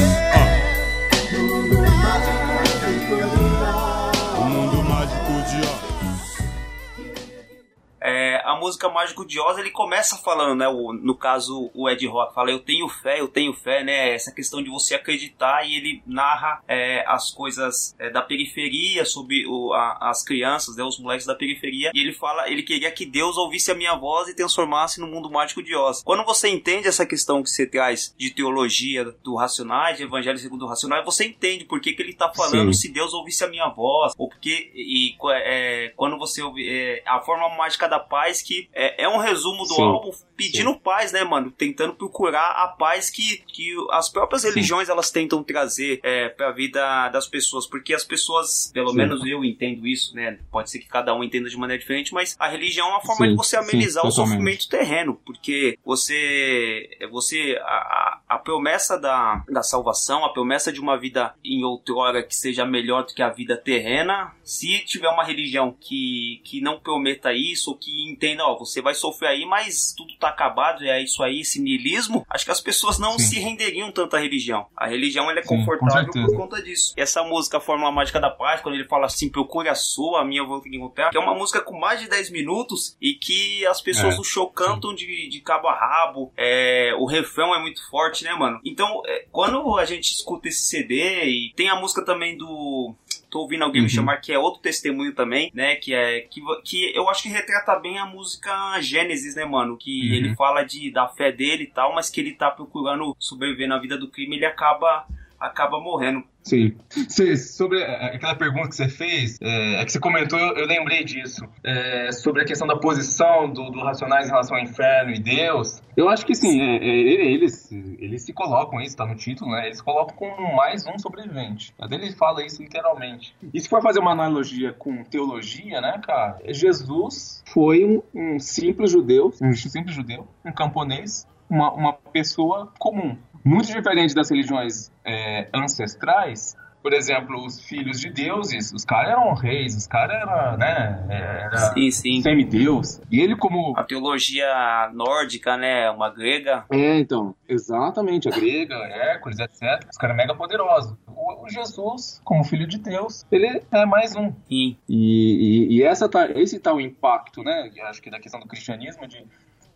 Música 8.65 8.89
Mágico 8.89 9.27
de 9.27 9.39
Oz, 9.39 9.59
ele 9.59 9.71
começa 9.71 10.17
falando, 10.17 10.55
né? 10.59 10.67
O, 10.67 10.95
no 10.95 11.15
caso, 11.15 11.71
o 11.75 11.89
Ed 11.89 12.07
Rock 12.07 12.35
fala, 12.35 12.51
eu 12.51 12.61
tenho 12.61 12.89
fé, 12.89 13.21
eu 13.21 13.29
tenho 13.29 13.53
fé, 13.53 13.85
né? 13.85 14.15
Essa 14.15 14.33
questão 14.33 14.63
de 14.63 14.71
você 14.71 14.95
acreditar 14.95 15.67
e 15.67 15.75
ele 15.75 16.03
narra 16.07 16.63
é, 16.67 17.05
as 17.07 17.31
coisas 17.31 17.95
é, 17.99 18.09
da 18.09 18.23
periferia, 18.23 19.05
sobre 19.05 19.47
o, 19.47 19.75
a, 19.75 20.11
as 20.11 20.25
crianças, 20.25 20.77
né? 20.77 20.83
Os 20.83 20.99
moleques 20.99 21.27
da 21.27 21.35
periferia. 21.35 21.91
E 21.93 22.01
ele 22.01 22.15
fala, 22.15 22.49
ele 22.49 22.63
queria 22.63 22.91
que 22.91 23.05
Deus 23.05 23.37
ouvisse 23.37 23.71
a 23.71 23.75
minha 23.75 23.95
voz 23.97 24.29
e 24.29 24.35
transformasse 24.35 24.99
no 24.99 25.07
mundo 25.07 25.31
mágico 25.31 25.63
de 25.63 25.77
Oz. 25.77 26.03
Quando 26.03 26.25
você 26.25 26.49
entende 26.49 26.89
essa 26.89 27.05
questão 27.05 27.43
que 27.43 27.51
você 27.51 27.67
traz 27.67 28.15
de 28.19 28.31
teologia 28.31 29.05
do 29.23 29.37
Racionais, 29.37 29.99
de 29.99 30.05
Evangelho 30.05 30.39
segundo 30.39 30.65
o 30.65 30.69
Racionais, 30.69 31.05
você 31.05 31.27
entende 31.27 31.67
por 31.67 31.81
que, 31.81 31.93
que 31.93 32.03
ele 32.03 32.15
tá 32.15 32.33
falando 32.35 32.73
Sim. 32.73 32.81
se 32.81 32.93
Deus 32.93 33.13
ouvisse 33.13 33.45
a 33.45 33.49
minha 33.49 33.69
voz, 33.69 34.15
ou 34.17 34.29
porque 34.29 34.73
e, 34.75 35.15
é, 35.33 35.93
quando 35.97 36.17
você 36.17 36.41
ouve 36.43 36.67
é, 36.67 37.03
a 37.07 37.21
forma 37.21 37.55
mágica 37.57 37.87
da 37.87 37.99
paz 37.99 38.41
que 38.41 38.54
é, 38.73 39.05
é 39.05 39.09
um 39.09 39.19
resumo 39.19 39.65
do 39.65 39.75
Sim. 39.75 39.83
álbum 39.83 40.11
pedindo 40.37 40.79
paz, 40.79 41.13
né, 41.13 41.25
mano? 41.25 41.51
Tentando 41.51 41.95
procurar 41.95 42.51
a 42.51 42.69
paz 42.69 43.11
que, 43.11 43.39
que 43.47 43.75
as 43.91 44.09
próprias 44.09 44.43
Sim. 44.43 44.49
religiões 44.49 44.89
elas 44.89 45.11
tentam 45.11 45.43
trazer 45.43 46.01
é, 46.03 46.29
pra 46.29 46.53
vida 46.53 47.09
das 47.09 47.27
pessoas, 47.27 47.67
porque 47.67 47.95
as 47.95 48.05
pessoas, 48.05 48.71
pelo 48.73 48.91
Sim. 48.91 48.97
menos 48.97 49.25
eu 49.25 49.45
entendo 49.45 49.87
isso, 49.87 50.15
né? 50.15 50.39
Pode 50.51 50.71
ser 50.71 50.79
que 50.79 50.87
cada 50.87 51.15
um 51.15 51.25
entenda 51.25 51.49
de 51.49 51.57
maneira 51.57 51.81
diferente, 51.81 52.13
mas 52.13 52.37
a 52.39 52.49
religião 52.49 52.89
é 52.89 52.91
uma 52.91 53.01
forma 53.01 53.27
Sim, 53.27 53.31
de 53.31 53.37
você 53.37 53.57
sim, 53.57 53.63
amenizar 53.63 54.07
o 54.07 54.11
sofrimento 54.11 54.69
terreno, 54.69 55.21
porque 55.25 55.79
você, 55.85 56.89
você 57.11 57.59
a, 57.63 57.75
a, 57.75 58.21
a 58.29 58.39
promessa 58.39 58.99
da, 58.99 59.45
da 59.49 59.63
salvação, 59.63 60.25
a 60.25 60.33
promessa 60.33 60.73
de 60.73 60.81
uma 60.81 60.99
vida 60.99 61.35
em 61.45 61.65
outrora 61.65 62.23
que 62.23 62.35
seja 62.35 62.65
melhor 62.65 63.05
do 63.05 63.15
que 63.15 63.23
a 63.23 63.31
vida 63.31 63.57
terrena, 63.57 64.35
se 64.43 64.79
tiver 64.85 65.09
uma 65.09 65.25
religião 65.25 65.77
que, 65.79 66.41
que 66.45 66.61
não 66.61 66.79
prometa 66.79 67.33
isso, 67.33 67.71
ou 67.71 67.79
que 67.79 68.11
entenda, 68.11 68.45
ó, 68.45 68.59
você 68.59 68.81
vai 68.81 68.95
sofrer 68.95 69.29
aí, 69.29 69.47
mas 69.47 69.95
tudo 69.97 70.15
tá 70.19 70.24
acabado, 70.29 70.85
é 70.85 71.03
isso 71.03 71.23
aí, 71.23 71.41
esse 71.41 71.61
niilismo, 71.61 72.25
acho 72.29 72.45
que 72.45 72.51
as 72.51 72.61
pessoas 72.61 72.99
não 72.99 73.19
Sim. 73.19 73.25
se 73.25 73.41
renderiam 73.41 73.91
tanto 73.93 74.17
à 74.17 74.19
religião. 74.19 74.67
A 74.77 74.87
religião 74.87 75.31
ela 75.31 75.41
é 75.41 75.43
Sim, 75.43 75.49
confortável 75.49 76.13
por 76.13 76.37
conta 76.37 76.63
disso. 76.63 76.95
E 76.97 77.01
essa 77.01 77.23
música, 77.23 77.61
Fórmula 77.61 77.91
Mágica 77.93 78.21
da 78.21 78.31
Paz, 78.31 78.61
quando 78.61 78.75
ele 78.75 78.89
fala 78.89 79.07
assim, 79.07 79.29
procure 79.29 79.69
a 79.69 79.75
sua, 79.75 80.21
a 80.21 80.25
minha 80.25 80.41
eu 80.41 80.47
vou 80.47 80.63
encontrar, 80.67 81.11
que 81.11 81.17
é 81.17 81.21
uma 81.21 81.35
música 81.35 81.61
com 81.61 81.79
mais 81.79 82.01
de 82.01 82.09
10 82.09 82.31
minutos 82.31 82.97
e 83.01 83.15
que 83.15 83.67
as 83.67 83.81
pessoas 83.81 84.15
É, 84.15 84.17
do 84.17 84.25
show 84.25 84.49
cantam 84.49 84.95
de, 84.95 85.29
de 85.29 85.41
cabo 85.41 85.69
a 85.69 85.75
rabo. 85.75 86.33
É, 86.37 86.95
o 86.99 87.07
refrão 87.07 87.55
é 87.55 87.61
muito 87.61 87.81
forte, 87.89 88.25
né, 88.25 88.35
mano? 88.35 88.61
Então, 88.65 89.03
é, 89.07 89.27
quando 89.31 89.77
a 89.79 89.85
gente 89.85 90.13
escuta 90.13 90.49
esse 90.49 90.63
CD 90.63 91.25
e 91.25 91.53
tem 91.55 91.69
a 91.69 91.77
música 91.77 92.05
também 92.05 92.37
do 92.37 92.95
tô 93.35 93.41
ouvindo 93.41 93.65
alguém 93.65 93.83
me 93.83 93.89
Uhum. 93.89 93.95
chamar 93.95 94.19
que 94.19 94.33
é 94.33 94.39
outro 94.39 94.61
testemunho 94.63 95.13
também, 95.13 95.51
né? 95.53 95.75
Que 95.75 95.93
é 95.93 96.21
que, 96.21 96.41
que 96.65 96.93
eu 96.97 97.09
acho 97.11 97.25
que 97.25 97.29
retrata 97.29 97.75
bem 97.81 97.99
a 97.99 98.07
música 98.07 98.81
Gênesis, 98.81 99.35
né, 99.35 99.45
mano? 99.45 99.77
Que 99.77 99.91
Uhum. 100.09 100.15
ele 100.15 100.35
fala 100.37 100.63
de 100.63 100.89
da 100.93 101.09
fé 101.09 101.33
dele 101.33 101.65
e 101.65 101.67
tal, 101.67 101.93
mas 101.93 102.09
que 102.09 102.21
ele 102.21 102.33
tá 102.33 102.49
procurando 102.49 103.17
sobreviver 103.19 103.67
na 103.67 103.81
vida 103.81 103.99
do 103.99 104.09
crime, 104.09 104.37
ele 104.37 104.47
acaba 104.47 105.05
acaba 105.47 105.81
morrendo. 105.81 106.23
Sim. 106.43 106.77
Cê- 107.09 107.37
sobre 107.39 107.83
a- 107.83 108.09
aquela 108.15 108.35
pergunta 108.35 108.69
que 108.69 108.77
você 108.77 108.87
fez, 108.89 109.39
é, 109.41 109.81
é 109.81 109.85
que 109.85 109.91
você 109.93 109.99
comentou, 109.99 110.39
eu, 110.39 110.55
eu 110.57 110.67
lembrei 110.67 111.03
disso. 111.03 111.43
É, 111.65 112.13
sobre 112.13 112.43
a 112.43 112.45
questão 112.45 112.67
da 112.67 112.77
posição 112.77 113.49
do, 113.51 113.71
do 113.71 113.81
Racionais 113.83 114.27
em 114.27 114.31
relação 114.31 114.57
ao 114.59 114.63
inferno 114.63 115.11
e 115.15 115.19
Deus. 115.19 115.83
Eu 115.97 116.09
acho 116.09 116.27
que 116.27 116.35
sim, 116.35 116.61
é, 116.61 116.77
é, 116.77 117.33
eles, 117.33 117.73
eles 117.73 118.23
se 118.25 118.33
colocam 118.35 118.79
isso, 118.81 118.95
tá 118.97 119.07
no 119.07 119.15
título, 119.15 119.53
né? 119.53 119.67
Eles 119.67 119.81
colocam 119.81 120.15
como 120.17 120.55
mais 120.55 120.87
um 120.87 120.99
sobrevivente. 120.99 121.73
Até 121.81 121.95
ele 121.95 122.13
fala 122.13 122.45
isso 122.45 122.63
literalmente. 122.63 123.35
E 123.53 123.59
se 123.61 123.69
for 123.69 123.81
fazer 123.81 124.01
uma 124.01 124.13
analogia 124.13 124.73
com 124.75 125.03
teologia, 125.05 125.81
né, 125.81 125.99
cara? 126.05 126.39
Jesus 126.49 127.43
foi 127.53 127.85
um, 127.87 128.03
um 128.15 128.39
simples 128.39 128.91
judeu, 128.91 129.33
um 129.41 129.55
simples 129.55 129.95
judeu, 129.95 130.29
um 130.45 130.53
camponês, 130.53 131.27
uma, 131.49 131.73
uma 131.73 131.93
pessoa 131.93 132.71
comum. 132.79 133.17
Muito 133.45 133.67
diferente 133.67 134.15
das 134.15 134.31
religiões 134.31 134.91
é, 135.05 135.49
ancestrais, 135.55 136.57
por 136.85 136.93
exemplo, 136.93 137.43
os 137.43 137.63
filhos 137.63 137.99
de 137.99 138.11
deuses, 138.11 138.71
os 138.71 138.85
caras 138.85 139.13
eram 139.13 139.33
reis, 139.33 139.75
os 139.75 139.87
caras 139.87 140.21
eram, 140.21 140.59
né, 140.59 141.03
era 141.09 141.57
Sim, 141.73 141.91
sim. 141.91 142.21
semideus. 142.21 143.01
E 143.11 143.23
ele 143.23 143.35
como... 143.35 143.75
A 143.75 143.83
teologia 143.83 144.91
nórdica, 144.93 145.57
né? 145.57 145.91
Uma 145.91 146.11
grega. 146.11 146.67
É, 146.71 146.99
então, 146.99 147.35
exatamente, 147.49 148.29
a 148.29 148.31
grega, 148.31 148.75
Hércules, 148.75 149.39
etc. 149.39 149.83
Os 149.91 149.97
caras 149.97 150.15
mega 150.15 150.35
poderosos. 150.35 150.95
O, 151.07 151.47
o 151.47 151.49
Jesus, 151.49 152.21
como 152.23 152.45
filho 152.45 152.67
de 152.67 152.77
Deus, 152.77 153.25
ele 153.33 153.63
é 153.73 153.87
mais 153.87 154.15
um. 154.15 154.31
Sim. 154.31 154.37
E, 154.47 154.77
e, 154.87 155.79
e 155.79 155.83
essa 155.83 156.07
tá, 156.07 156.29
esse 156.33 156.61
tá 156.61 156.75
o 156.75 156.83
impacto, 156.83 157.43
né? 157.43 157.71
Acho 157.85 158.03
que 158.03 158.11
da 158.11 158.21
questão 158.21 158.39
do 158.39 158.47
cristianismo, 158.47 159.09
de, 159.09 159.25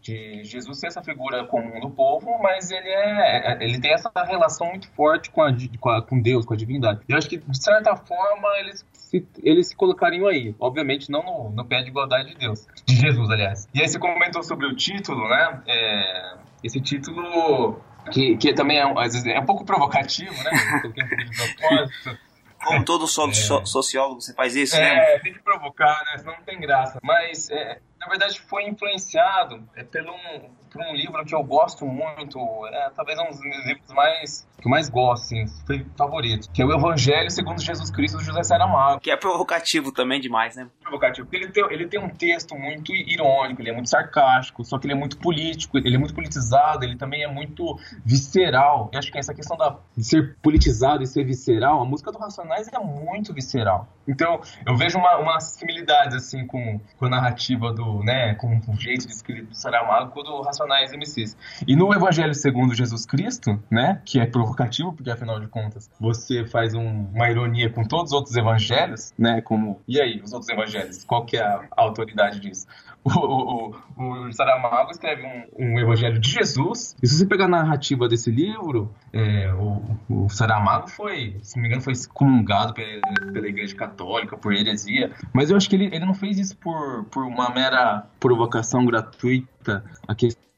de 0.08 0.44
Jesus 0.44 0.78
ser 0.80 0.86
essa 0.86 1.02
figura 1.02 1.44
comum 1.44 1.78
do 1.80 1.90
povo, 1.90 2.38
mas 2.42 2.70
ele 2.70 2.88
é, 2.88 3.52
é- 3.52 3.58
ele 3.64 3.78
tem 3.80 3.92
essa 3.92 4.10
relação 4.24 4.66
muito 4.68 4.88
forte 4.92 5.30
com, 5.30 5.42
a, 5.42 5.52
com, 5.80 5.88
a- 5.90 6.02
com 6.02 6.20
Deus, 6.20 6.44
com 6.46 6.54
a 6.54 6.56
divindade. 6.56 7.00
Eu 7.08 7.16
acho 7.18 7.28
que, 7.28 7.36
de 7.36 7.62
certa 7.62 7.94
forma, 7.96 8.48
eles 8.60 8.84
se, 8.92 9.26
eles 9.42 9.68
se 9.68 9.76
colocariam 9.76 10.26
aí. 10.26 10.54
Obviamente, 10.58 11.10
não 11.10 11.22
no, 11.22 11.50
no 11.50 11.64
pé 11.64 11.82
de 11.82 11.88
igualdade 11.88 12.30
de 12.30 12.36
Deus. 12.36 12.66
De 12.86 12.96
Jesus, 12.96 13.30
aliás. 13.30 13.68
E 13.74 13.80
aí 13.82 13.88
você 13.88 13.98
comentou 13.98 14.42
sobre 14.42 14.66
o 14.66 14.74
título, 14.74 15.28
né? 15.28 15.62
É, 15.66 16.34
esse 16.64 16.80
título... 16.80 17.80
Que, 18.10 18.38
que 18.38 18.54
também 18.54 18.78
é, 18.78 18.86
um- 18.86 18.98
às 18.98 19.12
vezes, 19.12 19.26
é 19.26 19.38
um 19.38 19.44
pouco 19.44 19.66
provocativo, 19.66 20.32
né? 20.42 20.50
Como 22.64 22.84
todo 22.84 23.06
so- 23.06 23.32
so- 23.32 23.64
sociólogo, 23.66 24.20
você 24.20 24.34
faz 24.34 24.56
isso, 24.56 24.76
né? 24.76 25.14
É, 25.14 25.18
tem 25.20 25.32
que 25.32 25.38
provocar, 25.40 26.02
né? 26.10 26.18
Senão 26.18 26.34
não 26.34 26.42
tem 26.42 26.58
graça. 26.58 26.98
Mas, 27.02 27.48
é, 27.50 27.78
na 27.98 28.06
verdade, 28.06 28.40
foi 28.40 28.64
influenciado 28.68 29.68
é, 29.74 29.82
pelo 29.82 30.12
um, 30.12 30.50
um 30.84 30.94
livro 30.94 31.24
que 31.24 31.34
eu 31.34 31.42
gosto 31.42 31.86
muito. 31.86 32.38
É, 32.66 32.90
talvez 32.94 33.18
um 33.18 33.28
dos 33.30 33.40
meus 33.40 33.66
livros 33.66 33.92
mais, 33.92 34.48
que 34.60 34.66
eu 34.66 34.70
mais 34.70 34.88
gosto, 34.88 35.24
assim, 35.24 35.46
favorito. 35.96 36.50
Que 36.52 36.62
é 36.62 36.64
o 36.64 36.72
Evangelho 36.72 37.30
segundo 37.30 37.60
Jesus 37.60 37.90
Cristo, 37.90 38.18
do 38.18 38.24
José 38.24 38.42
Saramago. 38.42 39.00
Que 39.00 39.10
é 39.10 39.16
provocativo 39.16 39.92
também 39.92 40.20
demais, 40.20 40.56
né? 40.56 40.68
Provocativo. 40.82 41.26
Porque 41.26 41.44
ele 41.44 41.52
tem, 41.52 41.64
ele 41.70 41.86
tem 41.86 42.00
um 42.00 42.08
texto 42.08 42.54
muito 42.54 42.94
irônico, 42.94 43.60
ele 43.62 43.70
é 43.70 43.72
muito 43.72 43.88
sarcástico, 43.88 44.64
só 44.64 44.78
que 44.78 44.86
ele 44.86 44.94
é 44.94 44.96
muito 44.96 45.18
político, 45.18 45.78
ele 45.78 45.94
é 45.94 45.98
muito 45.98 46.14
politizado, 46.14 46.84
ele 46.84 46.96
também 46.96 47.22
é 47.22 47.28
muito 47.28 47.78
visceral. 48.04 48.90
Eu 48.92 48.98
acho 48.98 49.10
que 49.10 49.18
essa 49.18 49.34
questão 49.34 49.56
da, 49.56 49.76
de 49.96 50.04
ser 50.04 50.36
politizado 50.42 51.02
e 51.02 51.06
ser 51.06 51.24
visceral, 51.24 51.80
a 51.80 51.84
música 51.84 52.10
do 52.12 52.18
Racionais 52.18 52.68
é 52.68 52.78
muito 52.78 53.32
visceral. 53.32 53.88
Então, 54.06 54.40
eu 54.66 54.74
vejo 54.74 54.98
uma, 54.98 55.18
uma 55.18 55.40
similidade, 55.40 56.16
assim, 56.16 56.46
com, 56.46 56.80
com 56.96 57.06
a 57.06 57.08
narrativa 57.10 57.72
do, 57.72 58.02
né, 58.02 58.34
com 58.36 58.58
o 58.66 58.76
jeito 58.80 59.06
de 59.06 59.12
escrito 59.12 59.48
do 59.48 59.54
Saramago 59.54 60.12
com 60.12 60.20
o 60.20 60.42
Racionais. 60.42 60.67
Racionais 60.68 60.92
MCs. 60.92 61.36
E 61.66 61.74
no 61.74 61.92
Evangelho 61.94 62.34
segundo 62.34 62.74
Jesus 62.74 63.06
Cristo, 63.06 63.58
né, 63.70 64.00
que 64.04 64.20
é 64.20 64.26
provocativo, 64.26 64.92
porque 64.92 65.10
afinal 65.10 65.40
de 65.40 65.48
contas 65.48 65.90
você 65.98 66.44
faz 66.44 66.74
um, 66.74 67.06
uma 67.12 67.30
ironia 67.30 67.70
com 67.70 67.84
todos 67.84 68.12
os 68.12 68.12
outros 68.12 68.36
evangelhos, 68.36 69.12
né, 69.18 69.40
como, 69.40 69.80
e 69.88 70.00
aí, 70.00 70.20
os 70.22 70.32
outros 70.32 70.50
evangelhos, 70.50 71.04
qual 71.04 71.24
que 71.24 71.36
é 71.36 71.42
a, 71.42 71.64
a 71.76 71.82
autoridade 71.82 72.40
disso? 72.40 72.66
O, 73.04 73.10
o, 73.10 73.76
o, 73.96 74.26
o 74.26 74.32
Saramago 74.32 74.90
escreve 74.90 75.22
um, 75.22 75.72
um, 75.72 75.78
evangelho 75.78 76.18
de 76.18 76.30
Jesus, 76.30 76.96
e 77.02 77.06
se 77.06 77.16
você 77.16 77.26
pegar 77.26 77.46
a 77.46 77.48
narrativa 77.48 78.08
desse 78.08 78.30
livro, 78.30 78.92
é, 79.12 79.52
o, 79.54 79.82
o, 80.08 80.28
Saramago 80.28 80.88
foi, 80.88 81.36
se 81.42 81.56
não 81.56 81.62
me 81.62 81.68
engano, 81.68 81.82
foi 81.82 81.92
excomungado 81.92 82.74
pela, 82.74 83.00
pela 83.32 83.48
Igreja 83.48 83.74
Católica 83.74 84.36
por 84.36 84.52
heresia, 84.52 85.12
mas 85.32 85.50
eu 85.50 85.56
acho 85.56 85.70
que 85.70 85.76
ele, 85.76 85.86
ele 85.86 86.04
não 86.04 86.14
fez 86.14 86.38
isso 86.38 86.56
por, 86.56 87.04
por 87.04 87.24
uma 87.24 87.48
mera 87.50 88.04
provocação 88.20 88.84
gratuita, 88.84 89.84
a 90.06 90.14
questão 90.14 90.48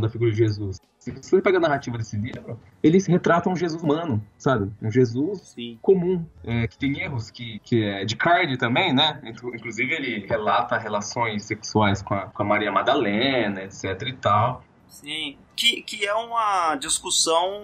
da 0.00 0.08
figura 0.08 0.30
de 0.30 0.36
Jesus. 0.36 0.80
Se 0.98 1.10
você 1.10 1.40
pega 1.40 1.58
a 1.58 1.60
narrativa 1.60 1.96
desse 1.96 2.16
livro, 2.16 2.58
eles 2.82 3.06
retratam 3.06 3.52
um 3.52 3.56
Jesus 3.56 3.82
humano, 3.82 4.22
sabe? 4.36 4.70
Um 4.82 4.90
Jesus 4.90 5.40
Sim. 5.54 5.78
comum, 5.80 6.24
é, 6.44 6.66
que 6.66 6.76
tem 6.76 7.00
erros, 7.00 7.30
que, 7.30 7.58
que 7.60 7.82
é 7.82 8.04
de 8.04 8.16
carne 8.16 8.56
também, 8.56 8.92
né? 8.92 9.20
Inclusive 9.24 9.92
ele 9.94 10.26
relata 10.26 10.76
relações 10.78 11.44
sexuais 11.44 12.02
com 12.02 12.14
a, 12.14 12.26
com 12.26 12.42
a 12.42 12.46
Maria 12.46 12.70
Madalena, 12.70 13.62
etc 13.62 14.02
e 14.06 14.12
tal. 14.12 14.62
Sim, 14.90 15.38
que, 15.56 15.82
que 15.82 16.04
é 16.04 16.12
uma 16.14 16.74
discussão, 16.74 17.62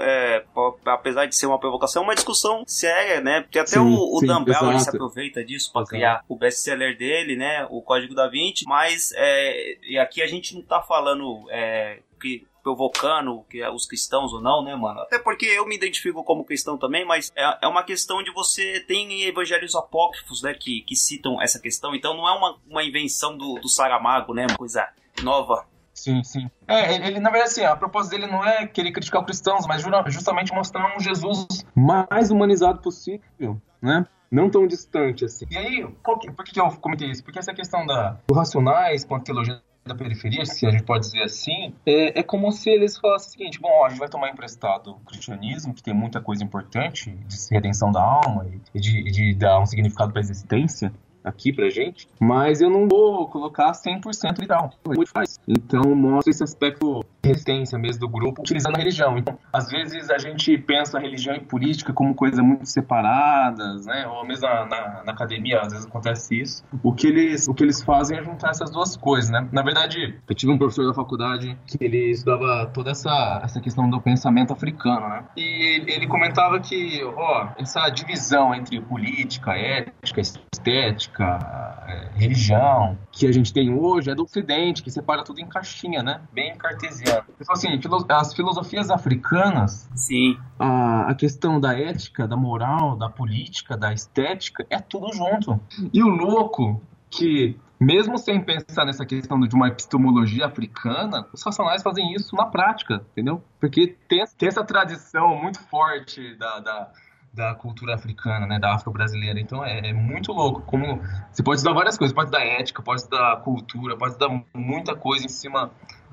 é, 0.00 0.44
apesar 0.86 1.26
de 1.26 1.34
ser 1.34 1.46
uma 1.46 1.58
provocação, 1.58 2.04
uma 2.04 2.14
discussão 2.14 2.62
séria, 2.66 3.20
né? 3.20 3.42
Porque 3.42 3.58
até 3.58 3.72
sim, 3.72 3.80
o, 3.80 4.16
o 4.16 4.20
sim, 4.20 4.26
Dan 4.26 4.44
Brown 4.44 4.78
se 4.78 4.88
aproveita 4.88 5.44
disso 5.44 5.72
para 5.72 5.84
criar 5.84 6.24
o 6.28 6.36
best-seller 6.36 6.96
dele, 6.96 7.36
né? 7.36 7.66
O 7.68 7.82
Código 7.82 8.14
da 8.14 8.28
Vinci, 8.28 8.64
mas 8.66 9.12
é, 9.16 9.76
e 9.82 9.98
aqui 9.98 10.22
a 10.22 10.26
gente 10.26 10.54
não 10.54 10.62
tá 10.62 10.80
falando 10.80 11.46
é, 11.50 12.00
que 12.20 12.46
provocando 12.62 13.44
que 13.48 13.62
é 13.62 13.70
os 13.70 13.86
cristãos 13.86 14.32
ou 14.32 14.40
não, 14.40 14.62
né, 14.62 14.76
mano? 14.76 15.00
Até 15.00 15.18
porque 15.18 15.46
eu 15.46 15.66
me 15.66 15.74
identifico 15.74 16.22
como 16.22 16.44
cristão 16.44 16.76
também, 16.76 17.04
mas 17.04 17.32
é, 17.34 17.58
é 17.62 17.66
uma 17.68 17.82
questão 17.82 18.22
de 18.22 18.30
você 18.30 18.80
tem 18.80 19.22
evangelhos 19.22 19.74
apócrifos, 19.74 20.42
né, 20.42 20.54
que, 20.54 20.82
que 20.82 20.94
citam 20.94 21.40
essa 21.40 21.58
questão, 21.58 21.94
então 21.94 22.14
não 22.14 22.28
é 22.28 22.32
uma, 22.32 22.58
uma 22.68 22.84
invenção 22.84 23.36
do, 23.36 23.54
do 23.54 23.68
Saramago, 23.68 24.34
né, 24.34 24.46
uma 24.48 24.56
coisa 24.56 24.86
nova. 25.22 25.66
Sim, 25.98 26.22
sim. 26.22 26.48
É, 26.66 26.94
ele, 26.94 27.18
na 27.18 27.28
verdade, 27.28 27.50
assim, 27.50 27.64
a 27.64 27.74
propósito 27.74 28.12
dele 28.12 28.30
não 28.30 28.44
é 28.44 28.66
querer 28.66 28.92
criticar 28.92 29.20
os 29.20 29.26
cristãos, 29.26 29.66
mas 29.66 29.82
justamente 30.06 30.54
mostrar 30.54 30.96
um 30.96 31.00
Jesus 31.00 31.46
mais 31.74 32.30
humanizado 32.30 32.80
possível, 32.80 33.60
né? 33.82 34.06
Não 34.30 34.48
tão 34.48 34.66
distante 34.66 35.24
assim. 35.24 35.46
E 35.50 35.56
aí, 35.56 35.86
que, 36.20 36.30
por 36.30 36.44
que 36.44 36.60
eu 36.60 36.70
comentei 36.76 37.10
isso? 37.10 37.24
Porque 37.24 37.38
essa 37.38 37.52
questão 37.52 37.84
da, 37.84 38.16
do 38.28 38.34
racionais 38.34 39.04
com 39.04 39.16
a 39.16 39.20
teologia 39.20 39.60
da 39.86 39.94
periferia, 39.94 40.44
se 40.44 40.66
a 40.66 40.70
gente 40.70 40.84
pode 40.84 41.06
dizer 41.06 41.22
assim, 41.22 41.74
é, 41.84 42.20
é 42.20 42.22
como 42.22 42.52
se 42.52 42.70
eles 42.70 42.96
falassem 42.96 43.28
o 43.28 43.32
seguinte: 43.32 43.60
bom, 43.60 43.70
ó, 43.70 43.86
a 43.86 43.88
gente 43.88 43.98
vai 43.98 44.08
tomar 44.08 44.30
emprestado 44.30 44.92
o 44.92 45.00
cristianismo, 45.00 45.74
que 45.74 45.82
tem 45.82 45.94
muita 45.94 46.20
coisa 46.20 46.44
importante 46.44 47.10
de 47.10 47.36
redenção 47.50 47.90
da 47.90 48.02
alma 48.02 48.46
e 48.72 48.78
de, 48.78 49.02
de 49.04 49.34
dar 49.34 49.58
um 49.58 49.66
significado 49.66 50.12
para 50.12 50.20
a 50.20 50.24
existência, 50.24 50.92
aqui 51.22 51.52
pra 51.52 51.68
gente, 51.70 52.08
mas 52.20 52.60
eu 52.60 52.70
não 52.70 52.88
vou 52.88 53.28
colocar 53.28 53.72
100% 53.72 54.38
literal. 54.38 54.70
Muito 54.86 55.10
faz. 55.10 55.38
Então 55.46 55.94
mostra 55.94 56.30
esse 56.30 56.42
aspecto 56.42 57.04
de 57.22 57.28
resistência 57.28 57.78
mesmo 57.78 58.00
do 58.00 58.08
grupo 58.08 58.42
utilizando 58.42 58.76
a 58.76 58.78
religião. 58.78 59.18
Então, 59.18 59.38
às 59.52 59.68
vezes 59.68 60.10
a 60.10 60.18
gente 60.18 60.56
pensa 60.58 60.98
a 60.98 61.00
religião 61.00 61.34
e 61.34 61.40
política 61.40 61.92
como 61.92 62.14
coisas 62.14 62.38
muito 62.40 62.66
separadas, 62.66 63.86
né? 63.86 64.06
Ou 64.06 64.24
mesmo 64.26 64.46
na, 64.46 64.66
na, 64.66 65.02
na, 65.04 65.12
academia, 65.12 65.60
às 65.60 65.72
vezes 65.72 65.86
acontece 65.86 66.40
isso. 66.40 66.64
O 66.82 66.92
que 66.92 67.06
eles, 67.06 67.48
o 67.48 67.54
que 67.54 67.62
eles 67.62 67.82
fazem 67.82 68.18
é 68.18 68.22
juntar 68.22 68.50
essas 68.50 68.70
duas 68.70 68.96
coisas, 68.96 69.30
né? 69.30 69.48
Na 69.52 69.62
verdade, 69.62 70.18
eu 70.28 70.34
tive 70.34 70.52
um 70.52 70.58
professor 70.58 70.86
da 70.86 70.94
faculdade 70.94 71.58
que 71.66 71.78
ele 71.80 72.10
estudava 72.10 72.70
toda 72.72 72.90
essa, 72.90 73.40
essa 73.42 73.60
questão 73.60 73.88
do 73.88 74.00
pensamento 74.00 74.52
africano, 74.52 75.08
né? 75.08 75.24
E 75.36 75.82
ele 75.86 76.06
comentava 76.06 76.60
que, 76.60 77.02
ó, 77.04 77.48
essa 77.58 77.88
divisão 77.90 78.54
entre 78.54 78.80
política, 78.80 79.52
ética, 79.52 80.20
estética, 80.20 81.17
política, 81.18 81.84
é, 81.88 82.08
religião 82.14 82.98
que 83.10 83.26
a 83.26 83.32
gente 83.32 83.52
tem 83.52 83.74
hoje 83.74 84.10
é 84.10 84.14
do 84.14 84.22
Ocidente, 84.22 84.82
que 84.82 84.90
separa 84.90 85.24
tudo 85.24 85.40
em 85.40 85.46
caixinha, 85.46 86.02
né? 86.02 86.20
Bem 86.32 86.56
cartesiano. 86.56 87.24
Então, 87.40 87.52
assim, 87.52 87.68
as 88.08 88.34
filosofias 88.34 88.90
africanas, 88.90 89.88
Sim. 89.94 90.38
A, 90.58 91.10
a 91.10 91.14
questão 91.14 91.60
da 91.60 91.76
ética, 91.78 92.26
da 92.26 92.36
moral, 92.36 92.96
da 92.96 93.08
política, 93.08 93.76
da 93.76 93.92
estética, 93.92 94.64
é 94.70 94.78
tudo 94.78 95.12
junto. 95.12 95.60
E 95.92 96.02
o 96.02 96.08
louco 96.08 96.80
que 97.10 97.58
mesmo 97.80 98.18
sem 98.18 98.40
pensar 98.40 98.84
nessa 98.84 99.06
questão 99.06 99.38
de 99.40 99.54
uma 99.54 99.68
epistemologia 99.68 100.46
africana, 100.46 101.26
os 101.32 101.42
racionais 101.42 101.80
fazem 101.80 102.12
isso 102.12 102.34
na 102.34 102.44
prática, 102.44 103.04
entendeu? 103.12 103.42
Porque 103.60 103.96
tem, 104.08 104.24
tem 104.36 104.48
essa 104.48 104.64
tradição 104.64 105.36
muito 105.36 105.60
forte 105.68 106.34
da, 106.34 106.58
da 106.58 106.90
da 107.32 107.54
cultura 107.54 107.94
africana, 107.94 108.46
né, 108.46 108.58
da 108.58 108.74
afro-brasileira. 108.74 109.40
Então 109.40 109.64
é, 109.64 109.90
é, 109.90 109.92
muito 109.92 110.32
louco. 110.32 110.62
Como 110.62 111.00
você 111.30 111.42
pode 111.42 111.58
estudar 111.58 111.74
várias 111.74 111.96
coisas, 111.96 112.14
pode 112.14 112.28
estudar 112.28 112.44
ética, 112.44 112.82
pode 112.82 113.00
estudar 113.02 113.36
cultura, 113.42 113.96
pode 113.96 114.12
estudar 114.12 114.42
muita 114.54 114.94
coisa 114.94 115.24
em 115.24 115.28
cima 115.28 115.70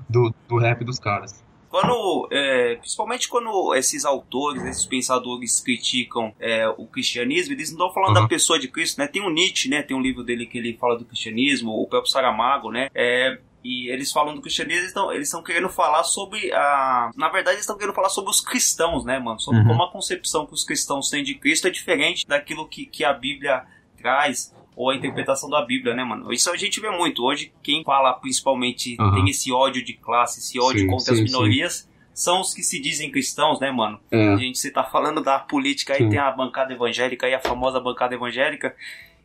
do, 0.08 0.34
do 0.48 0.58
rap 0.58 0.84
dos 0.84 0.98
caras. 0.98 1.44
Quando, 1.68 2.28
é, 2.30 2.76
principalmente 2.76 3.28
quando 3.28 3.74
esses 3.74 4.04
autores, 4.04 4.64
esses 4.64 4.86
pensadores 4.86 5.60
criticam 5.60 6.32
é, 6.40 6.66
o 6.68 6.86
cristianismo, 6.86 7.52
eles 7.52 7.70
não 7.70 7.88
estão 7.88 7.92
falando 7.92 8.16
uhum. 8.16 8.22
da 8.22 8.28
pessoa 8.28 8.58
de 8.58 8.68
Cristo, 8.68 8.98
né? 8.98 9.06
Tem 9.06 9.20
o 9.20 9.28
Nietzsche, 9.28 9.68
né? 9.68 9.82
Tem 9.82 9.96
um 9.96 10.00
livro 10.00 10.22
dele 10.22 10.46
que 10.46 10.56
ele 10.56 10.76
fala 10.80 10.96
do 10.96 11.04
cristianismo, 11.04 11.72
o 11.72 11.86
próprio 11.86 12.10
Saramago, 12.10 12.70
né? 12.70 12.88
É, 12.94 13.38
e 13.66 13.90
eles 13.90 14.12
falam 14.12 14.32
do 14.32 14.40
cristianismo, 14.40 14.78
eles 14.78 14.90
estão, 14.90 15.12
eles 15.12 15.26
estão 15.26 15.42
querendo 15.42 15.68
falar 15.68 16.04
sobre 16.04 16.52
a. 16.52 17.10
Na 17.16 17.28
verdade, 17.28 17.56
eles 17.56 17.62
estão 17.62 17.76
querendo 17.76 17.94
falar 17.94 18.10
sobre 18.10 18.30
os 18.30 18.40
cristãos, 18.40 19.04
né, 19.04 19.18
mano? 19.18 19.40
Sobre 19.40 19.60
uhum. 19.60 19.66
como 19.66 19.82
a 19.82 19.90
concepção 19.90 20.46
que 20.46 20.54
os 20.54 20.62
cristãos 20.62 21.10
têm 21.10 21.24
de 21.24 21.34
Cristo 21.34 21.66
é 21.66 21.70
diferente 21.70 22.24
daquilo 22.24 22.68
que, 22.68 22.86
que 22.86 23.04
a 23.04 23.12
Bíblia 23.12 23.64
traz 23.96 24.54
ou 24.76 24.90
a 24.90 24.94
interpretação 24.94 25.50
da 25.50 25.64
Bíblia, 25.64 25.94
né, 25.94 26.04
mano? 26.04 26.32
Isso 26.32 26.48
a 26.48 26.56
gente 26.56 26.80
vê 26.80 26.90
muito. 26.90 27.24
Hoje, 27.24 27.52
quem 27.60 27.82
fala 27.82 28.12
principalmente 28.12 28.96
uhum. 29.00 29.14
tem 29.14 29.30
esse 29.30 29.50
ódio 29.50 29.84
de 29.84 29.94
classe, 29.94 30.38
esse 30.38 30.60
ódio 30.60 30.82
sim, 30.82 30.86
contra 30.86 31.12
sim, 31.12 31.24
as 31.24 31.32
minorias. 31.32 31.72
Sim. 31.74 31.88
São 32.14 32.40
os 32.40 32.54
que 32.54 32.62
se 32.62 32.80
dizem 32.80 33.10
cristãos, 33.10 33.58
né, 33.58 33.70
mano? 33.72 33.98
É. 34.12 34.28
A 34.28 34.36
gente, 34.36 34.58
você 34.58 34.70
tá 34.70 34.84
falando 34.84 35.22
da 35.22 35.40
política 35.40 35.94
aí, 35.94 36.08
tem 36.08 36.18
a 36.18 36.30
bancada 36.30 36.72
evangélica 36.72 37.26
aí, 37.26 37.34
a 37.34 37.40
famosa 37.40 37.80
bancada 37.80 38.14
evangélica. 38.14 38.74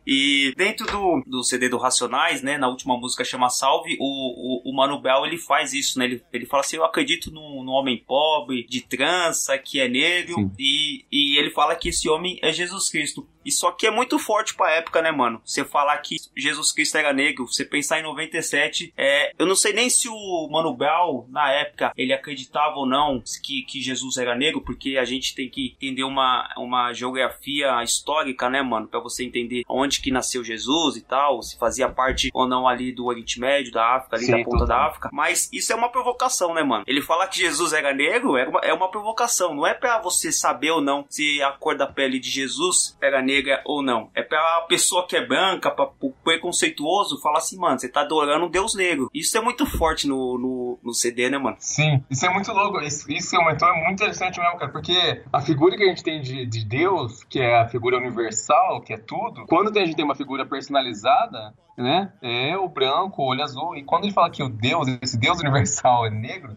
E 0.06 0.52
dentro 0.56 0.86
do, 0.86 1.22
do 1.26 1.44
CD 1.44 1.68
do 1.68 1.78
Racionais, 1.78 2.42
né, 2.42 2.58
na 2.58 2.68
última 2.68 2.96
música 2.96 3.24
chama 3.24 3.48
Salve, 3.48 3.96
o, 4.00 4.68
o, 4.68 4.70
o 4.70 4.74
Mano 4.74 5.00
ele 5.24 5.38
faz 5.38 5.72
isso, 5.72 5.98
né? 5.98 6.06
Ele, 6.06 6.22
ele 6.32 6.46
fala 6.46 6.62
assim: 6.62 6.76
Eu 6.76 6.84
acredito 6.84 7.30
no, 7.30 7.62
no 7.62 7.72
homem 7.72 8.02
pobre, 8.04 8.66
de 8.68 8.80
trança, 8.80 9.56
que 9.58 9.80
é 9.80 9.88
negro, 9.88 10.50
e, 10.58 11.04
e 11.10 11.38
ele 11.38 11.50
fala 11.50 11.76
que 11.76 11.88
esse 11.88 12.08
homem 12.08 12.38
é 12.42 12.52
Jesus 12.52 12.90
Cristo. 12.90 13.26
Isso 13.44 13.66
aqui 13.66 13.86
é 13.86 13.90
muito 13.90 14.18
forte 14.18 14.54
pra 14.54 14.70
época, 14.70 15.02
né, 15.02 15.10
mano? 15.10 15.40
Você 15.44 15.64
falar 15.64 15.96
que 15.98 16.16
Jesus 16.36 16.72
Cristo 16.72 16.96
era 16.96 17.12
negro, 17.12 17.46
você 17.46 17.64
pensar 17.64 17.98
em 17.98 18.02
97, 18.02 18.92
é, 18.96 19.32
eu 19.38 19.46
não 19.46 19.56
sei 19.56 19.72
nem 19.72 19.90
se 19.90 20.08
o 20.08 20.48
Mano 20.50 20.74
Brown, 20.74 21.26
na 21.28 21.50
época, 21.50 21.92
ele 21.96 22.12
acreditava 22.12 22.76
ou 22.76 22.86
não 22.86 23.22
que, 23.42 23.62
que 23.62 23.80
Jesus 23.80 24.16
era 24.16 24.34
negro, 24.36 24.60
porque 24.60 24.96
a 24.96 25.04
gente 25.04 25.34
tem 25.34 25.48
que 25.48 25.74
entender 25.74 26.04
uma, 26.04 26.48
uma 26.56 26.92
geografia 26.92 27.82
histórica, 27.82 28.48
né, 28.48 28.62
mano? 28.62 28.86
Pra 28.86 29.00
você 29.00 29.24
entender 29.24 29.62
onde 29.68 30.00
que 30.00 30.10
nasceu 30.10 30.44
Jesus 30.44 30.96
e 30.96 31.02
tal, 31.02 31.42
se 31.42 31.58
fazia 31.58 31.88
parte 31.88 32.30
ou 32.32 32.46
não 32.46 32.68
ali 32.68 32.92
do 32.92 33.06
Oriente 33.06 33.40
Médio, 33.40 33.72
da 33.72 33.96
África, 33.96 34.16
ali 34.16 34.26
Sim, 34.26 34.32
da 34.32 34.44
ponta 34.44 34.66
da 34.66 34.86
África. 34.86 35.10
Mas 35.12 35.48
isso 35.52 35.72
é 35.72 35.76
uma 35.76 35.90
provocação, 35.90 36.54
né, 36.54 36.62
mano? 36.62 36.84
Ele 36.86 37.00
fala 37.00 37.26
que 37.26 37.38
Jesus 37.38 37.72
era 37.72 37.92
negro, 37.92 38.36
é 38.36 38.46
uma, 38.46 38.60
é 38.60 38.72
uma 38.72 38.90
provocação. 38.90 39.54
Não 39.54 39.66
é 39.66 39.74
pra 39.74 40.00
você 40.00 40.30
saber 40.30 40.70
ou 40.70 40.80
não 40.80 41.04
se 41.08 41.42
a 41.42 41.52
cor 41.52 41.76
da 41.76 41.86
pele 41.86 42.18
de 42.18 42.30
Jesus 42.30 42.96
era 43.00 43.20
negra 43.22 43.31
negra 43.32 43.62
ou 43.64 43.82
não. 43.82 44.10
É 44.14 44.22
pra 44.22 44.66
pessoa 44.68 45.06
que 45.06 45.16
é 45.16 45.26
branca, 45.26 45.70
pra, 45.70 45.88
o 46.00 46.12
preconceituoso, 46.24 47.20
falar 47.20 47.38
assim, 47.38 47.58
mano, 47.58 47.78
você 47.78 47.88
tá 47.88 48.02
adorando 48.02 48.46
um 48.46 48.50
deus 48.50 48.74
negro. 48.74 49.10
Isso 49.14 49.36
é 49.36 49.40
muito 49.40 49.64
forte 49.66 50.06
no, 50.06 50.38
no, 50.38 50.78
no 50.82 50.94
CD, 50.94 51.30
né, 51.30 51.38
mano? 51.38 51.56
Sim, 51.58 52.02
isso 52.10 52.26
é 52.26 52.30
muito 52.32 52.52
louco. 52.52 52.80
Isso, 52.80 53.10
isso 53.10 53.36
então 53.50 53.68
é 53.68 53.84
muito 53.84 54.02
interessante 54.02 54.38
mesmo, 54.38 54.58
cara, 54.58 54.70
porque 54.70 55.22
a 55.32 55.40
figura 55.40 55.76
que 55.76 55.82
a 55.82 55.88
gente 55.88 56.02
tem 56.02 56.20
de, 56.20 56.46
de 56.46 56.64
Deus, 56.64 57.24
que 57.24 57.40
é 57.40 57.60
a 57.60 57.68
figura 57.68 57.96
universal, 57.96 58.80
que 58.82 58.92
é 58.92 58.98
tudo, 58.98 59.46
quando 59.46 59.76
a 59.76 59.84
gente 59.84 59.96
tem 59.96 60.04
uma 60.04 60.14
figura 60.14 60.46
personalizada, 60.46 61.54
né, 61.76 62.12
é 62.20 62.56
o 62.56 62.68
branco, 62.68 63.22
o 63.22 63.26
olho 63.26 63.42
azul, 63.42 63.76
e 63.76 63.82
quando 63.82 64.04
ele 64.04 64.12
fala 64.12 64.30
que 64.30 64.42
o 64.42 64.48
Deus, 64.48 64.86
esse 65.00 65.18
Deus 65.18 65.40
universal 65.40 66.06
é 66.06 66.10
negro, 66.10 66.56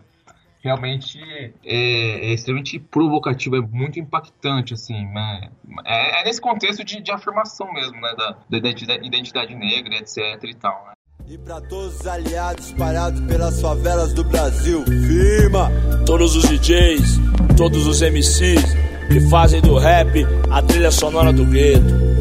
realmente 0.65 1.19
é, 1.63 2.29
é, 2.29 2.33
extremamente 2.33 2.79
provocativo, 2.79 3.55
é 3.55 3.61
muito 3.61 3.99
impactante, 3.99 4.73
assim, 4.73 5.05
né? 5.05 5.49
É, 5.85 6.21
é 6.21 6.23
nesse 6.25 6.41
contexto 6.41 6.83
de, 6.83 7.01
de, 7.01 7.11
afirmação 7.11 7.71
mesmo, 7.71 7.99
né? 8.01 8.13
Da, 8.17 8.37
da 8.49 8.57
identidade, 8.57 9.07
identidade, 9.07 9.55
negra, 9.55 9.95
etc 9.95 10.43
e 10.43 10.53
tal, 10.55 10.85
né? 10.87 10.93
E 11.27 11.37
para 11.37 11.61
todos 11.61 11.99
os 11.99 12.07
aliados 12.07 12.67
espalhados 12.67 13.21
pelas 13.21 13.61
favelas 13.61 14.13
do 14.13 14.23
Brasil, 14.23 14.83
firma! 14.83 15.71
Todos 16.05 16.35
os 16.35 16.43
DJs, 16.49 17.19
todos 17.57 17.87
os 17.87 18.01
MCs 18.01 18.73
que 19.07 19.21
fazem 19.29 19.61
do 19.61 19.77
rap 19.77 20.25
a 20.51 20.61
trilha 20.61 20.91
sonora 20.91 21.31
do 21.31 21.45
gueto 21.45 22.15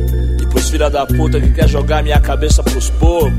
filha 0.74 0.90
da 0.90 1.06
puta 1.06 1.40
que 1.40 1.52
quer 1.52 1.68
jogar 1.68 2.02
minha 2.02 2.20
cabeça 2.20 2.60
pros 2.60 2.90
porcos. 2.90 3.32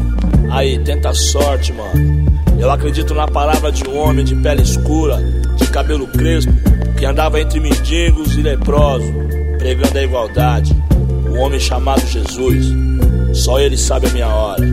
Aí, 0.50 0.80
tenta 0.80 1.10
a 1.10 1.14
sorte, 1.14 1.74
mano. 1.74 2.35
Eu 2.60 2.72
acredito 2.72 3.14
na 3.14 3.28
palavra 3.28 3.72
de 3.72 3.88
um 3.88 3.98
homem 3.98 4.26
de 4.26 4.36
pele 4.36 4.62
escura, 4.62 5.18
de 5.56 5.68
cabelo 5.68 6.08
crespo, 6.08 6.54
que 6.98 7.06
andava 7.06 7.40
entre 7.40 7.60
mendigos 7.60 8.36
e 8.36 8.42
leprosos, 8.42 9.10
pregando 9.58 9.98
a 9.98 10.04
igualdade. 10.04 10.76
Um 11.30 11.40
homem 11.40 11.60
chamado 11.60 12.06
Jesus. 12.08 12.66
Só 13.34 13.60
ele 13.60 13.78
sabe 13.78 14.08
a 14.08 14.12
minha 14.12 14.28
hora. 14.28 14.64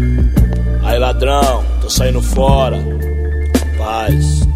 Aí, 0.84 0.98
ladrão, 0.98 1.64
tô 1.80 1.90
saindo 1.90 2.22
fora. 2.22 2.78
Paz. 3.76 4.51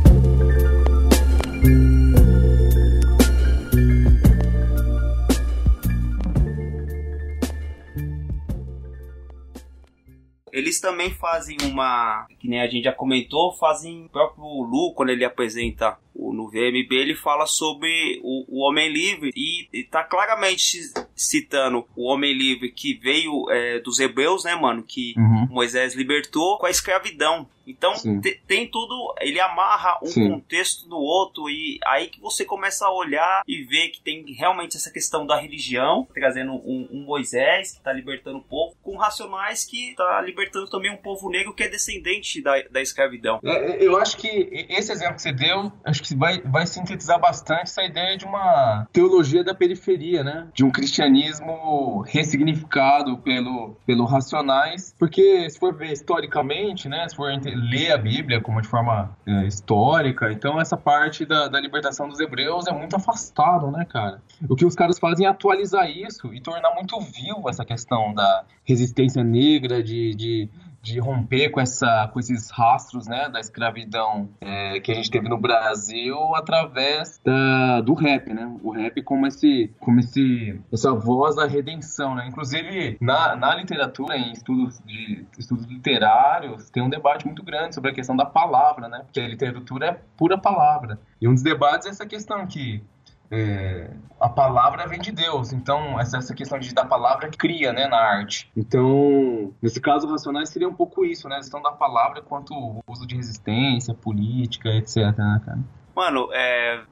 Eles 10.56 10.80
também 10.80 11.10
fazem 11.10 11.58
uma, 11.64 12.26
que 12.40 12.48
nem 12.48 12.62
a 12.62 12.66
gente 12.66 12.84
já 12.84 12.92
comentou, 12.92 13.54
fazem 13.58 14.06
o 14.06 14.08
próprio 14.08 14.42
Lu, 14.42 14.94
quando 14.94 15.10
ele 15.10 15.22
apresenta 15.22 15.98
o, 16.18 16.32
no 16.32 16.48
VMB, 16.48 16.92
ele 16.92 17.14
fala 17.14 17.46
sobre 17.46 18.20
o, 18.22 18.44
o 18.48 18.66
homem 18.66 18.90
livre 18.92 19.30
e, 19.34 19.68
está 19.72 20.02
claramente 20.04 20.78
citando 21.14 21.86
o 21.96 22.04
homem 22.10 22.32
livre 22.32 22.70
que 22.70 22.94
veio 22.94 23.50
é, 23.50 23.78
dos 23.80 23.98
hebreus, 23.98 24.44
né, 24.44 24.54
mano? 24.54 24.82
Que 24.82 25.14
Uhum. 25.16 25.46
Moisés 25.50 25.94
libertou 25.94 26.58
com 26.58 26.66
a 26.66 26.70
escravidão. 26.70 27.48
Então 27.66 27.94
te- 28.20 28.40
tem 28.46 28.68
tudo, 28.68 29.12
ele 29.20 29.40
amarra 29.40 29.98
um 30.00 30.06
Sim. 30.06 30.28
contexto 30.30 30.88
no 30.88 30.98
outro 30.98 31.50
e 31.50 31.80
aí 31.84 32.06
que 32.08 32.20
você 32.20 32.44
começa 32.44 32.86
a 32.86 32.92
olhar 32.92 33.42
e 33.46 33.64
ver 33.64 33.88
que 33.88 34.00
tem 34.00 34.24
realmente 34.34 34.76
essa 34.76 34.90
questão 34.92 35.26
da 35.26 35.36
religião, 35.40 36.06
trazendo 36.14 36.52
um, 36.52 36.88
um 36.92 37.04
Moisés 37.04 37.72
que 37.72 37.78
está 37.78 37.92
libertando 37.92 38.38
o 38.38 38.42
povo, 38.42 38.76
com 38.82 38.96
racionais 38.96 39.64
que 39.64 39.90
está 39.90 40.20
libertando 40.20 40.68
também 40.70 40.92
um 40.92 40.96
povo 40.96 41.28
negro 41.28 41.52
que 41.54 41.64
é 41.64 41.68
descendente 41.68 42.40
da, 42.40 42.60
da 42.70 42.80
escravidão. 42.80 43.40
É, 43.44 43.84
Eu 43.84 43.96
acho 43.96 44.16
que 44.16 44.28
esse 44.68 44.92
exemplo 44.92 45.16
que 45.16 45.22
você 45.22 45.32
deu, 45.32 45.72
acho 45.84 46.02
que 46.02 46.05
vai, 46.14 46.40
vai 46.40 46.66
sintetizar 46.66 47.20
bastante 47.20 47.62
essa 47.62 47.82
ideia 47.82 48.16
de 48.16 48.24
uma 48.24 48.86
teologia 48.92 49.42
da 49.42 49.54
periferia, 49.54 50.22
né? 50.22 50.48
De 50.54 50.64
um 50.64 50.70
cristianismo 50.70 52.02
ressignificado 52.06 53.18
pelo, 53.18 53.76
pelo 53.86 54.04
racionais, 54.04 54.94
porque 54.98 55.48
se 55.48 55.58
for 55.58 55.74
ver 55.74 55.92
historicamente, 55.92 56.88
né? 56.88 57.08
Se 57.08 57.16
for 57.16 57.30
ler 57.44 57.92
a 57.92 57.98
Bíblia 57.98 58.40
como 58.40 58.60
de 58.60 58.68
forma 58.68 59.16
é, 59.26 59.46
histórica, 59.46 60.32
então 60.32 60.60
essa 60.60 60.76
parte 60.76 61.24
da, 61.24 61.48
da 61.48 61.60
libertação 61.60 62.08
dos 62.08 62.20
hebreus 62.20 62.66
é 62.66 62.72
muito 62.72 62.96
afastado, 62.96 63.70
né, 63.70 63.84
cara? 63.84 64.20
O 64.48 64.54
que 64.54 64.64
os 64.64 64.74
caras 64.74 64.98
fazem 64.98 65.26
é 65.26 65.28
atualizar 65.28 65.90
isso 65.90 66.32
e 66.32 66.40
tornar 66.40 66.74
muito 66.74 66.98
vivo 67.00 67.48
essa 67.48 67.64
questão 67.64 68.12
da 68.12 68.44
resistência 68.64 69.22
negra, 69.22 69.82
de, 69.82 70.14
de, 70.14 70.48
de 70.86 71.00
romper 71.00 71.50
com, 71.50 71.60
essa, 71.60 72.08
com 72.12 72.20
esses 72.20 72.50
rastros 72.50 73.08
né, 73.08 73.28
da 73.28 73.40
escravidão 73.40 74.28
é, 74.40 74.78
que 74.80 74.92
a 74.92 74.94
gente 74.94 75.10
teve 75.10 75.28
no 75.28 75.36
Brasil 75.36 76.16
através 76.36 77.20
da, 77.24 77.80
do 77.80 77.92
rap, 77.94 78.32
né? 78.32 78.56
O 78.62 78.70
rap 78.70 79.02
como, 79.02 79.26
esse, 79.26 79.74
como 79.80 79.98
esse, 79.98 80.60
essa 80.72 80.92
voz 80.92 81.34
da 81.36 81.46
redenção, 81.46 82.14
né? 82.14 82.26
Inclusive, 82.28 82.96
na, 83.00 83.34
na 83.34 83.54
literatura, 83.54 84.16
em 84.16 84.32
estudos, 84.32 84.80
de, 84.86 85.26
estudos 85.38 85.66
literários, 85.66 86.70
tem 86.70 86.82
um 86.82 86.88
debate 86.88 87.26
muito 87.26 87.42
grande 87.42 87.74
sobre 87.74 87.90
a 87.90 87.94
questão 87.94 88.16
da 88.16 88.24
palavra, 88.24 88.88
né? 88.88 89.00
Porque 89.04 89.20
a 89.20 89.28
literatura 89.28 89.86
é 89.86 90.00
pura 90.16 90.38
palavra. 90.38 91.00
E 91.20 91.26
um 91.26 91.34
dos 91.34 91.42
debates 91.42 91.86
é 91.86 91.90
essa 91.90 92.06
questão 92.06 92.46
que 92.46 92.82
é, 93.30 93.90
a 94.20 94.28
palavra 94.28 94.86
vem 94.86 95.00
de 95.00 95.12
Deus, 95.12 95.52
então 95.52 95.98
essa, 96.00 96.34
questão 96.34 96.58
de 96.58 96.74
da 96.74 96.84
palavra 96.84 97.30
cria, 97.30 97.72
né, 97.72 97.86
na 97.86 97.98
arte. 97.98 98.50
Então, 98.56 99.52
nesse 99.60 99.80
caso, 99.80 100.08
racionais 100.08 100.48
seria 100.48 100.68
um 100.68 100.74
pouco 100.74 101.04
isso, 101.04 101.28
né, 101.28 101.36
a 101.36 101.40
questão 101.40 101.60
da 101.62 101.72
palavra 101.72 102.22
quanto 102.22 102.54
o 102.54 102.82
uso 102.86 103.06
de 103.06 103.16
resistência, 103.16 103.94
política, 103.94 104.68
etc, 104.70 104.96
né, 105.16 105.42
cara? 105.44 105.58
Mano, 105.94 106.28
é 106.32 106.82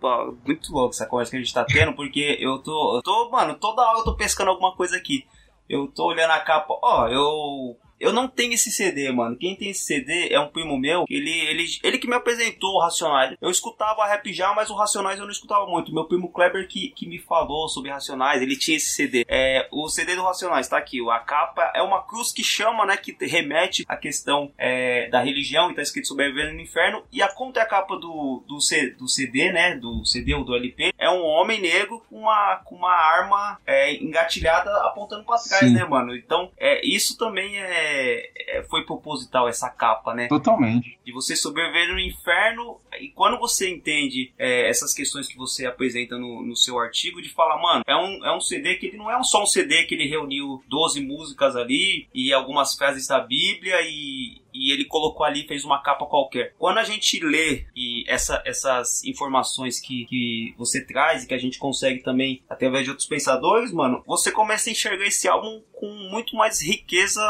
muito 0.47 0.73
louco 0.73 0.95
essa 0.95 1.07
conversa 1.07 1.33
que 1.33 1.37
a 1.37 1.41
gente 1.41 1.53
tá 1.53 1.65
tendo, 1.65 1.93
porque 1.93 2.39
eu 2.41 2.59
tô, 2.59 2.97
eu 2.97 3.03
tô, 3.03 3.31
mano, 3.31 3.55
toda 3.55 3.83
hora 3.83 3.99
eu 3.99 4.05
tô 4.05 4.17
pescando 4.17 4.51
alguma 4.51 4.75
coisa 4.75 4.97
aqui. 4.97 5.27
Eu 5.69 5.87
tô 5.89 6.07
olhando 6.07 6.31
a 6.31 6.41
capa, 6.41 6.75
ó, 6.83 7.09
eu 7.09 7.77
eu 7.99 8.13
não 8.13 8.29
tenho 8.29 8.53
esse 8.55 8.71
CD, 8.71 9.11
mano. 9.13 9.37
Quem 9.37 9.57
tem 9.57 9.71
esse 9.71 9.85
CD 9.85 10.29
é 10.31 10.41
um 10.41 10.49
primo 10.49 10.79
meu. 10.79 11.05
Ele, 11.09 11.31
ele, 11.31 11.65
ele 11.83 11.99
que 11.99 12.07
me 12.07 12.15
apresentou 12.15 12.75
o 12.75 12.81
Racionais. 12.81 13.37
Eu 13.41 13.51
escutava 13.51 14.07
rap 14.07 14.33
já, 14.33 14.53
mas 14.55 14.71
o 14.71 14.75
Racionais 14.75 15.19
eu 15.19 15.25
não 15.25 15.33
escutava 15.33 15.67
muito. 15.67 15.93
Meu 15.93 16.05
primo 16.05 16.31
Kleber 16.31 16.69
que, 16.69 16.89
que 16.91 17.07
me 17.07 17.19
falou 17.19 17.69
sobre 17.69 17.91
Racionais. 17.91 18.43
Ele 18.43 18.57
tinha 18.57 18.77
esse 18.77 18.91
CD. 18.91 19.25
É, 19.29 19.69
o 19.71 19.89
CD 19.89 20.15
do 20.17 20.23
Racionais 20.23 20.69
tá 20.69 20.77
aqui. 20.77 20.99
A 21.11 21.19
capa 21.19 21.73
é 21.75 21.83
uma 21.83 22.03
cruz 22.03 22.33
que 22.33 22.43
chama, 22.43 22.85
né? 22.85 22.97
Que 22.97 23.17
remete 23.25 23.85
à 23.89 23.97
questão 23.97 24.53
é, 24.59 25.09
da 25.09 25.21
religião. 25.21 25.71
E 25.71 25.75
tá 25.75 25.83
escrito 25.83 26.09
sobrevivendo 26.09 26.55
no 26.55 26.61
inferno. 26.61 27.05
E 27.13 27.23
a 27.23 27.29
contracapa 27.29 27.97
do, 27.97 28.45
do, 28.47 28.61
C, 28.61 28.91
do 28.91 29.09
CD, 29.09 29.53
né? 29.53 29.77
Do 29.77 30.05
CD 30.05 30.35
ou 30.35 30.45
do 30.45 30.55
LP 30.55 30.93
é 30.99 31.09
um 31.09 31.23
homem 31.23 31.61
negro 31.61 32.03
com 32.09 32.19
uma, 32.19 32.57
com 32.65 32.75
uma 32.75 32.93
arma 32.93 33.59
é, 33.67 33.95
engatilhada 33.95 34.71
apontando 34.87 35.25
pra 35.25 35.37
trás, 35.39 35.67
Sim. 35.67 35.75
né, 35.75 35.85
mano? 35.85 36.15
Então, 36.15 36.51
é, 36.59 36.85
isso 36.85 37.17
também 37.17 37.57
é, 37.59 37.84
é- 37.85 38.65
foi 38.69 38.85
proposital, 38.85 39.49
essa 39.49 39.69
capa, 39.69 40.15
né? 40.15 40.29
Totalmente. 40.29 40.99
De 41.05 41.13
você 41.13 41.37
sobreviver 41.37 41.93
no 41.93 41.99
inferno. 41.99 42.81
E 43.01 43.09
quando 43.09 43.39
você 43.39 43.71
entende 43.71 44.33
é, 44.39 44.69
essas 44.69 44.95
questões 44.95 45.29
que 45.29 45.37
você 45.37 45.67
apresenta 45.67 46.17
no, 46.19 46.43
no 46.43 46.57
seu 46.57 46.79
artigo, 46.79 47.21
de 47.21 47.29
falar, 47.29 47.61
mano, 47.61 47.83
é 47.87 47.97
um, 47.97 48.25
é 48.25 48.37
um 48.37 48.41
CD 48.41 48.77
que 48.77 48.87
ele 48.87 48.97
não 48.97 49.11
é 49.11 49.23
só 49.23 49.43
um 49.43 49.47
CD 49.47 49.85
que 49.85 49.95
ele 49.95 50.09
reuniu 50.09 50.63
12 50.69 51.01
músicas 51.01 51.57
ali 51.57 52.09
e 52.15 52.33
algumas 52.33 52.75
frases 52.75 53.07
da 53.07 53.21
Bíblia 53.21 53.81
e, 53.83 54.41
e 54.55 54.73
ele 54.73 54.85
colocou 54.85 55.27
ali 55.27 55.47
fez 55.47 55.65
uma 55.65 55.83
capa 55.83 56.07
qualquer. 56.07 56.55
Quando 56.59 56.79
a 56.79 56.85
gente 56.85 57.19
lê 57.25 57.67
e 57.75 58.05
essa, 58.09 58.43
essas 58.47 59.05
informações 59.05 59.81
que, 59.81 60.07
que 60.07 60.55
você 60.57 60.85
traz 60.85 61.25
e 61.25 61.27
que 61.27 61.35
a 61.35 61.39
gente 61.39 61.59
consegue 61.59 62.03
também 62.03 62.43
através 62.49 62.85
de 62.85 62.91
outros 62.91 63.09
pensadores, 63.09 63.73
mano, 63.73 64.03
você 64.07 64.31
começa 64.31 64.71
a 64.71 64.73
enxergar 64.73 65.07
esse 65.07 65.27
álbum 65.29 65.63
com 65.73 65.87
muito 66.11 66.37
mais 66.37 66.63
riqueza 66.63 67.21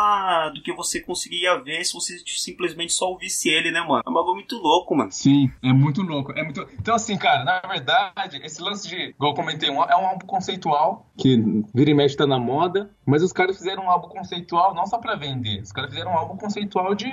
do 0.55 0.63
que 0.63 0.73
você 0.73 1.01
conseguiria 1.01 1.59
ver 1.59 1.85
se 1.85 1.95
você 1.95 2.19
simplesmente 2.27 2.93
só 2.93 3.07
ouvisse 3.11 3.49
ele, 3.49 3.71
né, 3.71 3.81
mano? 3.81 4.03
É 4.07 4.11
um 4.11 4.13
bagulho 4.13 4.35
muito 4.35 4.57
louco, 4.57 4.95
mano. 4.95 5.11
Sim, 5.11 5.51
é 5.63 5.73
muito 5.73 6.03
louco. 6.03 6.33
É 6.33 6.45
muito... 6.45 6.61
Então, 6.79 6.95
assim, 6.95 7.17
cara, 7.17 7.45
na 7.45 7.61
verdade, 7.61 8.41
esse 8.45 8.63
lance 8.63 8.89
de, 8.89 8.97
igual 9.11 9.33
eu 9.33 9.37
comentei, 9.37 9.69
é 9.69 9.73
um 9.73 10.07
álbum 10.07 10.27
conceitual, 10.27 11.11
que 11.17 11.37
vira 11.75 11.91
e 11.91 11.95
mexe 11.95 12.17
tá 12.17 12.27
na 12.27 12.39
moda, 12.39 12.91
mas 13.07 13.23
os 13.23 13.33
caras 13.33 13.57
fizeram 13.57 13.85
um 13.85 13.91
álbum 13.91 14.09
conceitual 14.09 14.75
não 14.75 14.87
só 14.87 14.99
pra 14.99 15.17
vender, 15.17 15.63
os 15.63 15.73
caras 15.73 15.91
fizeram 15.91 16.13
um 16.13 16.19
álbum 16.19 16.37
conceitual 16.37 16.95
de, 16.95 17.07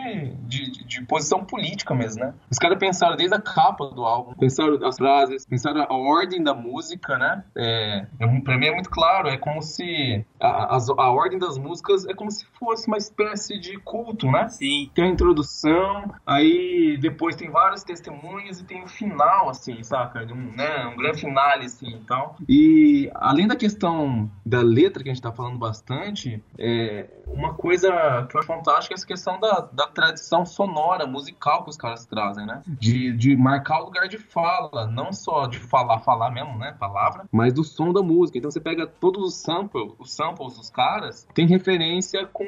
de, 0.47 0.71
de- 0.71 0.85
de 0.85 1.05
posição 1.05 1.43
política 1.45 1.93
mesmo, 1.93 2.23
né? 2.23 2.33
Os 2.49 2.57
caras 2.57 2.77
pensaram 2.77 3.15
desde 3.15 3.35
a 3.35 3.41
capa 3.41 3.85
do 3.87 4.03
álbum, 4.03 4.33
pensaram 4.33 4.77
as 4.85 4.97
frases, 4.97 5.45
pensaram 5.45 5.83
a 5.89 5.93
ordem 5.93 6.43
da 6.43 6.53
música, 6.53 7.17
né? 7.17 7.43
É, 7.55 8.05
é, 8.19 8.39
pra 8.41 8.57
mim 8.57 8.67
é 8.67 8.73
muito 8.73 8.89
claro, 8.89 9.27
é 9.29 9.37
como 9.37 9.61
se 9.61 10.25
a, 10.39 10.75
as- 10.75 10.89
a 10.89 11.09
ordem 11.11 11.39
das 11.39 11.57
músicas 11.57 12.05
é 12.05 12.13
como 12.13 12.31
se 12.31 12.45
fosse 12.59 12.87
uma 12.87 12.97
espécie 12.97 13.59
de 13.59 13.77
culto, 13.79 14.29
né? 14.31 14.47
Sim. 14.49 14.89
Tem 14.93 15.05
a 15.05 15.07
introdução, 15.07 16.13
aí 16.25 16.97
depois 16.99 17.35
tem 17.35 17.49
vários 17.49 17.83
testemunhos 17.83 18.59
e 18.59 18.65
tem 18.65 18.83
o 18.83 18.87
final, 18.87 19.49
assim, 19.49 19.81
saca? 19.83 20.25
De 20.25 20.33
Um, 20.33 20.51
né, 20.55 20.85
um 20.85 20.95
grande 20.97 21.19
finale, 21.21 21.65
assim, 21.65 21.89
e 21.89 21.99
tal. 22.05 22.35
E 22.47 23.11
além 23.15 23.47
da 23.47 23.55
questão 23.55 24.29
da 24.45 24.61
letra, 24.61 25.03
que 25.03 25.09
a 25.09 25.13
gente 25.13 25.21
tá 25.21 25.31
falando 25.31 25.57
bastante, 25.57 26.43
é, 26.57 27.07
uma 27.27 27.53
coisa 27.53 27.89
que 28.29 28.35
eu 28.35 28.39
acho 28.39 28.47
fantástica 28.47 28.93
é 28.93 28.95
essa 28.95 29.05
questão 29.07 29.39
da, 29.39 29.67
da 29.71 29.87
tradição 29.91 30.45
sonora, 30.45 31.05
musical 31.05 31.63
que 31.63 31.69
os 31.69 31.77
caras 31.77 32.05
trazem, 32.05 32.45
né? 32.45 32.61
De, 32.67 33.11
de 33.13 33.35
marcar 33.35 33.81
o 33.81 33.85
lugar 33.85 34.07
de 34.07 34.17
fala, 34.17 34.87
não 34.87 35.13
só 35.13 35.45
de 35.47 35.59
falar, 35.59 35.99
falar 35.99 36.31
mesmo, 36.31 36.57
né? 36.57 36.75
Palavra, 36.79 37.25
mas 37.31 37.53
do 37.53 37.63
som 37.63 37.93
da 37.93 38.01
música. 38.01 38.37
Então 38.37 38.49
você 38.49 38.59
pega 38.59 38.87
todos 38.87 39.23
os 39.23 39.35
samples, 39.35 39.93
os 39.99 40.13
samples 40.13 40.57
dos 40.57 40.69
caras, 40.69 41.27
tem 41.33 41.45
referência 41.45 42.25
com, 42.27 42.45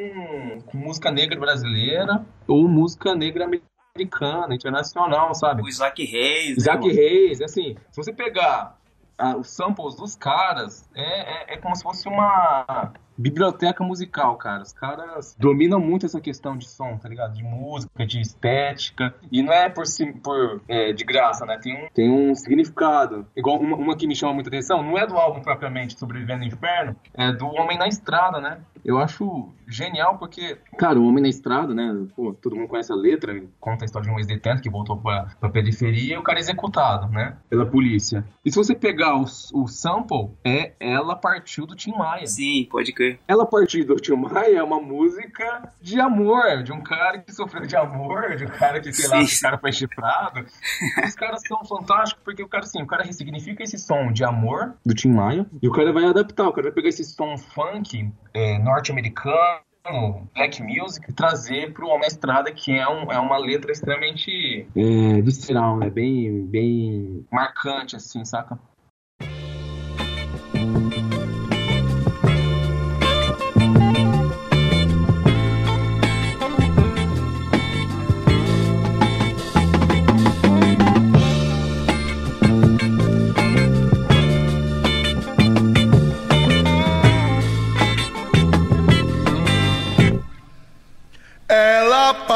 com 0.65 0.77
música 0.77 1.11
negra 1.11 1.39
brasileira 1.39 2.25
ou 2.47 2.67
música 2.67 3.15
negra 3.15 3.45
americana, 3.45 4.55
internacional, 4.55 5.35
sabe? 5.35 5.61
O 5.61 5.69
Isaac 5.69 6.03
Reis. 6.03 6.49
né, 6.49 6.55
Isaac 6.57 6.81
mano? 6.81 6.93
Reis, 6.93 7.41
assim, 7.41 7.75
se 7.91 7.97
você 7.97 8.11
pegar 8.11 8.77
ah, 9.17 9.37
os 9.37 9.49
samples 9.49 9.95
dos 9.95 10.15
caras, 10.15 10.89
é, 10.95 11.51
é, 11.51 11.53
é 11.53 11.57
como 11.57 11.75
se 11.75 11.83
fosse 11.83 12.07
uma 12.07 12.91
biblioteca 13.18 13.84
musical, 13.84 14.36
cara. 14.38 14.64
Os 14.64 14.74
caras 14.74 15.36
dominam 15.38 15.80
muito 15.80 16.05
essa 16.05 16.20
questão 16.20 16.57
de 16.57 16.68
som, 16.68 16.97
tá 16.97 17.09
ligado? 17.09 17.34
De 17.34 17.43
música, 17.43 18.05
de 18.05 18.20
estética. 18.20 19.14
E 19.32 19.41
não 19.41 19.53
é 19.53 19.70
por, 19.70 19.84
por 20.22 20.61
é, 20.68 20.93
de 20.93 21.03
graça, 21.03 21.45
né? 21.45 21.57
Tem 21.61 21.76
um, 21.76 21.88
tem 21.93 22.09
um 22.09 22.36
significado. 22.36 23.26
Igual 23.36 23.59
uma, 23.59 23.76
uma 23.76 23.97
que 23.97 24.07
me 24.07 24.16
chama 24.16 24.34
muita 24.34 24.49
atenção, 24.49 24.84
não 24.84 24.97
é 24.97 25.05
do 25.05 25.18
álbum 25.18 25.41
propriamente 25.41 25.97
Sobrevivendo 25.97 26.39
no 26.39 26.47
Inferno, 26.47 26.95
é 27.14 27.32
do 27.32 27.47
Homem 27.47 27.78
na 27.78 27.88
Estrada, 27.88 28.39
né? 28.39 28.59
eu 28.84 28.97
acho 28.99 29.49
genial 29.74 30.17
porque, 30.17 30.57
cara, 30.78 30.99
o 30.99 31.07
Homem 31.07 31.24
na 31.24 31.30
Estrada, 31.30 31.74
né? 31.74 32.05
Pô, 32.15 32.34
todo 32.34 32.55
mundo 32.55 32.67
conhece 32.67 32.91
a 32.91 32.95
letra, 32.95 33.41
conta 33.59 33.84
a 33.84 33.86
história 33.86 34.07
de 34.07 34.13
um 34.13 34.17
ex-detento 34.17 34.61
que 34.61 34.69
voltou 34.69 34.97
pra, 34.97 35.36
pra 35.39 35.49
periferia 35.49 36.15
e 36.15 36.17
o 36.17 36.24
cara 36.24 36.39
é 36.39 36.41
executado, 36.41 37.11
né? 37.11 37.38
Pela 37.49 37.65
polícia. 37.65 38.24
E 38.45 38.51
se 38.51 38.57
você 38.57 38.76
pegar 38.76 39.15
o, 39.17 39.24
o 39.53 39.67
sample, 39.67 40.32
é 40.43 40.74
Ela 40.80 41.15
Partiu 41.15 41.65
do 41.65 41.76
Tim 41.76 41.91
Maia. 41.91 42.28
Sim, 42.28 42.67
pode 42.69 42.93
crer. 42.93 43.19
Ela 43.28 43.45
Partiu 43.45 43.86
do 43.86 43.95
Tim 43.95 44.15
Maia 44.15 44.57
é 44.57 44.63
uma 44.63 44.80
música 44.80 45.71
de 45.82 45.99
amor, 45.99 46.63
de 46.63 46.71
um 46.71 46.82
cara 46.82 47.19
que 47.19 47.32
sofreu 47.32 47.65
de 47.65 47.76
amor, 47.76 48.36
de 48.36 48.45
um 48.45 48.49
cara 48.49 48.80
que, 48.80 48.91
sei 48.93 49.09
lá, 49.09 49.17
Sim. 49.17 49.24
esse 49.24 49.41
cara 49.41 49.57
foi 49.57 49.71
chifrado. 49.71 50.45
Os 51.05 51.15
caras 51.15 51.41
são 51.47 51.63
fantásticos 51.65 52.24
porque 52.24 52.43
o 52.43 52.47
cara, 52.47 52.63
assim, 52.63 52.82
o 52.82 52.88
cara 52.88 53.03
ressignifica 53.03 53.63
esse 53.63 53.78
som 53.78 54.11
de 54.11 54.24
amor 54.24 54.74
do 54.86 54.93
Tim 54.93 55.09
Maia 55.09 55.45
e 55.61 55.67
o 55.67 55.71
cara 55.71 55.91
vai 55.91 56.05
adaptar, 56.05 56.47
o 56.47 56.53
cara 56.53 56.67
vai 56.67 56.71
pegar 56.74 56.89
esse 56.89 57.03
som 57.03 57.38
funk 57.38 58.11
é, 58.34 58.57
norte-americano, 58.59 59.61
black 60.34 60.61
music, 60.63 61.11
trazer 61.13 61.73
Homem 61.79 62.01
na 62.01 62.07
Estrada, 62.07 62.51
que 62.51 62.71
é, 62.71 62.88
um, 62.88 63.11
é 63.11 63.19
uma 63.19 63.38
letra 63.38 63.71
extremamente 63.71 64.65
é, 64.75 65.21
visceral, 65.21 65.77
né? 65.77 65.89
Bem, 65.89 66.45
bem 66.45 67.25
marcante, 67.31 67.95
assim, 67.95 68.23
saca? 68.23 68.57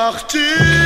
Ela 0.08 0.77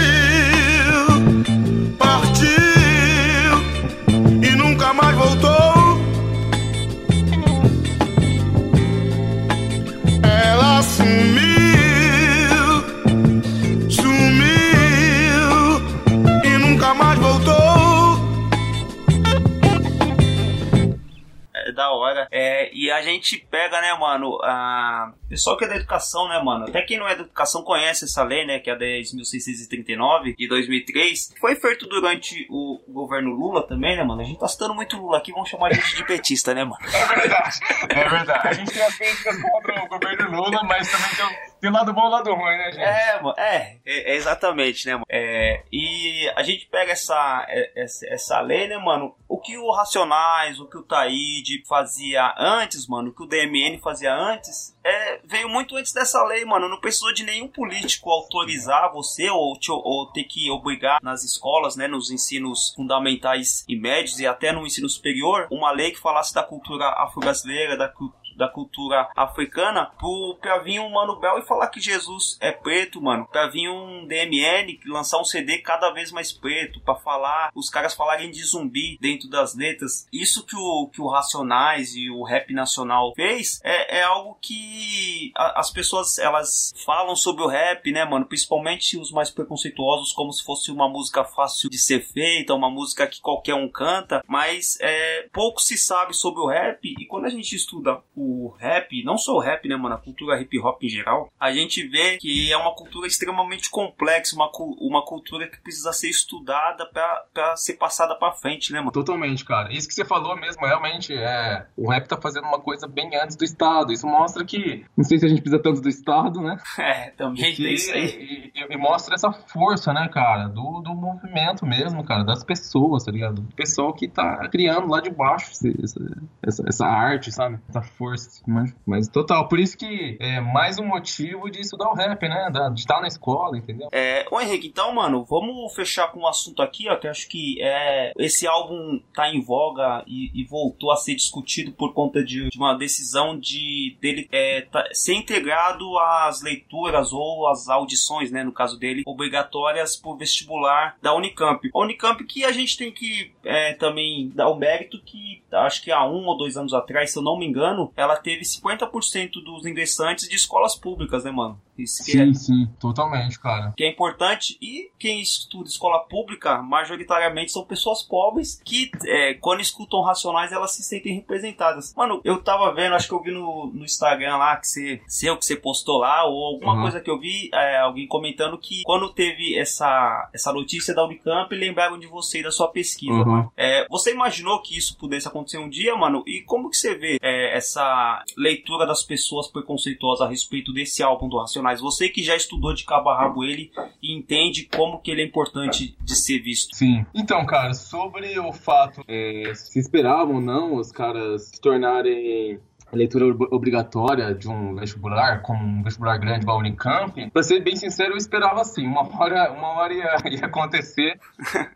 e 22.92 22.94
a 22.94 23.02
gente 23.02 23.38
pega, 23.50 23.80
né, 23.80 23.94
mano, 23.94 24.38
a 24.44 25.14
pessoal 25.30 25.56
que 25.56 25.64
é 25.64 25.68
da 25.70 25.78
educação, 25.78 26.28
né, 26.28 26.42
mano? 26.44 26.66
Até 26.68 26.82
quem 26.82 27.00
não 27.00 27.08
é 27.08 27.16
da 27.16 27.22
educação 27.22 27.64
conhece 27.64 28.04
essa 28.04 28.22
lei, 28.22 28.46
né, 28.46 28.60
que 28.60 28.70
é 28.70 28.74
a 28.74 28.78
10.639 28.78 30.36
de 30.36 30.46
2003. 30.46 31.34
Foi 31.40 31.56
feito 31.56 31.88
durante 31.88 32.46
o 32.50 32.82
governo 32.90 33.32
Lula 33.32 33.66
também, 33.66 33.96
né, 33.96 34.04
mano? 34.04 34.22
A 34.22 34.26
gente 34.26 34.40
tá 34.40 34.48
citando 34.48 34.76
muito 34.76 34.98
Lula 34.98 35.20
aqui, 35.20 35.32
vamos 35.32 35.50
chamar 35.50 35.68
a 35.68 35.74
gente 35.74 35.96
de 35.96 36.06
petista, 36.06 36.54
né, 36.54 36.66
mano? 36.66 36.84
É 36.84 37.16
verdade, 37.16 37.60
é 37.90 38.10
verdade. 38.10 38.48
A 38.50 38.54
gente 38.54 38.74
tem 38.74 38.84
as 38.84 38.98
críticas 38.98 39.42
contra 39.42 39.86
o 39.86 39.88
governo 39.88 40.30
Lula, 40.30 40.62
mas 40.66 40.92
também 40.92 41.16
tem, 41.16 41.51
tem 41.62 41.72
lado 41.72 41.94
bom 41.94 42.08
e 42.08 42.12
lado 42.12 42.34
ruim, 42.34 42.58
né, 42.58 42.72
gente? 42.72 42.82
É, 42.84 43.22
mano, 43.22 43.36
é, 43.38 43.78
é, 43.86 44.12
é 44.14 44.16
exatamente, 44.16 44.86
né, 44.88 44.94
mano? 44.94 45.06
É, 45.10 45.64
e 45.72 46.30
a 46.36 46.44
gente 46.44 46.66
pega 46.68 46.92
essa, 46.92 47.46
é- 47.48 47.84
essa, 47.84 48.06
essa 48.14 48.42
lei, 48.42 48.68
né, 48.68 48.78
mano? 48.78 49.16
O 49.30 49.40
que 49.40 49.58
o 49.58 49.72
Racionais, 49.72 50.60
o 50.60 50.68
que 50.68 50.78
o 50.78 50.84
Taíde 50.84 51.64
fazia 51.68 52.34
antes, 52.38 52.88
mano, 52.88 53.10
o 53.10 53.14
que 53.16 53.24
o 53.24 53.28
DMN 53.28 53.80
fazia 53.80 54.14
antes, 54.14 54.78
é, 54.84 55.20
veio 55.24 55.48
muito 55.48 55.78
antes 55.78 55.94
dessa 55.94 56.22
lei, 56.26 56.44
mano. 56.44 56.68
Não 56.68 56.80
precisou 56.82 57.14
de 57.14 57.24
nenhum 57.24 57.48
político 57.48 58.10
autorizar 58.12 58.92
você 58.92 59.30
ou, 59.30 59.58
te- 59.58 59.72
ou 59.72 60.12
ter 60.12 60.24
que 60.26 60.50
obrigar 60.52 61.00
nas 61.02 61.24
escolas, 61.24 61.76
né, 61.78 61.88
nos 61.88 62.12
ensinos 62.12 62.74
fundamentais 62.76 63.64
e 63.70 63.76
médios 63.80 64.20
e 64.20 64.28
até 64.28 64.52
no 64.52 64.66
ensino 64.66 64.90
superior, 64.90 65.48
uma 65.52 65.72
lei 65.72 65.92
que 65.92 66.00
falasse 66.00 66.34
da 66.34 66.44
cultura 66.44 66.86
afro-brasileira, 67.04 67.78
da 67.78 67.88
cultura 67.88 68.21
da 68.42 68.48
cultura 68.48 69.08
africana 69.16 69.86
pro, 70.00 70.36
pra 70.42 70.58
vir 70.60 70.80
um 70.80 70.90
Mano 70.90 71.20
Bel 71.20 71.38
e 71.38 71.44
falar 71.46 71.68
que 71.68 71.80
Jesus 71.80 72.38
é 72.42 72.52
preto, 72.52 73.00
mano. 73.02 73.28
Pra 73.32 73.48
vir 73.48 73.70
um 73.70 74.08
DMN 74.08 74.80
lançar 74.88 75.20
um 75.20 75.24
CD 75.26 75.60
cada 75.60 75.92
vez 75.92 76.12
mais 76.12 76.32
preto, 76.32 76.80
pra 76.82 76.96
falar, 76.96 77.52
os 77.54 77.70
caras 77.70 77.94
falarem 77.94 78.32
de 78.32 78.44
zumbi 78.44 78.98
dentro 79.00 79.30
das 79.30 79.56
letras. 79.56 80.08
Isso 80.12 80.44
que 80.46 80.56
o, 80.56 80.90
que 80.92 81.00
o 81.02 81.08
Racionais 81.08 81.96
e 81.96 82.10
o 82.10 82.24
rap 82.24 82.52
nacional 82.54 83.14
fez 83.16 83.62
é, 83.64 84.00
é 84.00 84.04
algo 84.04 84.38
que 84.42 85.32
a- 85.36 85.60
as 85.60 85.70
pessoas 85.72 86.18
elas 86.18 86.74
falam 86.84 87.16
sobre 87.16 87.44
o 87.44 87.48
rap, 87.48 87.92
né, 87.92 88.04
mano? 88.06 88.26
Principalmente 88.26 88.98
os 88.98 89.12
mais 89.12 89.30
preconceituosos, 89.30 90.14
como 90.14 90.32
se 90.34 90.44
fosse 90.44 90.72
uma 90.72 90.90
música 90.90 91.24
fácil 91.24 91.70
de 91.70 91.78
ser 91.78 92.02
feita, 92.02 92.54
uma 92.56 92.70
música 92.70 93.06
que 93.08 93.22
qualquer 93.22 93.54
um 93.56 93.70
canta, 93.70 94.24
mas 94.28 94.78
é, 94.82 95.28
pouco 95.32 95.62
se 95.62 95.78
sabe 95.78 96.14
sobre 96.16 96.42
o 96.42 96.48
rap 96.48 96.80
e 97.00 97.06
quando 97.06 97.26
a 97.26 97.30
gente 97.30 97.56
estuda 97.56 98.02
o 98.16 98.31
rap, 98.60 99.04
não 99.04 99.18
só 99.18 99.34
o 99.36 99.40
rap, 99.40 99.68
né, 99.68 99.76
mano, 99.76 99.96
a 99.96 99.98
cultura 99.98 100.40
hip 100.42 100.58
hop 100.60 100.82
em 100.84 100.90
geral, 100.90 101.30
a 101.40 101.52
gente 101.52 101.88
vê 101.88 102.18
que 102.18 102.52
é 102.52 102.58
uma 102.58 102.74
cultura 102.76 103.08
extremamente 103.08 103.70
complexa, 103.70 104.36
uma, 104.36 104.50
uma 104.80 105.04
cultura 105.06 105.48
que 105.48 105.62
precisa 105.62 105.92
ser 105.94 106.10
estudada 106.10 106.86
pra, 106.88 107.24
pra 107.34 107.56
ser 107.56 107.74
passada 107.74 108.16
pra 108.16 108.32
frente, 108.32 108.72
né, 108.72 108.80
mano? 108.80 108.92
Totalmente, 108.92 109.44
cara. 109.46 109.72
Isso 109.74 109.88
que 109.88 109.94
você 109.94 110.06
falou 110.06 110.36
mesmo, 110.36 110.66
realmente, 110.66 111.14
é. 111.14 111.66
O 111.78 111.90
rap 111.90 112.08
tá 112.08 112.18
fazendo 112.20 112.46
uma 112.46 112.60
coisa 112.60 112.88
bem 112.88 113.16
antes 113.16 113.36
do 113.36 113.44
Estado. 113.44 113.92
Isso 113.92 114.08
mostra 114.08 114.44
que. 114.46 114.86
Não 114.96 115.04
sei 115.04 115.18
se 115.20 115.26
a 115.26 115.30
gente 115.30 115.42
precisa 115.42 115.62
tanto 115.62 115.82
do 115.82 115.90
Estado, 115.90 116.42
né? 116.42 116.58
É, 116.92 117.12
também 117.12 117.56
tem 117.56 117.74
isso 117.74 117.92
aí. 117.92 118.06
e- 118.06 118.52
e- 118.60 118.74
e 118.74 118.78
mostra 118.78 119.16
essa 119.16 119.32
força, 119.32 119.94
né, 119.94 120.08
cara? 120.12 120.48
Do, 120.48 120.82
do 120.82 120.94
movimento 120.94 121.66
mesmo, 121.66 122.04
cara. 122.04 122.24
Das 122.24 122.44
pessoas, 122.44 123.04
tá 123.04 123.12
ligado? 123.12 123.42
Do 123.42 123.56
pessoal 123.56 123.94
que 123.94 124.08
tá 124.08 124.48
criando 124.50 124.88
lá 124.88 125.00
de 125.00 125.10
baixo 125.10 125.52
esse- 125.52 125.76
essa, 125.84 126.00
essa, 126.44 126.64
essa 126.68 126.86
arte, 126.88 127.32
sabe? 127.32 127.60
Essa 127.70 127.82
força. 127.82 128.11
Mas, 128.48 128.76
mas 128.86 129.08
total. 129.08 129.48
Por 129.48 129.60
isso 129.60 129.78
que 129.78 130.18
é 130.20 130.40
mais 130.40 130.78
um 130.80 130.86
motivo 130.86 131.50
de 131.50 131.62
estudar 131.62 131.90
o 131.90 131.96
rap, 131.96 132.22
né? 132.28 132.50
De 132.74 132.80
estar 132.80 133.02
na 133.02 133.08
escola, 133.08 133.58
entendeu? 133.58 133.88
É, 133.92 134.26
ô 134.32 134.40
Henrique, 134.40 134.68
então, 134.68 134.94
mano, 134.94 135.24
vamos 135.24 135.74
fechar 135.74 136.12
com 136.12 136.22
um 136.22 136.28
assunto 136.28 136.62
aqui, 136.62 136.90
ó, 136.90 136.96
que 136.96 137.08
acho 137.08 137.28
que 137.28 137.62
é, 137.62 138.12
esse 138.18 138.48
álbum 138.48 139.00
tá 139.14 139.30
em 139.30 139.42
voga 139.42 140.04
e, 140.08 140.32
e 140.34 140.46
voltou 140.46 140.92
a 140.92 140.96
ser 140.96 141.16
discutido 141.16 141.72
por 141.72 141.94
conta 141.94 142.24
de, 142.24 142.50
de 142.50 142.58
uma 142.58 142.78
decisão 142.78 143.38
de 143.40 143.98
dele 144.02 144.28
é, 144.32 144.62
tá- 144.62 144.88
ser 144.94 145.14
integrado 145.14 145.98
às 146.00 146.42
leituras 146.42 147.14
ou 147.14 147.48
às 147.48 147.70
audições, 147.70 148.32
né, 148.32 148.44
no 148.44 148.52
caso 148.52 148.78
dele, 148.78 149.04
obrigatórias 149.06 149.96
por 149.96 150.18
vestibular 150.18 150.96
da 151.02 151.14
Unicamp. 151.14 151.70
A 151.74 151.80
Unicamp 151.80 152.24
que 152.24 152.44
a 152.46 152.52
gente 152.52 152.78
tem 152.78 152.92
que 152.92 153.32
é, 153.44 153.74
também 153.74 154.30
dar 154.34 154.50
o 154.50 154.56
mérito 154.56 155.02
que 155.04 155.42
acho 155.52 155.84
que 155.84 155.92
há 155.92 156.06
um 156.06 156.26
ou 156.26 156.38
dois 156.38 156.58
anos 156.58 156.74
atrás, 156.74 157.12
se 157.12 157.18
eu 157.18 157.24
não 157.24 157.38
me 157.38 157.46
engano, 157.46 157.92
ela 158.02 158.16
teve 158.16 158.44
50% 158.44 159.34
dos 159.44 159.66
ingressantes 159.66 160.28
de 160.28 160.36
escolas 160.36 160.76
públicas, 160.76 161.24
né, 161.24 161.32
mano? 161.32 161.62
É- 161.84 161.86
Sim, 161.88 162.34
sim. 162.34 162.70
Totalmente, 162.80 163.40
cara. 163.40 163.74
que 163.76 163.84
é 163.84 163.90
importante. 163.90 164.58
E 164.62 164.92
quem 165.00 165.22
estuda 165.22 165.68
escola 165.70 166.00
pública, 166.00 166.62
majoritariamente 166.62 167.52
são 167.52 167.64
pessoas 167.66 168.02
pobres 168.04 168.62
que, 168.64 168.92
é, 169.06 169.34
quando 169.36 169.62
escutam 169.62 170.02
Racionais, 170.02 170.52
elas 170.52 170.72
se 170.76 170.84
sentem 170.84 171.16
representadas. 171.16 171.94
Mano, 171.96 172.22
eu 172.24 172.42
tava 172.42 172.74
vendo, 172.74 172.96
acho 172.96 173.08
que 173.08 173.14
eu 173.14 173.22
vi 173.22 173.32
no, 173.32 173.72
no 173.74 173.84
Instagram 173.86 174.38
lá, 174.38 174.56
que 174.58 174.68
você, 174.68 175.02
seu 175.08 175.38
que 175.38 175.46
você 175.46 175.56
postou 175.56 175.98
lá, 176.00 176.26
ou 176.26 176.44
alguma 176.56 176.74
Uhum. 176.76 176.82
coisa 176.82 177.00
que 177.02 177.10
eu 177.10 177.20
vi, 177.20 177.50
é, 177.54 177.80
alguém 177.80 178.08
comentando 178.08 178.58
que 178.58 178.82
quando 178.84 179.10
teve 179.14 179.58
essa, 179.58 180.30
essa 180.34 180.52
notícia 180.54 180.94
da 180.94 181.06
Unicamp, 181.06 181.54
lembraram 181.56 181.98
de 182.00 182.08
você 182.08 182.40
e 182.40 182.44
da 182.44 182.52
sua 182.52 182.68
pesquisa. 182.70 183.14
Uhum. 183.14 183.50
É, 183.56 183.86
você 183.90 184.12
imaginou 184.12 184.62
que 184.62 184.78
isso 184.78 184.98
pudesse 184.98 185.28
acontecer 185.28 185.58
um 185.58 185.70
dia, 185.70 185.96
mano? 185.96 186.24
E 186.28 186.42
como 186.42 186.70
que 186.70 186.78
você 186.78 186.96
vê 186.96 187.18
é, 187.22 187.56
essa 187.58 188.24
leitura 188.38 188.86
das 188.86 189.04
pessoas 189.04 189.48
preconceituosas 189.48 190.26
a 190.26 190.30
respeito 190.30 190.74
desse 190.74 191.02
álbum 191.04 191.28
do 191.30 191.38
Racionais? 191.40 191.71
Você 191.80 192.10
que 192.10 192.22
já 192.24 192.36
estudou 192.36 192.74
de 192.74 192.84
cabo 192.84 193.10
a 193.10 193.18
rabo 193.18 193.44
ele 193.44 193.72
e 194.02 194.14
entende 194.14 194.68
como 194.76 195.00
que 195.00 195.12
ele 195.12 195.22
é 195.22 195.26
importante 195.26 195.96
de 196.04 196.16
ser 196.16 196.40
visto. 196.40 196.76
Sim. 196.76 197.06
Então, 197.14 197.46
cara, 197.46 197.74
sobre 197.74 198.38
o 198.40 198.52
fato 198.52 199.04
é, 199.08 199.54
se 199.56 199.80
esperavam 199.80 200.36
ou 200.36 200.42
não 200.42 200.76
os 200.76 200.92
caras 200.92 201.44
se 201.50 201.62
tornarem 201.62 202.60
a 202.92 202.96
leitura 202.98 203.28
ob- 203.28 203.48
obrigatória 203.52 204.36
de 204.36 204.50
um 204.50 204.76
vestibular, 204.76 205.42
como 205.44 205.64
um 205.64 205.82
vestibular 205.82 206.18
grande 206.18 206.42
igual 206.42 206.58
a 206.58 206.60
Unicamp, 206.60 207.30
pra 207.32 207.42
ser 207.42 207.62
bem 207.62 207.76
sincero, 207.78 208.12
eu 208.12 208.18
esperava 208.18 208.60
assim, 208.60 208.86
uma 208.86 209.02
hora, 209.18 209.50
uma 209.54 209.70
hora 209.80 209.94
ia, 209.94 210.16
ia 210.30 210.46
acontecer, 210.46 211.18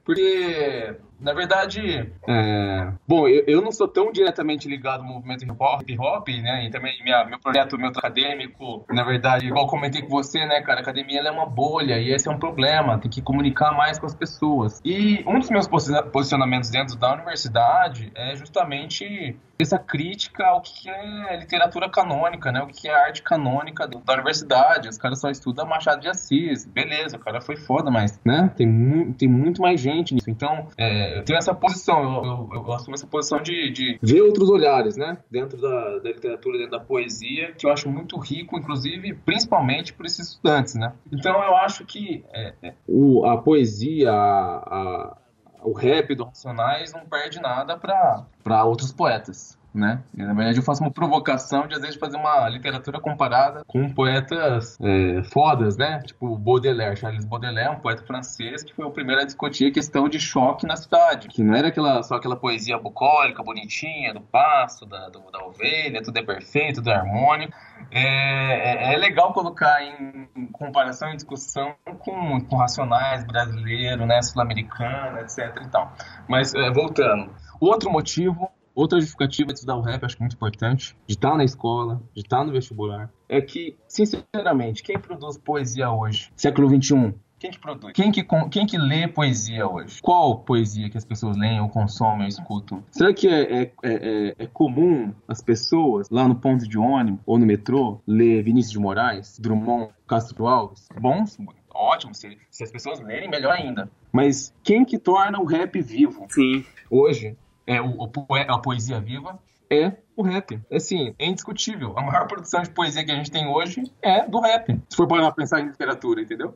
porque 0.04 0.96
Na 1.20 1.34
verdade, 1.34 2.12
é... 2.28 2.92
bom, 3.08 3.28
eu, 3.28 3.44
eu, 3.48 3.62
não 3.62 3.72
sou 3.72 3.88
tão 3.88 4.12
diretamente 4.12 4.68
ligado 4.68 5.02
ao 5.02 5.08
movimento 5.08 5.44
hip 5.44 5.98
hop, 6.00 6.28
né? 6.28 6.66
E 6.66 6.70
também 6.70 7.02
minha, 7.04 7.26
meu 7.26 7.40
projeto, 7.40 7.78
meu 7.78 7.90
acadêmico, 7.90 8.86
na 8.90 9.04
verdade, 9.04 9.48
igual 9.48 9.68
comentei 9.68 10.02
com 10.02 10.10
você, 10.10 10.46
né, 10.46 10.62
cara, 10.62 10.80
a 10.80 10.82
academia 10.82 11.22
é 11.22 11.32
uma 11.32 11.46
bolha 11.46 11.98
e 12.00 12.12
esse 12.12 12.28
é 12.28 12.32
um 12.32 12.38
problema, 12.38 12.98
tem 12.98 13.10
que 13.10 13.22
comunicar 13.22 13.72
mais 13.72 13.98
com 13.98 14.06
as 14.06 14.16
pessoas. 14.16 14.82
E 14.84 15.24
um 15.26 15.40
dos 15.40 15.50
meus 15.50 15.68
posicionamentos 15.68 16.70
dentro 16.70 16.96
da 16.98 17.14
universidade 17.14 18.12
é 18.16 18.36
justamente 18.36 19.38
essa 19.58 19.80
crítica 19.80 20.46
ao 20.46 20.62
que 20.62 20.90
é 20.90 21.38
literatura 21.38 21.90
canônica, 21.90 22.52
né? 22.52 22.62
O 22.62 22.68
que 22.68 22.88
é 22.88 22.94
arte 22.94 23.22
canônica 23.22 23.88
da 23.88 24.14
universidade. 24.14 24.90
Os 24.90 24.98
caras 24.98 25.20
só 25.20 25.30
estudam 25.30 25.66
Machado 25.66 26.02
de 26.02 26.10
Assis. 26.10 26.66
Beleza, 26.66 27.18
o 27.18 27.20
cara 27.20 27.40
foi 27.42 27.56
foda, 27.56 27.90
mas, 27.90 28.20
né? 28.26 28.52
Tem, 28.56 28.68
mu 28.68 29.14
tem 29.14 29.30
muito 29.30 29.62
mais 29.62 29.80
gente 29.80 30.14
nisso. 30.14 30.30
Então, 30.30 30.68
é, 30.78 31.05
eu 31.18 31.24
tenho 31.24 31.38
essa 31.38 31.54
posição, 31.54 32.04
eu, 32.04 32.50
eu, 32.54 32.64
eu 32.66 32.74
assumo 32.74 32.96
essa 32.96 33.08
posição 33.08 33.42
de, 33.42 33.72
de, 33.72 34.00
ver 34.02 34.22
outros 34.22 34.50
olhares, 34.50 34.98
né? 34.98 35.18
Dentro 35.30 35.60
da, 35.60 36.00
da, 36.00 36.10
literatura, 36.10 36.58
dentro 36.58 36.72
da 36.72 36.80
poesia, 36.80 37.54
que 37.54 37.66
eu 37.66 37.72
acho 37.72 37.90
muito 37.90 38.18
rico, 38.18 38.58
inclusive, 38.58 39.14
principalmente 39.14 39.94
por 39.94 40.06
esses 40.06 40.30
estudantes, 40.30 40.76
né? 40.76 40.94
Então, 41.12 41.44
eu 41.44 41.56
acho 41.58 41.86
que 41.86 42.24
é, 42.34 42.54
é 42.62 42.74
o, 42.88 43.26
a 43.26 43.38
poesia, 43.38 44.12
a, 44.12 45.16
a 45.16 45.18
o 45.66 45.74
rap 45.74 46.14
do 46.14 46.26
Racionais 46.26 46.94
não 46.94 47.06
perde 47.06 47.42
nada 47.42 47.76
para 47.76 48.64
outros 48.64 48.94
poetas. 48.94 49.58
Né? 49.76 50.02
E, 50.18 50.24
na 50.24 50.34
verdade, 50.34 50.58
eu 50.58 50.64
faço 50.64 50.82
uma 50.82 50.90
provocação 50.90 51.68
de, 51.68 51.76
às 51.76 51.82
vezes, 51.82 51.98
fazer 51.98 52.16
uma 52.16 52.48
literatura 52.48 52.98
comparada 52.98 53.62
com 53.68 53.90
poetas 53.94 54.78
é, 54.82 55.22
fodas, 55.34 55.76
né? 55.76 56.00
Tipo 56.00 56.38
Baudelaire. 56.38 56.96
Charles 56.96 57.26
Baudelaire, 57.26 57.72
um 57.72 57.80
poeta 57.80 58.02
francês 58.04 58.64
que 58.64 58.74
foi 58.74 58.86
o 58.86 58.92
primeiro 58.92 59.22
a 59.22 59.26
discutir 59.26 59.68
a 59.68 59.72
questão 59.74 60.08
de 60.08 60.18
choque 60.18 60.66
na 60.66 60.78
cidade. 60.78 61.28
Que 61.28 61.44
não 61.44 61.54
era 61.54 61.68
aquela, 61.68 62.02
só 62.04 62.16
aquela 62.16 62.38
poesia 62.38 62.78
bucólica, 62.78 63.44
bonitinha, 63.44 64.14
do 64.14 64.22
passo, 64.22 64.86
da, 64.86 65.10
do, 65.10 65.20
da 65.30 65.44
ovelha, 65.44 66.02
tudo 66.02 66.18
é 66.18 66.24
perfeito, 66.24 66.76
tudo 66.76 66.92
é 66.92 66.96
harmônico. 66.96 67.54
É, 67.92 68.92
é, 68.92 68.94
é, 68.94 68.98
legal 68.98 69.34
colocar 69.34 69.84
em, 69.84 70.48
comparação 70.54 71.12
e 71.12 71.16
discussão 71.16 71.76
com, 72.00 72.40
com 72.42 72.56
racionais 72.56 73.26
brasileiro, 73.26 74.06
né, 74.06 74.22
sul-americano, 74.22 75.20
etc. 75.20 75.62
E 75.62 75.70
tal. 75.70 75.92
Mas 76.28 76.54
é, 76.54 76.72
voltando, 76.72 77.34
outro 77.60 77.92
motivo, 77.92 78.50
outra 78.76 79.00
justificativa 79.00 79.48
de 79.48 79.54
estudar 79.54 79.78
o 79.78 79.82
rap, 79.82 80.04
acho 80.04 80.18
muito 80.20 80.36
importante, 80.36 80.96
de 81.08 81.14
estar 81.14 81.36
na 81.38 81.44
escola, 81.44 82.02
de 82.14 82.22
estar 82.22 82.44
no 82.44 82.52
vestibular, 82.52 83.10
é 83.28 83.42
que, 83.42 83.76
sinceramente, 83.88 84.84
quem 84.84 85.00
produz 85.00 85.38
poesia 85.38 85.90
hoje, 85.90 86.32
século 86.36 86.70
XXI, 86.70 87.16
quem 87.38 87.52
que 87.52 87.60
produz? 87.60 87.94
Quem 87.94 88.12
que, 88.12 88.26
quem 88.50 88.66
que 88.66 88.78
lê 88.78 89.08
poesia 89.08 89.68
hoje? 89.68 90.02
Qual 90.02 90.40
poesia 90.40 90.90
que 90.90 90.98
as 90.98 91.04
pessoas 91.04 91.38
leem 91.38 91.60
ou 91.60 91.70
consomem 91.70 92.22
ou 92.22 92.28
escutam? 92.28 92.84
Será 92.90 93.14
que 93.14 93.28
é, 93.28 93.64
é, 93.64 93.72
é, 93.84 94.36
é 94.40 94.48
comum 94.48 95.14
as 95.28 95.42
pessoas 95.42 96.10
lá 96.10 96.28
no 96.28 96.36
ponto 96.36 96.68
de 96.68 96.78
ônibus 96.78 97.20
ou 97.26 97.38
no 97.38 97.46
metrô 97.46 98.02
ler 98.08 98.42
Vinícius 98.42 98.72
de 98.72 98.80
Moraes, 98.80 99.38
Drummond, 99.38 99.92
Castro 100.08 100.48
Alves? 100.48 100.88
Bons? 101.00 101.38
Ótimo, 101.74 102.16
se, 102.16 102.38
se 102.50 102.64
as 102.64 102.72
pessoas 102.72 103.02
lerem, 103.02 103.30
melhor 103.30 103.52
ainda. 103.52 103.92
Mas 104.14 104.54
quem 104.64 104.86
que 104.86 104.98
torna 104.98 105.40
o 105.40 105.46
rap 105.46 105.80
vivo? 105.82 106.26
Sim. 106.30 106.64
Hoje, 106.90 107.38
é 107.68 107.82
o, 107.82 108.04
o, 108.04 108.12
a 108.48 108.60
poesia 108.60 109.00
viva 109.00 109.40
é 109.70 109.94
o 110.16 110.22
rap. 110.22 110.62
Assim, 110.72 111.16
é 111.18 111.28
indiscutível. 111.28 111.98
A 111.98 112.02
maior 112.02 112.28
produção 112.28 112.62
de 112.62 112.70
poesia 112.70 113.04
que 113.04 113.12
a 113.12 113.16
gente 113.16 113.32
tem 113.32 113.48
hoje 113.48 113.84
é 114.02 114.28
do 114.28 114.40
rap. 114.40 114.80
Se 114.90 114.96
for 114.96 115.08
para 115.08 115.32
pensar 115.32 115.60
em 115.60 115.68
literatura, 115.68 116.22
entendeu? 116.22 116.54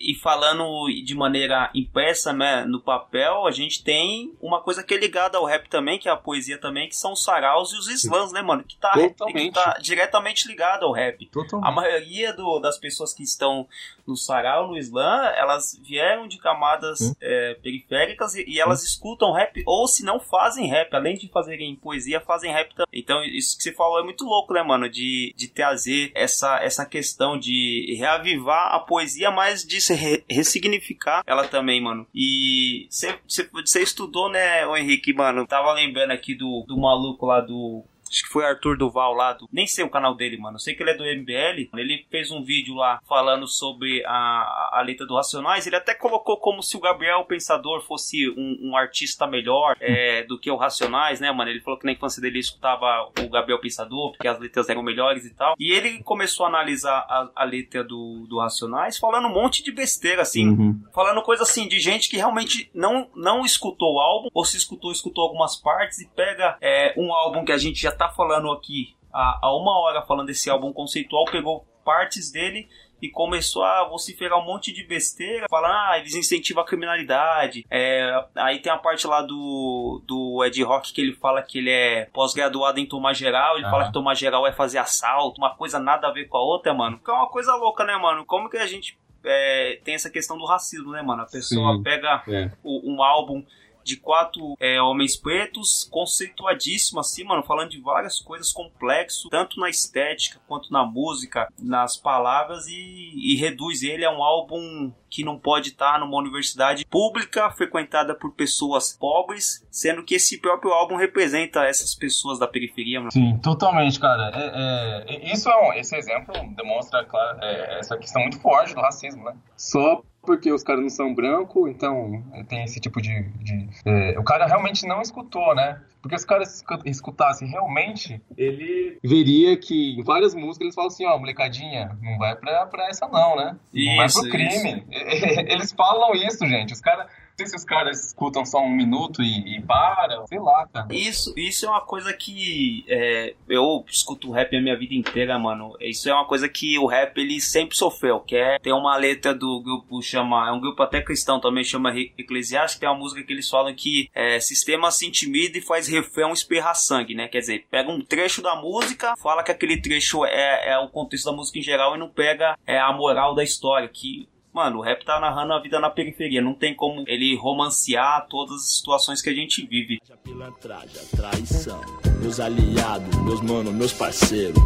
E 0.00 0.14
falando 0.14 0.86
de 1.04 1.14
maneira 1.14 1.70
impressa, 1.74 2.32
né, 2.32 2.64
no 2.64 2.80
papel, 2.80 3.46
a 3.46 3.50
gente 3.50 3.82
tem 3.82 4.32
uma 4.40 4.60
coisa 4.60 4.82
que 4.82 4.94
é 4.94 4.98
ligada 4.98 5.38
ao 5.38 5.44
rap 5.44 5.68
também, 5.68 5.98
que 5.98 6.08
é 6.08 6.12
a 6.12 6.16
poesia 6.16 6.58
também, 6.58 6.88
que 6.88 6.96
são 6.96 7.12
os 7.12 7.22
saraus 7.22 7.72
e 7.72 7.78
os 7.78 7.88
slams, 7.88 8.32
né, 8.32 8.42
mano? 8.42 8.62
Que 8.62 8.76
tá, 8.76 8.92
que 8.92 9.50
tá 9.50 9.78
diretamente 9.80 10.46
ligado 10.46 10.84
ao 10.84 10.92
rap. 10.92 11.26
Totalmente. 11.26 11.68
A 11.68 11.72
maioria 11.72 12.32
do, 12.32 12.58
das 12.60 12.78
pessoas 12.78 13.12
que 13.12 13.22
estão 13.22 13.66
no 14.06 14.16
sarau, 14.16 14.68
no 14.68 14.78
slam, 14.78 15.26
elas 15.36 15.78
vieram 15.82 16.28
de 16.28 16.38
camadas 16.38 17.00
hum. 17.00 17.14
é, 17.20 17.54
periféricas 17.54 18.34
e, 18.34 18.44
e 18.48 18.60
elas 18.60 18.82
hum. 18.82 18.84
escutam 18.84 19.32
rap, 19.32 19.62
ou 19.66 19.88
se 19.88 20.04
não 20.04 20.20
fazem 20.20 20.68
rap, 20.68 20.94
além 20.94 21.16
de 21.16 21.28
fazerem 21.28 21.74
poesia, 21.76 22.20
fazem 22.20 22.52
rap 22.52 22.74
também. 22.74 22.88
Então, 22.92 23.22
isso 23.24 23.56
que 23.56 23.62
você 23.62 23.72
falou 23.72 24.00
é 24.00 24.04
muito 24.04 24.24
louco, 24.24 24.54
né, 24.54 24.62
mano? 24.62 24.88
De, 24.88 25.34
de 25.36 25.48
trazer 25.48 26.12
essa, 26.14 26.58
essa 26.62 26.86
questão 26.86 27.38
de 27.38 27.96
reavivar 27.98 28.74
a 28.74 28.80
poesia, 28.80 29.30
mas 29.30 29.64
de 29.64 29.77
se 29.80 29.94
re 29.94 30.24
ressignificar 30.30 31.22
ela 31.26 31.46
também, 31.46 31.80
mano. 31.80 32.06
E 32.14 32.88
você 32.90 33.82
estudou, 33.82 34.30
né, 34.30 34.66
o 34.66 34.76
Henrique, 34.76 35.12
mano? 35.12 35.46
Tava 35.46 35.72
lembrando 35.72 36.10
aqui 36.12 36.34
do, 36.34 36.64
do 36.66 36.78
maluco 36.78 37.26
lá 37.26 37.40
do 37.40 37.84
Acho 38.08 38.22
que 38.22 38.28
foi 38.28 38.44
Arthur 38.44 38.76
Duval 38.76 39.14
lá, 39.14 39.32
do, 39.32 39.48
nem 39.52 39.66
sei 39.66 39.84
o 39.84 39.90
canal 39.90 40.14
dele, 40.14 40.36
mano. 40.36 40.58
sei 40.58 40.74
que 40.74 40.82
ele 40.82 40.90
é 40.90 40.94
do 40.94 41.04
MBL. 41.04 41.68
Ele 41.76 42.06
fez 42.10 42.30
um 42.30 42.42
vídeo 42.42 42.74
lá 42.74 43.00
falando 43.08 43.46
sobre 43.46 44.04
a, 44.06 44.70
a 44.72 44.82
letra 44.84 45.06
do 45.06 45.16
Racionais. 45.16 45.66
Ele 45.66 45.76
até 45.76 45.94
colocou 45.94 46.38
como 46.38 46.62
se 46.62 46.76
o 46.76 46.80
Gabriel 46.80 47.24
Pensador 47.24 47.82
fosse 47.82 48.28
um, 48.30 48.70
um 48.70 48.76
artista 48.76 49.26
melhor 49.26 49.76
é, 49.80 50.22
do 50.24 50.38
que 50.38 50.50
o 50.50 50.56
Racionais, 50.56 51.20
né, 51.20 51.30
mano? 51.32 51.50
Ele 51.50 51.60
falou 51.60 51.78
que 51.78 51.86
na 51.86 51.92
infância 51.92 52.20
dele 52.20 52.38
escutava 52.38 53.10
o 53.20 53.28
Gabriel 53.28 53.60
Pensador, 53.60 54.12
porque 54.12 54.28
as 54.28 54.38
letras 54.38 54.68
eram 54.68 54.82
melhores 54.82 55.24
e 55.24 55.34
tal. 55.34 55.54
E 55.58 55.72
ele 55.72 56.02
começou 56.02 56.46
a 56.46 56.48
analisar 56.48 56.98
a, 57.08 57.30
a 57.34 57.44
letra 57.44 57.84
do, 57.84 58.26
do 58.28 58.38
Racionais, 58.38 58.98
falando 58.98 59.28
um 59.28 59.34
monte 59.34 59.62
de 59.62 59.72
besteira, 59.72 60.22
assim. 60.22 60.48
Uhum. 60.48 60.82
Falando 60.94 61.22
coisa 61.22 61.42
assim, 61.42 61.68
de 61.68 61.80
gente 61.80 62.08
que 62.08 62.16
realmente 62.16 62.70
não, 62.74 63.08
não 63.14 63.44
escutou 63.44 63.94
o 63.94 64.00
álbum, 64.00 64.28
ou 64.32 64.44
se 64.44 64.56
escutou, 64.56 64.92
escutou 64.92 65.24
algumas 65.24 65.56
partes 65.56 65.98
e 65.98 66.08
pega 66.08 66.56
é, 66.60 66.94
um 66.96 67.12
álbum 67.12 67.44
que 67.44 67.52
a 67.52 67.58
gente 67.58 67.80
já 67.80 67.90
tá 67.98 68.08
falando 68.08 68.50
aqui 68.50 68.96
há, 69.12 69.38
há 69.42 69.56
uma 69.56 69.78
hora 69.80 70.02
falando 70.02 70.26
desse 70.26 70.48
álbum 70.48 70.72
conceitual, 70.72 71.24
pegou 71.26 71.66
partes 71.84 72.30
dele 72.30 72.68
e 73.00 73.08
começou 73.08 73.62
a 73.62 73.84
vociferar 73.88 74.38
um 74.38 74.44
monte 74.44 74.72
de 74.72 74.84
besteira, 74.84 75.46
falando, 75.48 75.72
ah, 75.72 75.98
eles 75.98 76.14
incentivam 76.14 76.62
a 76.62 76.66
criminalidade. 76.66 77.64
É, 77.70 78.24
aí 78.34 78.60
tem 78.60 78.72
a 78.72 78.76
parte 78.76 79.06
lá 79.06 79.22
do, 79.22 80.02
do 80.04 80.44
Ed 80.44 80.60
Rock 80.64 80.92
que 80.92 81.00
ele 81.00 81.14
fala 81.14 81.40
que 81.42 81.58
ele 81.58 81.70
é 81.70 82.06
pós-graduado 82.12 82.80
em 82.80 82.86
tomar 82.86 83.14
geral, 83.14 83.56
ele 83.56 83.64
uhum. 83.64 83.70
fala 83.70 83.86
que 83.86 83.92
tomar 83.92 84.14
geral 84.14 84.46
é 84.46 84.52
fazer 84.52 84.78
assalto, 84.78 85.40
uma 85.40 85.54
coisa 85.54 85.78
nada 85.78 86.08
a 86.08 86.12
ver 86.12 86.26
com 86.26 86.36
a 86.36 86.42
outra, 86.42 86.74
mano. 86.74 86.98
Que 86.98 87.10
é 87.10 87.14
uma 87.14 87.28
coisa 87.28 87.54
louca, 87.54 87.84
né, 87.84 87.96
mano? 87.96 88.24
Como 88.26 88.50
que 88.50 88.56
a 88.56 88.66
gente 88.66 88.98
é, 89.24 89.80
tem 89.84 89.94
essa 89.94 90.10
questão 90.10 90.36
do 90.36 90.44
racismo, 90.44 90.90
né, 90.90 91.00
mano? 91.00 91.22
A 91.22 91.26
pessoa 91.26 91.76
Sim, 91.76 91.82
pega 91.82 92.22
é. 92.26 92.50
o, 92.64 92.92
um 92.92 93.02
álbum 93.02 93.44
de 93.88 93.96
quatro 93.96 94.54
é, 94.60 94.80
homens 94.80 95.16
pretos, 95.16 95.88
conceituadíssimo 95.90 97.00
assim, 97.00 97.24
mano, 97.24 97.42
falando 97.42 97.70
de 97.70 97.80
várias 97.80 98.20
coisas 98.20 98.52
complexo, 98.52 99.30
tanto 99.30 99.58
na 99.58 99.70
estética 99.70 100.38
quanto 100.46 100.70
na 100.70 100.84
música, 100.84 101.48
nas 101.58 101.96
palavras, 101.96 102.66
e, 102.68 103.32
e 103.32 103.36
reduz 103.36 103.82
ele 103.82 104.04
a 104.04 104.10
um 104.10 104.22
álbum 104.22 104.92
que 105.10 105.24
não 105.24 105.38
pode 105.38 105.70
estar 105.70 105.98
numa 105.98 106.18
universidade 106.18 106.84
pública 106.84 107.50
frequentada 107.50 108.14
por 108.14 108.34
pessoas 108.34 108.94
pobres, 108.94 109.66
sendo 109.70 110.04
que 110.04 110.16
esse 110.16 110.38
próprio 110.38 110.72
álbum 110.72 110.96
representa 110.96 111.64
essas 111.64 111.94
pessoas 111.94 112.38
da 112.38 112.46
periferia. 112.46 113.00
Mano. 113.00 113.10
Sim, 113.10 113.38
totalmente, 113.38 113.98
cara. 113.98 114.30
É, 114.34 115.14
é, 115.14 115.32
isso 115.32 115.48
é 115.48 115.56
um, 115.56 115.72
esse 115.72 115.96
exemplo 115.96 116.34
demonstra, 116.54 117.04
claro, 117.06 117.38
é, 117.40 117.78
essa 117.78 117.96
questão 117.96 118.20
muito 118.20 118.38
forte 118.38 118.74
do 118.74 118.80
racismo, 118.82 119.24
né? 119.24 119.34
Só 119.56 120.02
porque 120.22 120.52
os 120.52 120.62
caras 120.62 120.82
não 120.82 120.90
são 120.90 121.14
brancos, 121.14 121.70
então 121.70 122.22
é, 122.32 122.44
tem 122.44 122.62
esse 122.64 122.80
tipo 122.80 123.00
de. 123.00 123.22
de 123.42 123.68
é, 123.84 124.18
o 124.18 124.24
cara 124.24 124.46
realmente 124.46 124.86
não 124.86 125.00
escutou, 125.00 125.54
né? 125.54 125.80
Porque 126.02 126.18
se 126.18 126.24
o 126.24 126.28
cara 126.28 126.44
escutasse 126.84 127.44
realmente, 127.44 128.20
ele 128.36 128.98
veria 129.02 129.56
que 129.56 129.98
em 129.98 130.02
várias 130.02 130.34
músicas 130.34 130.66
eles 130.66 130.74
falam 130.74 130.88
assim: 130.88 131.06
ó, 131.06 131.16
oh, 131.16 131.18
molecadinha, 131.18 131.96
não 132.02 132.18
vai 132.18 132.36
pra, 132.36 132.66
pra 132.66 132.88
essa 132.88 133.08
não, 133.08 133.36
né? 133.36 133.56
Não 133.72 134.06
isso, 134.06 134.22
vai 134.22 134.30
pro 134.30 134.30
crime. 134.30 134.84
Isso. 134.90 135.40
Eles 135.48 135.72
falam 135.72 136.14
isso, 136.14 136.46
gente. 136.46 136.72
Os 136.72 136.80
caras 136.80 137.06
sei 137.38 137.46
se 137.46 137.56
os 137.56 137.64
caras 137.64 138.06
escutam 138.06 138.44
só 138.44 138.58
um 138.58 138.74
minuto 138.74 139.22
e, 139.22 139.56
e 139.56 139.62
param, 139.62 140.26
sei 140.26 140.40
lá, 140.40 140.66
cara. 140.66 140.88
Isso, 140.90 141.32
isso 141.36 141.66
é 141.66 141.68
uma 141.68 141.80
coisa 141.80 142.12
que 142.12 142.84
é, 142.88 143.34
eu 143.48 143.84
escuto 143.88 144.32
rap 144.32 144.56
a 144.56 144.60
minha 144.60 144.76
vida 144.76 144.94
inteira, 144.94 145.38
mano. 145.38 145.76
Isso 145.80 146.08
é 146.08 146.12
uma 146.12 146.26
coisa 146.26 146.48
que 146.48 146.76
o 146.78 146.86
rap 146.86 147.16
ele 147.18 147.40
sempre 147.40 147.76
sofreu, 147.76 148.18
que 148.20 148.36
é 148.36 148.58
tem 148.58 148.72
uma 148.72 148.96
letra 148.96 149.32
do 149.32 149.60
grupo 149.62 150.02
chama, 150.02 150.48
é 150.48 150.52
um 150.52 150.60
grupo 150.60 150.82
até 150.82 151.00
cristão 151.00 151.40
também 151.40 151.62
chama 151.62 151.94
Eclesiastes, 151.96 152.80
tem 152.80 152.88
uma 152.88 152.98
música 152.98 153.22
que 153.22 153.32
eles 153.32 153.48
falam 153.48 153.72
que 153.74 154.10
é, 154.12 154.40
sistema 154.40 154.90
se 154.90 155.06
intimida 155.06 155.58
e 155.58 155.62
faz 155.62 155.86
refrão 155.86 156.32
esperrar 156.32 156.74
sangue, 156.74 157.14
né? 157.14 157.28
Quer 157.28 157.40
dizer, 157.40 157.66
pega 157.70 157.90
um 157.90 158.04
trecho 158.04 158.42
da 158.42 158.56
música, 158.56 159.14
fala 159.16 159.44
que 159.44 159.52
aquele 159.52 159.80
trecho 159.80 160.24
é, 160.24 160.70
é 160.70 160.78
o 160.78 160.88
contexto 160.88 161.26
da 161.26 161.32
música 161.32 161.58
em 161.58 161.62
geral 161.62 161.94
e 161.94 161.98
não 161.98 162.08
pega 162.08 162.58
é, 162.66 162.78
a 162.80 162.92
moral 162.92 163.34
da 163.34 163.44
história, 163.44 163.88
que 163.88 164.28
Mano, 164.58 164.78
o 164.78 164.82
rap 164.82 165.04
tá 165.04 165.20
narrando 165.20 165.52
a 165.52 165.60
vida 165.60 165.78
na 165.78 165.88
periferia. 165.88 166.42
Não 166.42 166.52
tem 166.52 166.74
como 166.74 167.04
ele 167.06 167.36
romancear 167.36 168.26
todas 168.28 168.56
as 168.56 168.76
situações 168.78 169.22
que 169.22 169.30
a 169.30 169.32
gente 169.32 169.64
vive. 169.64 170.00
A 170.12 170.16
pilantragem, 170.16 171.00
a 171.00 171.16
traição. 171.16 171.80
Meus 172.20 172.40
aliados, 172.40 173.22
meus 173.22 173.40
manos, 173.40 173.72
meus 173.72 173.92
parceiros. 173.92 174.60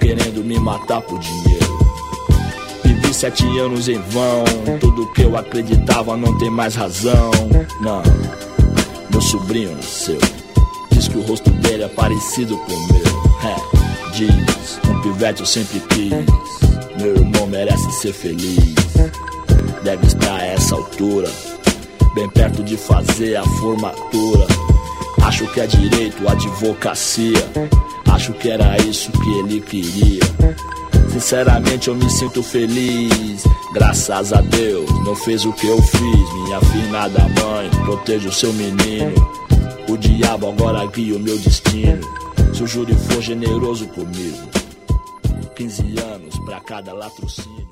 Querendo 0.00 0.42
me 0.42 0.58
matar 0.58 1.00
por 1.00 1.20
dinheiro 1.20 1.74
sete 3.12 3.44
anos 3.60 3.88
em 3.88 4.00
vão. 4.00 4.44
Tudo 4.80 5.06
que 5.12 5.22
eu 5.22 5.36
acreditava 5.36 6.16
não 6.16 6.36
tem 6.36 6.50
mais 6.50 6.74
razão. 6.74 7.30
Não, 7.80 8.02
meu 9.12 9.20
sobrinho 9.20 9.76
nasceu. 9.76 10.18
Diz 10.90 11.06
que 11.06 11.18
o 11.18 11.22
rosto 11.22 11.50
dele 11.50 11.84
é 11.84 11.88
parecido 11.88 12.58
com 12.58 12.72
o 12.72 12.86
meu. 12.88 13.04
É, 13.48 14.10
diz, 14.10 14.80
um 14.90 15.00
pivete 15.02 15.38
eu 15.38 15.46
sempre 15.46 15.78
quis. 15.78 16.73
Meu 17.04 17.16
irmão 17.16 17.46
merece 17.46 17.92
ser 17.92 18.14
feliz. 18.14 18.74
Deve 19.82 20.06
estar 20.06 20.36
a 20.36 20.46
essa 20.46 20.74
altura, 20.74 21.30
bem 22.14 22.26
perto 22.30 22.64
de 22.64 22.78
fazer 22.78 23.36
a 23.36 23.44
formatura. 23.44 24.46
Acho 25.22 25.46
que 25.48 25.60
é 25.60 25.66
direito, 25.66 26.26
advocacia. 26.26 27.46
Acho 28.10 28.32
que 28.32 28.48
era 28.48 28.78
isso 28.78 29.12
que 29.12 29.38
ele 29.40 29.60
queria. 29.60 30.22
Sinceramente 31.12 31.88
eu 31.88 31.94
me 31.94 32.08
sinto 32.08 32.42
feliz. 32.42 33.44
Graças 33.74 34.32
a 34.32 34.40
Deus, 34.40 34.88
não 35.04 35.14
fez 35.14 35.44
o 35.44 35.52
que 35.52 35.66
eu 35.66 35.82
fiz. 35.82 36.32
Minha 36.32 36.60
finada 36.60 37.20
mãe, 37.20 37.70
proteja 37.84 38.30
o 38.30 38.32
seu 38.32 38.50
menino. 38.54 39.12
O 39.90 39.98
diabo 39.98 40.48
agora 40.48 40.86
guia 40.86 41.16
o 41.16 41.20
meu 41.20 41.36
destino. 41.36 42.00
Se 42.54 42.62
o 42.62 42.66
júri 42.66 42.94
for 42.94 43.20
generoso 43.20 43.86
comigo. 43.88 44.63
15 46.64 46.72
anos 46.72 46.72
pra 46.72 46.76
cada 46.76 46.92
latrocínio. 46.92 47.68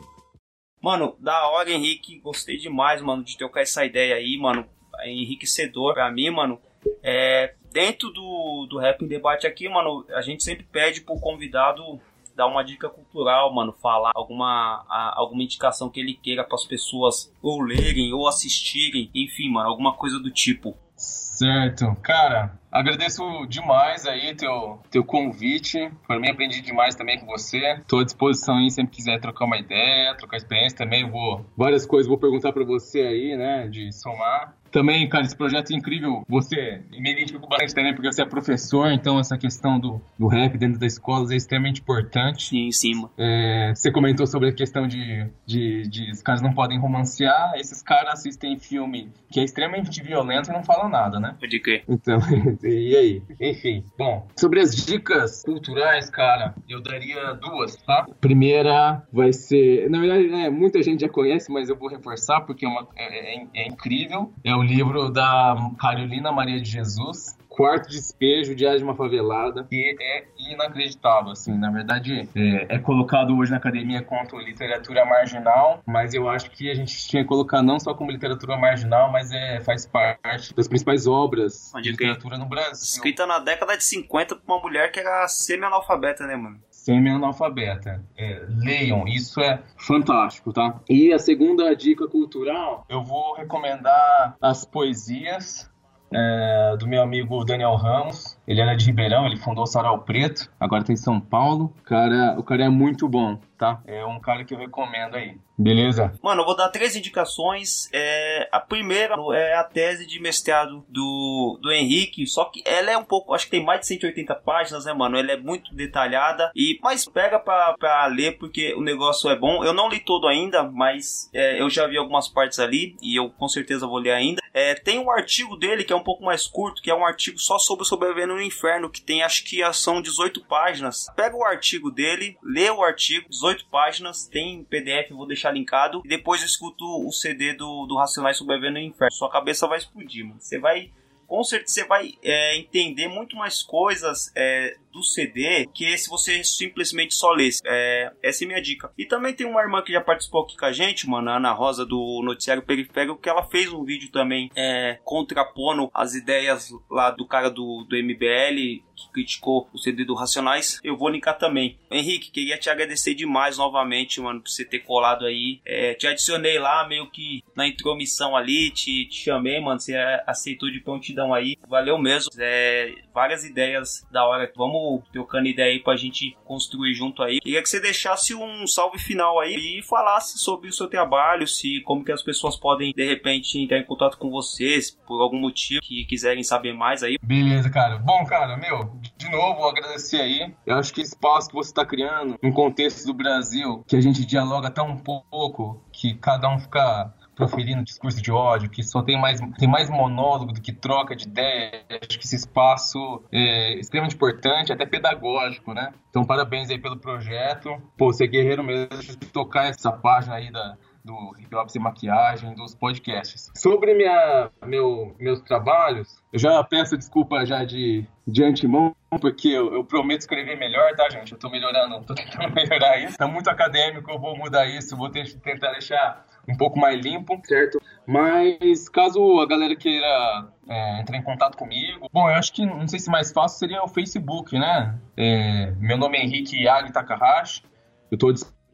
Mano, 0.80 1.16
da 1.18 1.48
hora, 1.48 1.70
Henrique. 1.70 2.18
Gostei 2.20 2.56
demais, 2.56 3.00
mano, 3.00 3.22
de 3.24 3.36
trocar 3.36 3.62
essa 3.62 3.84
ideia 3.84 4.16
aí, 4.16 4.36
mano. 4.38 4.66
É 5.00 5.10
enriquecedor 5.10 5.94
pra 5.94 6.10
mim, 6.10 6.30
mano. 6.30 6.60
É, 7.02 7.54
dentro 7.72 8.10
do, 8.10 8.66
do 8.68 8.78
Rap 8.78 9.02
em 9.02 9.08
Debate 9.08 9.46
aqui, 9.46 9.68
mano, 9.68 10.04
a 10.10 10.20
gente 10.20 10.42
sempre 10.42 10.64
pede 10.64 11.00
pro 11.00 11.18
convidado 11.18 12.00
dar 12.34 12.46
uma 12.46 12.64
dica 12.64 12.88
cultural, 12.88 13.54
mano, 13.54 13.72
falar 13.72 14.10
alguma, 14.14 14.84
a, 14.88 15.12
alguma 15.16 15.42
indicação 15.42 15.90
que 15.90 16.00
ele 16.00 16.14
queira 16.14 16.42
para 16.42 16.54
as 16.54 16.64
pessoas 16.64 17.32
ou 17.42 17.60
lerem 17.60 18.12
ou 18.12 18.26
assistirem, 18.26 19.10
enfim, 19.14 19.50
mano, 19.50 19.68
alguma 19.68 19.92
coisa 19.92 20.18
do 20.18 20.30
tipo. 20.30 20.76
Certo. 20.96 21.94
Cara, 22.02 22.58
agradeço 22.72 23.46
demais 23.46 24.06
aí 24.06 24.34
teu, 24.34 24.80
teu 24.90 25.04
convite. 25.04 25.90
Por 26.06 26.18
mim, 26.18 26.30
aprendi 26.30 26.60
demais 26.60 26.94
também 26.94 27.18
com 27.18 27.26
você. 27.26 27.80
Tô 27.86 27.98
à 27.98 28.04
disposição 28.04 28.56
aí, 28.56 28.70
sempre 28.70 28.96
quiser 28.96 29.20
trocar 29.20 29.44
uma 29.44 29.58
ideia, 29.58 30.16
trocar 30.16 30.38
experiência 30.38 30.78
também. 30.78 31.08
Vou, 31.08 31.44
várias 31.56 31.86
coisas 31.86 32.08
vou 32.08 32.18
perguntar 32.18 32.52
para 32.52 32.64
você 32.64 33.00
aí, 33.00 33.36
né, 33.36 33.68
de 33.68 33.92
somar. 33.92 34.54
Também, 34.72 35.06
cara, 35.06 35.24
esse 35.24 35.36
projeto 35.36 35.70
é 35.70 35.76
incrível. 35.76 36.24
Você 36.26 36.82
me 36.90 37.12
identifico 37.12 37.46
bastante 37.46 37.74
também 37.74 37.94
porque 37.94 38.10
você 38.10 38.22
é 38.22 38.24
professor, 38.24 38.90
então 38.90 39.20
essa 39.20 39.36
questão 39.36 39.78
do, 39.78 40.00
do 40.18 40.26
rap 40.26 40.56
dentro 40.56 40.80
das 40.80 40.94
escolas 40.94 41.30
é 41.30 41.36
extremamente 41.36 41.82
importante. 41.82 42.48
Sim, 42.48 42.72
sim. 42.72 43.06
É, 43.18 43.74
você 43.74 43.92
comentou 43.92 44.26
sobre 44.26 44.48
a 44.48 44.52
questão 44.52 44.88
de, 44.88 45.26
de, 45.44 45.82
de 45.82 46.10
os 46.10 46.22
caras 46.22 46.40
não 46.40 46.54
podem 46.54 46.80
romancear. 46.80 47.52
Esses 47.56 47.82
caras 47.82 48.14
assistem 48.14 48.58
filme 48.58 49.12
que 49.30 49.40
é 49.40 49.44
extremamente 49.44 50.02
violento 50.02 50.48
e 50.48 50.52
não 50.54 50.64
falam 50.64 50.88
nada, 50.88 51.20
né? 51.20 51.36
Pode 51.38 51.60
crer. 51.60 51.84
Então, 51.86 52.18
e 52.62 52.96
aí? 52.96 53.22
Enfim, 53.40 53.84
bom, 53.98 54.26
sobre 54.36 54.60
as 54.60 54.74
dicas 54.74 55.42
culturais, 55.42 56.08
cara, 56.08 56.54
eu 56.68 56.80
daria 56.82 57.34
duas, 57.34 57.76
tá? 57.76 58.06
Primeira 58.20 59.02
vai 59.12 59.32
ser, 59.32 59.90
na 59.90 60.00
verdade, 60.00 60.28
né, 60.28 60.50
muita 60.50 60.82
gente 60.82 61.00
já 61.00 61.08
conhece, 61.08 61.50
mas 61.50 61.68
eu 61.68 61.76
vou 61.76 61.88
reforçar 61.88 62.40
porque 62.42 62.64
é, 62.64 62.68
uma, 62.68 62.88
é, 62.96 63.36
é, 63.36 63.46
é 63.54 63.68
incrível. 63.68 64.32
É 64.44 64.54
o 64.54 64.62
livro 64.62 65.10
da 65.10 65.56
Carolina 65.78 66.32
Maria 66.32 66.60
de 66.60 66.70
Jesus, 66.70 67.36
Quarto 67.54 67.88
Despejo, 67.88 68.54
Diário 68.54 68.78
de 68.78 68.84
uma 68.84 68.94
Favelada, 68.94 69.64
que 69.64 69.96
é 70.00 70.24
inacreditável, 70.38 71.32
assim, 71.32 71.56
na 71.56 71.70
verdade 71.70 72.28
é, 72.34 72.74
é, 72.74 72.78
colocado 72.78 73.36
hoje 73.36 73.50
na 73.50 73.58
academia 73.58 74.02
como 74.02 74.40
literatura 74.40 75.04
marginal, 75.04 75.82
mas 75.86 76.14
eu 76.14 76.28
acho 76.28 76.50
que 76.50 76.70
a 76.70 76.74
gente 76.74 77.06
tinha 77.06 77.22
que 77.22 77.28
colocar 77.28 77.62
não 77.62 77.78
só 77.78 77.94
como 77.94 78.10
literatura 78.10 78.56
marginal, 78.56 79.12
mas 79.12 79.30
é, 79.30 79.60
faz 79.60 79.86
parte 79.86 80.54
das 80.54 80.66
principais 80.66 81.06
obras 81.06 81.72
de 81.82 81.90
literatura 81.90 82.38
no 82.38 82.46
Brasil. 82.46 82.82
Escrita 82.82 83.26
na 83.26 83.38
década 83.38 83.76
de 83.76 83.84
50 83.84 84.36
por 84.36 84.42
uma 84.46 84.62
mulher 84.62 84.90
que 84.90 85.00
era 85.00 85.28
semi-analfabeta, 85.28 86.26
né, 86.26 86.36
mano? 86.36 86.58
Semi-analfabeta. 86.70 88.02
É, 88.16 88.46
leiam, 88.48 89.06
isso 89.06 89.40
é 89.40 89.62
fantástico, 89.76 90.52
tá? 90.52 90.80
E 90.88 91.12
a 91.12 91.18
segunda 91.18 91.74
dica 91.76 92.08
cultural, 92.08 92.84
eu 92.88 93.02
vou 93.02 93.34
recomendar 93.34 94.36
as 94.40 94.64
poesias 94.64 95.70
é, 96.14 96.76
do 96.76 96.86
meu 96.86 97.02
amigo 97.02 97.44
Daniel 97.44 97.74
Ramos. 97.74 98.38
Ele 98.46 98.60
era 98.60 98.74
de 98.74 98.86
Ribeirão, 98.86 99.26
ele 99.26 99.36
fundou 99.36 99.64
o 99.64 99.66
Sarau 99.66 99.98
Preto, 100.00 100.50
agora 100.58 100.84
tem 100.84 100.96
São 100.96 101.20
Paulo. 101.20 101.72
Cara, 101.84 102.36
o 102.38 102.42
cara 102.42 102.64
é 102.64 102.68
muito 102.68 103.08
bom, 103.08 103.38
tá? 103.62 103.80
É 103.86 104.04
um 104.04 104.18
cara 104.18 104.44
que 104.44 104.52
eu 104.52 104.58
recomendo 104.58 105.14
aí. 105.14 105.36
Beleza? 105.56 106.12
Mano, 106.20 106.42
eu 106.42 106.46
vou 106.46 106.56
dar 106.56 106.68
três 106.70 106.96
indicações. 106.96 107.88
É, 107.92 108.48
a 108.50 108.58
primeira 108.58 109.14
é 109.34 109.54
a 109.54 109.62
tese 109.62 110.04
de 110.04 110.20
mestrado 110.20 110.84
do, 110.88 111.58
do 111.62 111.70
Henrique, 111.70 112.26
só 112.26 112.46
que 112.46 112.60
ela 112.66 112.90
é 112.90 112.98
um 112.98 113.04
pouco, 113.04 113.32
acho 113.32 113.44
que 113.44 113.52
tem 113.52 113.64
mais 113.64 113.80
de 113.80 113.86
180 113.86 114.34
páginas, 114.36 114.84
né, 114.84 114.92
mano? 114.92 115.16
Ela 115.16 115.32
é 115.32 115.36
muito 115.36 115.72
detalhada, 115.74 116.50
e 116.56 116.80
mas 116.82 117.04
pega 117.04 117.38
pra, 117.38 117.74
pra 117.78 118.06
ler 118.06 118.38
porque 118.38 118.74
o 118.74 118.82
negócio 118.82 119.30
é 119.30 119.38
bom. 119.38 119.62
Eu 119.62 119.72
não 119.72 119.88
li 119.88 120.00
todo 120.00 120.26
ainda, 120.26 120.64
mas 120.64 121.30
é, 121.32 121.60
eu 121.60 121.70
já 121.70 121.86
vi 121.86 121.96
algumas 121.96 122.28
partes 122.28 122.58
ali, 122.58 122.96
e 123.00 123.16
eu 123.16 123.30
com 123.30 123.46
certeza 123.46 123.86
vou 123.86 123.98
ler 123.98 124.12
ainda. 124.12 124.42
É, 124.52 124.74
tem 124.74 124.98
um 124.98 125.10
artigo 125.10 125.56
dele 125.56 125.84
que 125.84 125.92
é 125.92 125.96
um 125.96 126.02
pouco 126.02 126.24
mais 126.24 126.46
curto, 126.46 126.82
que 126.82 126.90
é 126.90 126.94
um 126.94 127.06
artigo 127.06 127.38
só 127.38 127.58
sobre 127.58 127.84
sobrevivendo 127.84 128.34
no 128.34 128.42
inferno, 128.42 128.90
que 128.90 129.00
tem 129.00 129.22
acho 129.22 129.44
que 129.44 129.60
são 129.72 130.02
18 130.02 130.44
páginas. 130.46 131.06
Pega 131.14 131.36
o 131.36 131.44
artigo 131.44 131.90
dele, 131.90 132.36
lê 132.42 132.68
o 132.68 132.82
artigo, 132.82 133.28
18 133.30 133.51
páginas, 133.60 134.26
tem 134.26 134.64
PDF, 134.64 135.10
vou 135.10 135.26
deixar 135.26 135.50
linkado, 135.50 136.02
e 136.04 136.08
depois 136.08 136.40
eu 136.40 136.46
escuto 136.46 136.84
o 136.84 137.10
CD 137.12 137.54
do, 137.54 137.86
do 137.86 137.96
Racionais 137.96 138.36
Sobrevivendo 138.36 138.74
no 138.74 138.84
Inferno. 138.84 139.12
Sua 139.12 139.30
cabeça 139.30 139.66
vai 139.66 139.78
explodir, 139.78 140.24
mano. 140.24 140.40
Você 140.40 140.58
vai 140.58 140.90
com 141.32 141.42
certeza 141.42 141.72
você 141.72 141.84
vai 141.86 142.12
é, 142.22 142.58
entender 142.58 143.08
muito 143.08 143.36
mais 143.36 143.62
coisas 143.62 144.30
é, 144.36 144.76
do 144.92 145.02
CD 145.02 145.68
que 145.72 145.96
se 145.96 146.08
você 146.08 146.42
simplesmente 146.44 147.14
só 147.14 147.30
lesse. 147.30 147.60
É, 147.64 148.12
essa 148.22 148.44
é 148.44 148.46
minha 148.46 148.62
dica. 148.62 148.92
E 148.96 149.06
também 149.06 149.34
tem 149.34 149.46
uma 149.46 149.62
irmã 149.62 149.82
que 149.82 149.92
já 149.92 150.00
participou 150.00 150.42
aqui 150.42 150.56
com 150.56 150.66
a 150.66 150.72
gente, 150.72 151.08
mano, 151.08 151.30
a 151.30 151.36
Ana 151.36 151.52
Rosa 151.52 151.84
do 151.84 152.20
Noticiário 152.24 152.62
Periférico, 152.62 153.20
que 153.20 153.28
ela 153.28 153.44
fez 153.44 153.72
um 153.72 153.84
vídeo 153.84 154.10
também 154.10 154.50
é, 154.54 154.98
contrapondo 155.04 155.90
as 155.94 156.14
ideias 156.14 156.70
lá 156.90 157.10
do 157.10 157.26
cara 157.26 157.50
do, 157.50 157.86
do 157.88 157.96
MBL 157.96 158.82
que 158.94 159.12
criticou 159.12 159.68
o 159.72 159.78
CD 159.78 160.04
do 160.04 160.14
Racionais. 160.14 160.78
Eu 160.82 160.96
vou 160.96 161.08
linkar 161.08 161.38
também. 161.38 161.78
Henrique, 161.90 162.30
queria 162.30 162.58
te 162.58 162.70
agradecer 162.70 163.14
demais 163.14 163.58
novamente, 163.58 164.20
mano, 164.20 164.40
por 164.40 164.48
você 164.48 164.64
ter 164.64 164.80
colado 164.80 165.24
aí. 165.24 165.60
É, 165.64 165.94
te 165.94 166.06
adicionei 166.06 166.58
lá 166.58 166.86
meio 166.86 167.10
que 167.10 167.42
na 167.56 167.66
intromissão 167.66 168.36
ali, 168.36 168.70
te, 168.70 169.06
te 169.06 169.24
chamei, 169.24 169.60
mano, 169.60 169.80
você 169.80 169.94
aceitou 170.26 170.70
de 170.70 170.80
prontidão 170.80 171.34
aí. 171.34 171.56
Valeu 171.68 171.98
mesmo. 171.98 172.30
É, 172.38 172.94
várias 173.12 173.44
ideias 173.44 174.06
da 174.10 174.24
hora. 174.24 174.50
Vamos 174.56 174.81
trocando 175.12 175.48
ideia 175.48 175.72
aí 175.72 175.80
pra 175.80 175.96
gente 175.96 176.36
construir 176.44 176.94
junto 176.94 177.22
aí. 177.22 177.40
Queria 177.40 177.62
que 177.62 177.68
você 177.68 177.80
deixasse 177.80 178.34
um 178.34 178.66
salve 178.66 178.98
final 178.98 179.40
aí 179.40 179.78
e 179.78 179.82
falasse 179.82 180.38
sobre 180.38 180.68
o 180.68 180.72
seu 180.72 180.88
trabalho, 180.88 181.46
se 181.46 181.80
como 181.82 182.04
que 182.04 182.12
as 182.12 182.22
pessoas 182.22 182.56
podem 182.56 182.92
de 182.92 183.04
repente 183.04 183.58
entrar 183.58 183.78
em 183.78 183.84
contato 183.84 184.18
com 184.18 184.30
vocês 184.30 184.90
por 184.90 185.20
algum 185.20 185.38
motivo 185.38 185.80
que 185.82 186.04
quiserem 186.04 186.42
saber 186.42 186.72
mais 186.72 187.02
aí. 187.02 187.16
Beleza, 187.22 187.70
cara. 187.70 187.98
Bom, 187.98 188.24
cara, 188.24 188.56
meu, 188.56 188.92
de 189.16 189.30
novo 189.30 189.64
agradecer 189.64 190.20
aí. 190.20 190.54
Eu 190.66 190.76
acho 190.76 190.92
que 190.92 191.00
esse 191.00 191.12
espaço 191.12 191.48
que 191.48 191.54
você 191.54 191.70
está 191.70 191.84
criando 191.84 192.38
no 192.42 192.52
contexto 192.52 193.06
do 193.06 193.14
Brasil, 193.14 193.84
que 193.86 193.96
a 193.96 194.00
gente 194.00 194.24
dialoga 194.24 194.70
tão 194.70 194.96
pouco, 194.96 195.82
que 195.92 196.14
cada 196.14 196.48
um 196.48 196.58
fica 196.58 197.12
proferindo 197.34 197.82
discurso 197.82 198.20
de 198.20 198.30
ódio, 198.30 198.68
que 198.68 198.82
só 198.82 199.02
tem 199.02 199.20
mais, 199.20 199.40
tem 199.58 199.68
mais 199.68 199.88
monólogo 199.88 200.52
do 200.52 200.60
que 200.60 200.72
troca 200.72 201.16
de 201.16 201.24
ideia. 201.24 201.84
Acho 201.88 202.18
que 202.18 202.26
esse 202.26 202.36
espaço 202.36 203.22
é 203.32 203.74
extremamente 203.78 204.14
importante, 204.14 204.72
até 204.72 204.84
pedagógico, 204.86 205.72
né? 205.72 205.92
Então, 206.10 206.24
parabéns 206.24 206.70
aí 206.70 206.78
pelo 206.78 206.98
projeto. 206.98 207.70
Pô, 207.96 208.12
você 208.12 208.24
é 208.24 208.26
guerreiro 208.26 208.62
mesmo 208.62 208.88
tocar 209.32 209.66
essa 209.66 209.90
página 209.90 210.34
aí 210.34 210.50
da, 210.50 210.76
do 211.04 211.34
hip 211.38 211.54
hop 211.54 211.68
sem 211.68 211.80
maquiagem, 211.80 212.54
dos 212.54 212.74
podcasts. 212.74 213.50
Sobre 213.54 213.94
minha, 213.94 214.50
meu, 214.64 215.14
meus 215.18 215.40
trabalhos, 215.40 216.22
eu 216.32 216.38
já 216.38 216.62
peço 216.64 216.96
desculpa 216.96 217.44
já 217.44 217.64
de, 217.64 218.06
de 218.26 218.44
antemão, 218.44 218.94
porque 219.20 219.48
eu, 219.48 219.74
eu, 219.74 219.84
prometo 219.84 220.20
escrever 220.20 220.56
melhor, 220.56 220.94
tá, 220.94 221.10
gente? 221.10 221.32
Eu 221.32 221.38
tô 221.38 221.50
melhorando, 221.50 222.00
tô 222.04 222.14
tentando 222.14 222.52
melhorar 222.54 222.98
isso. 222.98 223.18
Tá 223.18 223.26
muito 223.26 223.48
acadêmico, 223.48 224.10
eu 224.10 224.18
vou 224.18 224.36
mudar 224.36 224.66
isso, 224.66 224.96
vou 224.96 225.10
ter, 225.10 225.30
tentar 225.40 225.72
deixar 225.72 226.24
um 226.48 226.56
pouco 226.56 226.78
mais 226.78 227.00
limpo, 227.00 227.40
certo? 227.44 227.80
Mas 228.06 228.88
caso 228.88 229.40
a 229.40 229.46
galera 229.46 229.76
queira 229.76 230.48
é, 230.68 231.00
entrar 231.00 231.16
em 231.16 231.22
contato 231.22 231.56
comigo, 231.56 232.08
bom, 232.12 232.28
eu 232.28 232.34
acho 232.34 232.52
que 232.52 232.64
não 232.66 232.88
sei 232.88 232.98
se 232.98 233.10
mais 233.10 233.30
fácil 233.32 233.58
seria 233.58 233.82
o 233.82 233.88
Facebook, 233.88 234.58
né? 234.58 234.98
É, 235.16 235.70
meu 235.78 235.96
nome 235.96 236.18
é 236.18 236.24
Henrique 236.24 236.62
Yagi 236.62 236.92
Takahashi, 236.92 237.62
eu 238.10 238.18
tô 238.18 238.32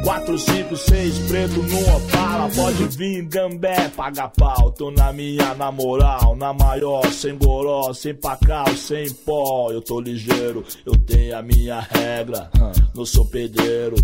4, 0.05 0.37
5, 0.37 0.77
6, 0.77 1.19
preto 1.27 1.63
no 1.63 1.95
Opala. 1.97 2.47
Pode 2.55 2.87
vir, 2.95 3.25
gambé, 3.25 3.89
paga 3.89 4.29
pau. 4.29 4.71
Tô 4.71 4.91
na 4.91 5.11
minha, 5.11 5.55
na 5.55 5.71
moral, 5.71 6.35
na 6.35 6.53
maior. 6.53 7.03
Sem 7.11 7.35
goró, 7.35 7.91
sem 7.91 8.13
pacal, 8.13 8.67
sem 8.77 9.11
pó. 9.25 9.71
Eu 9.71 9.81
tô 9.81 9.99
ligeiro, 9.99 10.63
eu 10.85 10.95
tenho 10.95 11.35
a 11.35 11.41
minha 11.41 11.79
regra. 11.79 12.51
Não 12.95 13.03
sou 13.03 13.25
pedreiro, 13.25 13.95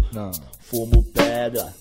fumo 0.60 1.04
pedra. 1.14 1.72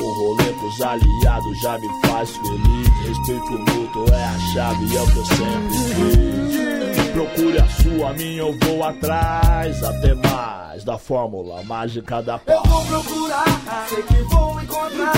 O 0.00 0.12
rolê 0.14 0.50
pros 0.54 0.80
aliados 0.80 1.60
já 1.60 1.78
me 1.78 1.88
faz 2.06 2.30
feliz. 2.30 2.88
Respeito 3.06 3.52
mútuo 3.58 4.06
é 4.14 4.24
a 4.24 4.38
chave, 4.54 4.96
é 4.96 5.02
o 5.02 5.12
que 5.12 5.18
eu 5.18 5.24
sempre 5.26 6.94
quis. 6.94 6.99
Procure 7.20 7.58
a 7.58 7.66
sua, 7.68 8.08
a 8.08 8.12
minha 8.14 8.40
eu 8.40 8.58
vou 8.62 8.82
atrás. 8.82 9.84
Até 9.84 10.14
mais 10.14 10.82
da 10.84 10.96
fórmula 10.96 11.62
mágica 11.64 12.22
da 12.22 12.38
paz. 12.38 12.56
Eu 12.56 12.70
vou 12.70 12.82
procurar, 12.86 13.44
sei 13.90 14.02
que 14.04 14.22
vou 14.22 14.58
encontrar. 14.62 15.12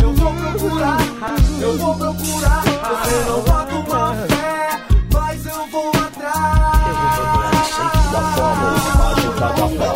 Eu 0.00 0.14
vou 0.14 0.32
procurar, 0.34 0.98
eu 1.60 1.78
vou 1.78 1.94
procurar. 1.96 2.62
Você 2.62 3.24
não 3.28 3.40
bota 3.42 3.74
uma 3.74 4.14
fé, 4.28 4.80
mas 5.12 5.46
eu 5.46 5.66
vou 5.66 5.88
atrás. 5.88 6.86
Eu 6.86 6.94
vou 6.94 7.10
procurar, 7.10 7.64
sei 7.64 7.88
que 7.90 8.12
da 8.12 8.22
fórmula 8.36 8.78
mágica 8.94 9.40
da 9.40 9.48
Eu 9.48 9.78
paz. 9.78 9.91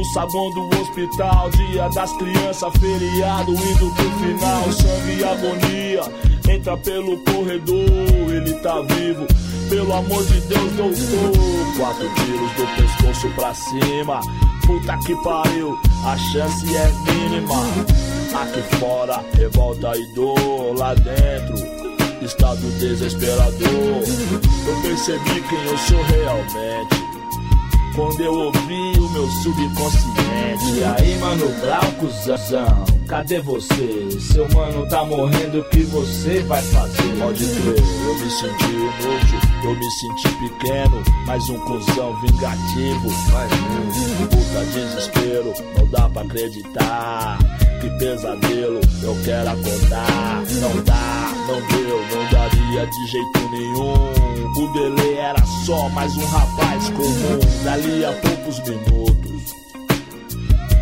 No 0.00 0.04
saguão 0.06 0.50
do 0.50 0.80
hospital. 0.80 1.50
Dia 1.50 1.88
das 1.90 2.12
crianças, 2.14 2.72
feriado, 2.78 3.52
indo 3.52 3.94
pro 3.94 4.10
final. 4.18 4.72
Sangue 4.72 5.18
e 5.18 5.24
agonia. 5.24 6.02
Entra 6.48 6.76
pelo 6.78 7.18
corredor, 7.18 8.34
ele 8.34 8.52
tá 8.54 8.80
vivo. 8.82 9.26
Pelo 9.68 9.92
amor 9.92 10.24
de 10.24 10.40
Deus, 10.40 10.72
doutor. 10.72 11.76
Quatro 11.76 12.08
tiros 12.14 12.52
do 12.52 12.66
pescoço 12.76 13.28
pra 13.34 13.54
cima. 13.54 14.20
Puta 14.66 14.96
que 14.98 15.14
pariu, 15.22 15.78
a 16.04 16.16
chance 16.16 16.76
é 16.76 16.92
mínima. 17.12 17.62
Aqui 18.34 18.62
fora, 18.78 19.24
revolta 19.36 19.92
e 19.96 20.06
dor. 20.14 20.76
Lá 20.76 20.94
dentro, 20.94 22.24
estado 22.24 22.60
desesperador. 22.78 24.02
Eu 24.66 24.82
percebi 24.82 25.40
quem 25.48 25.64
eu 25.64 25.78
sou 25.78 26.02
realmente. 26.02 27.09
Quando 27.94 28.20
eu 28.20 28.32
ouvi 28.32 28.98
o 28.98 29.08
meu 29.10 29.26
subconsciente 29.42 30.78
E 30.78 30.84
aí, 30.84 31.18
mano, 31.18 31.46
Glaucozão 31.60 32.84
Cadê 33.08 33.40
você? 33.40 34.08
Seu 34.20 34.48
mano 34.50 34.88
tá 34.88 35.04
morrendo, 35.04 35.60
o 35.60 35.64
que 35.64 35.80
você 35.82 36.40
vai 36.44 36.62
fazer? 36.62 37.18
Pode 37.18 37.44
crer, 37.44 37.82
eu 38.06 38.14
me 38.14 38.30
senti 38.30 38.70
inútil 38.70 39.38
Eu 39.64 39.76
me 39.76 39.90
senti 39.90 40.28
pequeno 40.28 41.02
Mais 41.26 41.48
um 41.48 41.58
cuzão 41.60 42.20
vingativo 42.20 43.10
Mas 43.32 43.52
um 43.52 44.26
puta 44.26 44.64
desespero 44.72 45.52
Não 45.76 45.86
dá 45.88 46.08
pra 46.08 46.22
acreditar 46.22 47.38
Que 47.80 47.90
pesadelo, 47.98 48.80
eu 49.02 49.16
quero 49.24 49.50
acordar 49.50 50.42
Não 50.60 50.82
dá, 50.84 51.32
não 51.46 51.60
deu, 51.68 51.98
não 52.10 52.30
daria 52.30 52.86
de 52.86 53.06
jeito 53.06 53.50
nenhum 53.50 54.30
o 54.56 54.66
Dele 54.72 55.16
era 55.16 55.42
só 55.64 55.88
mais 55.90 56.14
um 56.16 56.26
rapaz 56.26 56.90
comum. 56.90 57.40
Dali 57.64 58.04
a 58.04 58.12
poucos 58.12 58.58
minutos, 58.68 59.54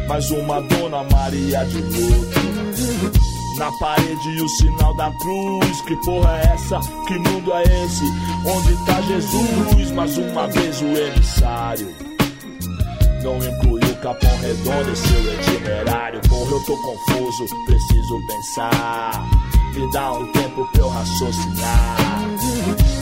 mais 0.09 0.31
uma 0.31 0.61
Dona 0.63 1.05
Maria 1.05 1.65
de 1.67 1.81
luto. 1.81 3.59
Na 3.59 3.71
parede 3.79 4.43
o 4.43 4.49
sinal 4.49 4.97
da 4.97 5.13
cruz. 5.13 5.81
Que 5.83 5.97
porra 5.97 6.39
é 6.39 6.55
essa? 6.55 6.81
Que 7.07 7.19
mundo 7.19 7.53
é 7.53 7.63
esse? 7.63 8.05
Onde 8.47 8.87
tá 8.87 9.01
Jesus? 9.03 9.91
Mais 9.93 10.17
uma 10.17 10.49
vez 10.49 10.81
o 10.81 10.87
emissário. 10.87 11.95
Não 13.23 13.37
inclui 13.37 13.81
o 13.85 13.88
Capão 14.03 14.39
Redondo 14.39 14.91
em 14.91 14.95
seu 14.95 15.35
itinerário. 15.35 16.21
Porra, 16.29 16.51
eu 16.53 16.65
tô 16.65 16.77
confuso, 16.77 17.47
preciso 17.67 18.27
pensar. 18.27 19.29
Me 19.75 19.93
dá 19.93 20.13
um 20.13 20.33
tempo 20.33 20.69
pra 20.73 20.81
eu 20.83 20.89
raciocinar. 20.89 21.97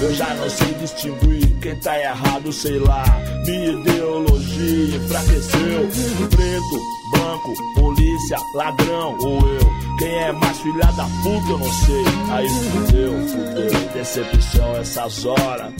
Eu 0.01 0.15
já 0.15 0.35
não 0.35 0.49
sei 0.51 0.75
distinguir 0.75 1.55
quem 1.61 1.77
tá 1.81 1.99
errado, 1.99 2.53
sei 2.53 2.79
lá. 2.79 3.05
Minha 3.47 3.73
ideologia 3.73 4.97
enfraqueceu. 4.97 5.89
Preto, 6.31 6.81
branco, 7.13 7.55
polícia, 7.75 8.39
ladrão 8.55 9.17
ou 9.21 9.41
eu. 9.49 9.97
Quem 9.99 10.15
é 10.15 10.33
mais 10.33 10.59
filha 10.61 10.93
da 10.93 11.05
puta, 11.23 11.51
eu 11.51 11.59
não 11.59 11.73
sei. 11.73 12.05
Aí 12.31 12.49
fudeu, 12.49 13.13
fudeu. 13.29 13.91
Decepção 13.95 14.77
essas 14.77 15.25
horas. 15.25 15.73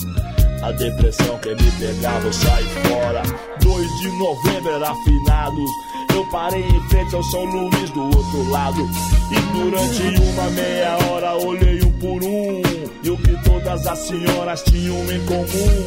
A 0.63 0.73
depressão 0.73 1.39
quer 1.39 1.55
me 1.57 1.71
pegar, 1.73 2.19
vou 2.21 2.33
sair 2.33 2.69
fora. 2.89 3.23
2 3.61 4.01
de 4.01 4.09
novembro 4.19 4.71
era 4.71 4.95
finados. 5.05 5.71
Eu 6.15 6.25
parei 6.31 6.65
em 6.65 6.89
frente 6.89 7.15
ao 7.15 7.23
São 7.25 7.45
Luís 7.45 7.91
do 7.91 8.05
outro 8.05 8.51
lado. 8.51 8.89
E 9.31 9.35
durante 9.53 10.23
uma 10.23 10.51
meia 10.51 10.97
hora 11.07 11.35
olhei 11.37 11.83
um 11.83 11.93
por 11.93 12.25
um. 12.25 12.63
E 13.03 13.11
o 13.11 13.17
que 13.19 13.43
todas 13.45 13.87
as 13.87 13.99
senhoras 13.99 14.63
tinham 14.63 14.97
em 15.13 15.25
comum: 15.27 15.87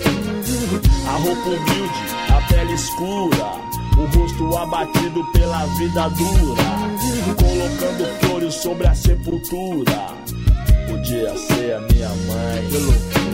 a 1.07 1.11
roupa 1.17 1.49
humilde, 1.49 1.99
a 2.29 2.41
pele 2.47 2.73
escura, 2.73 3.45
o 3.97 4.17
rosto 4.17 4.57
abatido 4.57 5.25
pela 5.31 5.65
vida 5.65 6.09
dura. 6.09 6.63
Colocando 7.35 8.19
flores 8.19 8.53
sobre 8.55 8.87
a 8.87 8.95
sepultura. 8.95 10.19
Podia 10.89 11.37
ser 11.37 11.73
a 11.75 11.79
minha 11.81 12.09
mãe. 12.09 12.67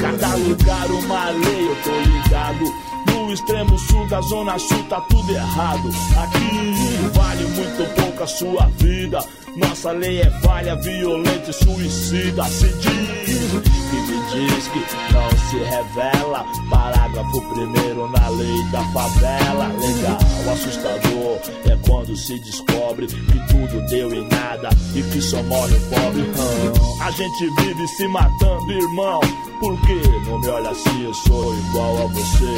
Cada 0.02 0.36
lugar 0.36 0.92
uma 0.92 1.30
lei, 1.30 1.70
eu 1.70 1.76
tô 1.84 1.92
ligado. 2.02 2.86
No 3.08 3.34
extremo 3.34 3.80
sul 3.80 4.08
da 4.08 4.20
zona 4.22 4.60
sul 4.60 4.84
tá 4.90 5.00
tudo 5.10 5.32
errado. 5.32 5.90
Aqui 6.22 7.10
vale 7.14 7.46
muito 7.46 7.96
pouco 7.96 8.24
a 8.24 8.28
sua 8.28 8.68
vida. 8.78 9.20
Nossa 9.56 9.92
lei 9.94 10.22
é 10.22 10.30
falha, 10.42 10.76
violenta 10.76 11.50
e 11.50 11.54
suicida. 11.54 12.44
Se 12.44 12.68
diz 12.68 13.52
que 13.90 13.96
me 13.96 14.24
diz 14.32 14.68
que 14.68 15.14
não 15.14 15.30
se 15.50 15.58
revela. 15.58 16.46
Parágrafo 16.70 17.42
primeiro 17.54 18.10
na 18.12 18.30
lei 18.30 18.64
da 18.72 18.84
favela. 18.92 19.68
Legal, 19.68 20.20
assustador 20.52 21.40
é 21.72 21.78
quando 21.88 22.16
se 22.18 22.38
descobre 22.40 23.08
que 23.08 23.40
tudo 23.48 23.88
deu 23.88 24.14
em 24.14 24.28
nada 24.28 24.70
que 25.16 25.22
só 25.22 25.42
morre 25.44 25.78
o 25.78 25.82
pobre. 25.90 26.22
Hum, 26.24 27.02
a 27.02 27.12
gente 27.12 27.50
vive 27.62 27.88
se 27.88 28.06
matando, 28.10 28.72
irmão. 28.72 29.22
Por 29.62 29.80
que 29.82 29.94
não 30.28 30.40
me 30.40 30.48
olha 30.50 30.72
assim? 30.72 31.06
Eu 31.06 31.14
sou 31.14 31.58
igual 31.58 32.04
a 32.04 32.08
você. 32.08 32.56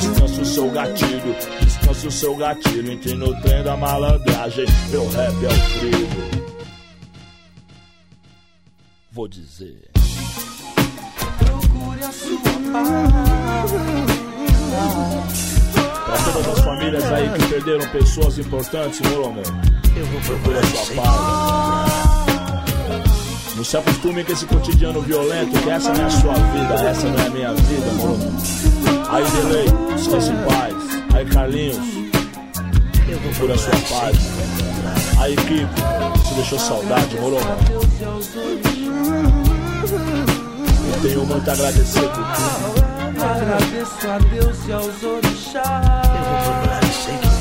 Descansa 0.00 0.40
o 0.40 0.46
seu 0.46 0.70
gatilho, 0.70 1.36
descansa 1.60 2.08
o 2.08 2.10
seu 2.10 2.34
gatilho. 2.36 2.92
Entre 2.92 3.14
no 3.14 3.38
trem 3.42 3.62
da 3.62 3.76
malandragem. 3.76 4.64
Meu 4.88 5.06
rap 5.10 5.34
é 5.44 5.48
o 5.48 5.78
trilho. 5.78 6.08
Vou 9.10 9.28
dizer. 9.28 9.90
Procure 11.38 12.04
a 12.04 12.12
sua 12.12 12.40
Pra 16.06 16.16
todas 16.24 16.48
as 16.48 16.64
famílias 16.64 17.04
aí 17.12 17.30
que 17.38 17.48
perderam 17.48 17.88
pessoas 17.90 18.38
importantes, 18.38 19.00
meu 19.00 19.26
amor. 19.26 19.44
Eu 19.94 20.06
vou 20.06 20.20
procurar 20.22 20.60
a 20.60 20.66
sua 20.66 21.02
paz. 21.02 21.81
Não 23.62 23.66
se 23.66 23.76
acostume 23.76 24.24
com 24.24 24.32
esse 24.32 24.44
cotidiano 24.44 25.00
violento, 25.02 25.56
que 25.62 25.70
essa 25.70 25.92
não 25.92 26.02
é 26.02 26.06
a 26.06 26.10
sua 26.10 26.34
vida, 26.34 26.74
essa 26.74 27.06
não 27.06 27.16
é 27.16 27.26
a 27.26 27.30
minha 27.30 27.54
vida, 27.54 27.92
moro? 27.92 28.18
Aí, 29.08 29.24
Delay, 29.30 29.66
descanse 29.94 30.32
em 30.32 30.36
paz. 30.42 30.74
Aí, 31.14 31.24
Carlinhos, 31.26 31.78
procura 33.22 33.54
a 33.54 33.58
sua 33.58 33.70
paz. 33.70 34.16
Aí, 35.20 35.36
Kiko, 35.36 35.68
você 36.24 36.34
deixou 36.34 36.58
saudade, 36.58 37.16
moro? 37.20 37.36
Eu 40.88 41.00
tenho 41.00 41.24
muito 41.24 41.48
a 41.48 41.52
agradecer 41.52 42.00
por 42.00 42.10
tudo. 42.10 42.82
Agradeço 43.22 44.10
a 44.10 44.18
Deus 44.18 44.58
e 44.66 44.72
aos 44.72 45.04
orixás. 45.04 45.62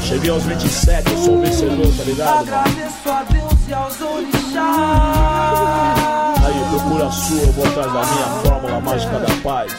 Cheguei 0.04 0.30
aos 0.30 0.44
27, 0.44 1.14
eu 1.14 1.18
sou 1.18 1.42
vencedor, 1.42 1.92
tá 1.98 2.04
ligado? 2.04 2.28
mano? 2.28 2.42
Agradeço 2.42 3.10
a 3.10 3.24
Deus 3.24 3.54
e 3.68 3.74
aos 3.74 4.00
orixás. 4.02 6.01
Aí, 6.52 6.70
procura 6.70 7.08
a 7.08 7.12
sua, 7.12 7.38
eu 7.38 7.54
vou 7.54 7.66
atrás 7.66 7.94
da 7.94 8.06
minha 8.06 8.26
fórmula 8.44 8.80
mágica 8.82 9.20
da 9.20 9.36
paz. 9.42 9.74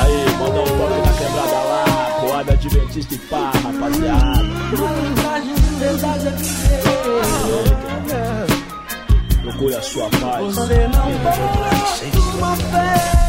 Aí, 0.00 0.36
manda 0.38 0.60
um 0.60 0.64
toque 0.64 1.00
na 1.06 1.12
quebrada 1.18 1.60
lá, 1.64 1.84
poada 2.20 2.52
adventista 2.52 3.14
e 3.14 3.18
pá, 3.18 3.50
rapaziada. 3.64 4.42
Procure 9.42 9.74
a 9.74 9.82
sua 9.82 10.08
paz. 10.10 10.54
Você 10.54 10.88
não 10.88 11.02
pode 11.18 12.38
uma 12.38 12.56
fé. 12.56 13.21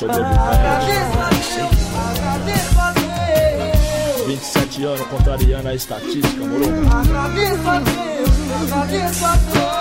Mano 0.00 0.24
Brown, 0.24 1.12
mas 1.18 1.56
eu 1.56 1.68
sou 1.68 1.92
sobrevivente. 2.32 4.26
27 4.26 4.84
anos 4.84 5.06
contrariando 5.08 5.68
a 5.68 5.74
estatística, 5.74 6.44
moro? 6.46 6.64
Agradeço 6.90 7.68
a 7.68 7.78
Deus, 7.80 8.30
agradeço 8.62 9.26
a 9.26 9.36
Deus. 9.36 9.72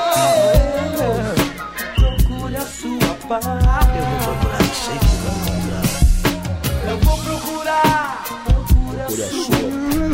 Procure 1.96 2.58
a 2.58 2.66
sua 2.66 3.16
paz. 3.30 3.46
Eu 3.46 4.04
vou 4.06 4.18
procurar, 4.36 4.64
sei 4.74 4.98
que 5.00 5.16
vai 5.24 5.34
encontrar. 5.38 5.86
Eu 6.92 6.98
vou 6.98 7.18
procurar. 7.20 8.24
Procure 8.44 9.02
a 9.02 9.06
a 9.06 9.08
sua. 9.30 9.56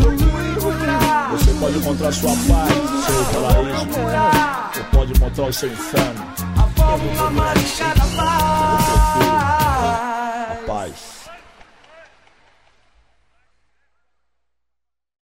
Procure 0.01 0.47
encontrar. 0.51 1.31
Você 1.31 1.51
pode 1.53 1.77
encontrar 1.77 2.11
sua 2.13 2.31
paz, 2.31 2.73
seu 3.05 3.25
paraíso. 3.41 3.87
Ou 4.77 4.83
pode 4.91 5.11
encontrar 5.13 5.45
o 5.45 5.53
seu 5.53 5.69
inferno. 5.71 6.23
A 6.57 6.63
fórmula 6.79 7.29
mágica 7.31 7.85
da 7.95 8.05
paz. 8.15 9.26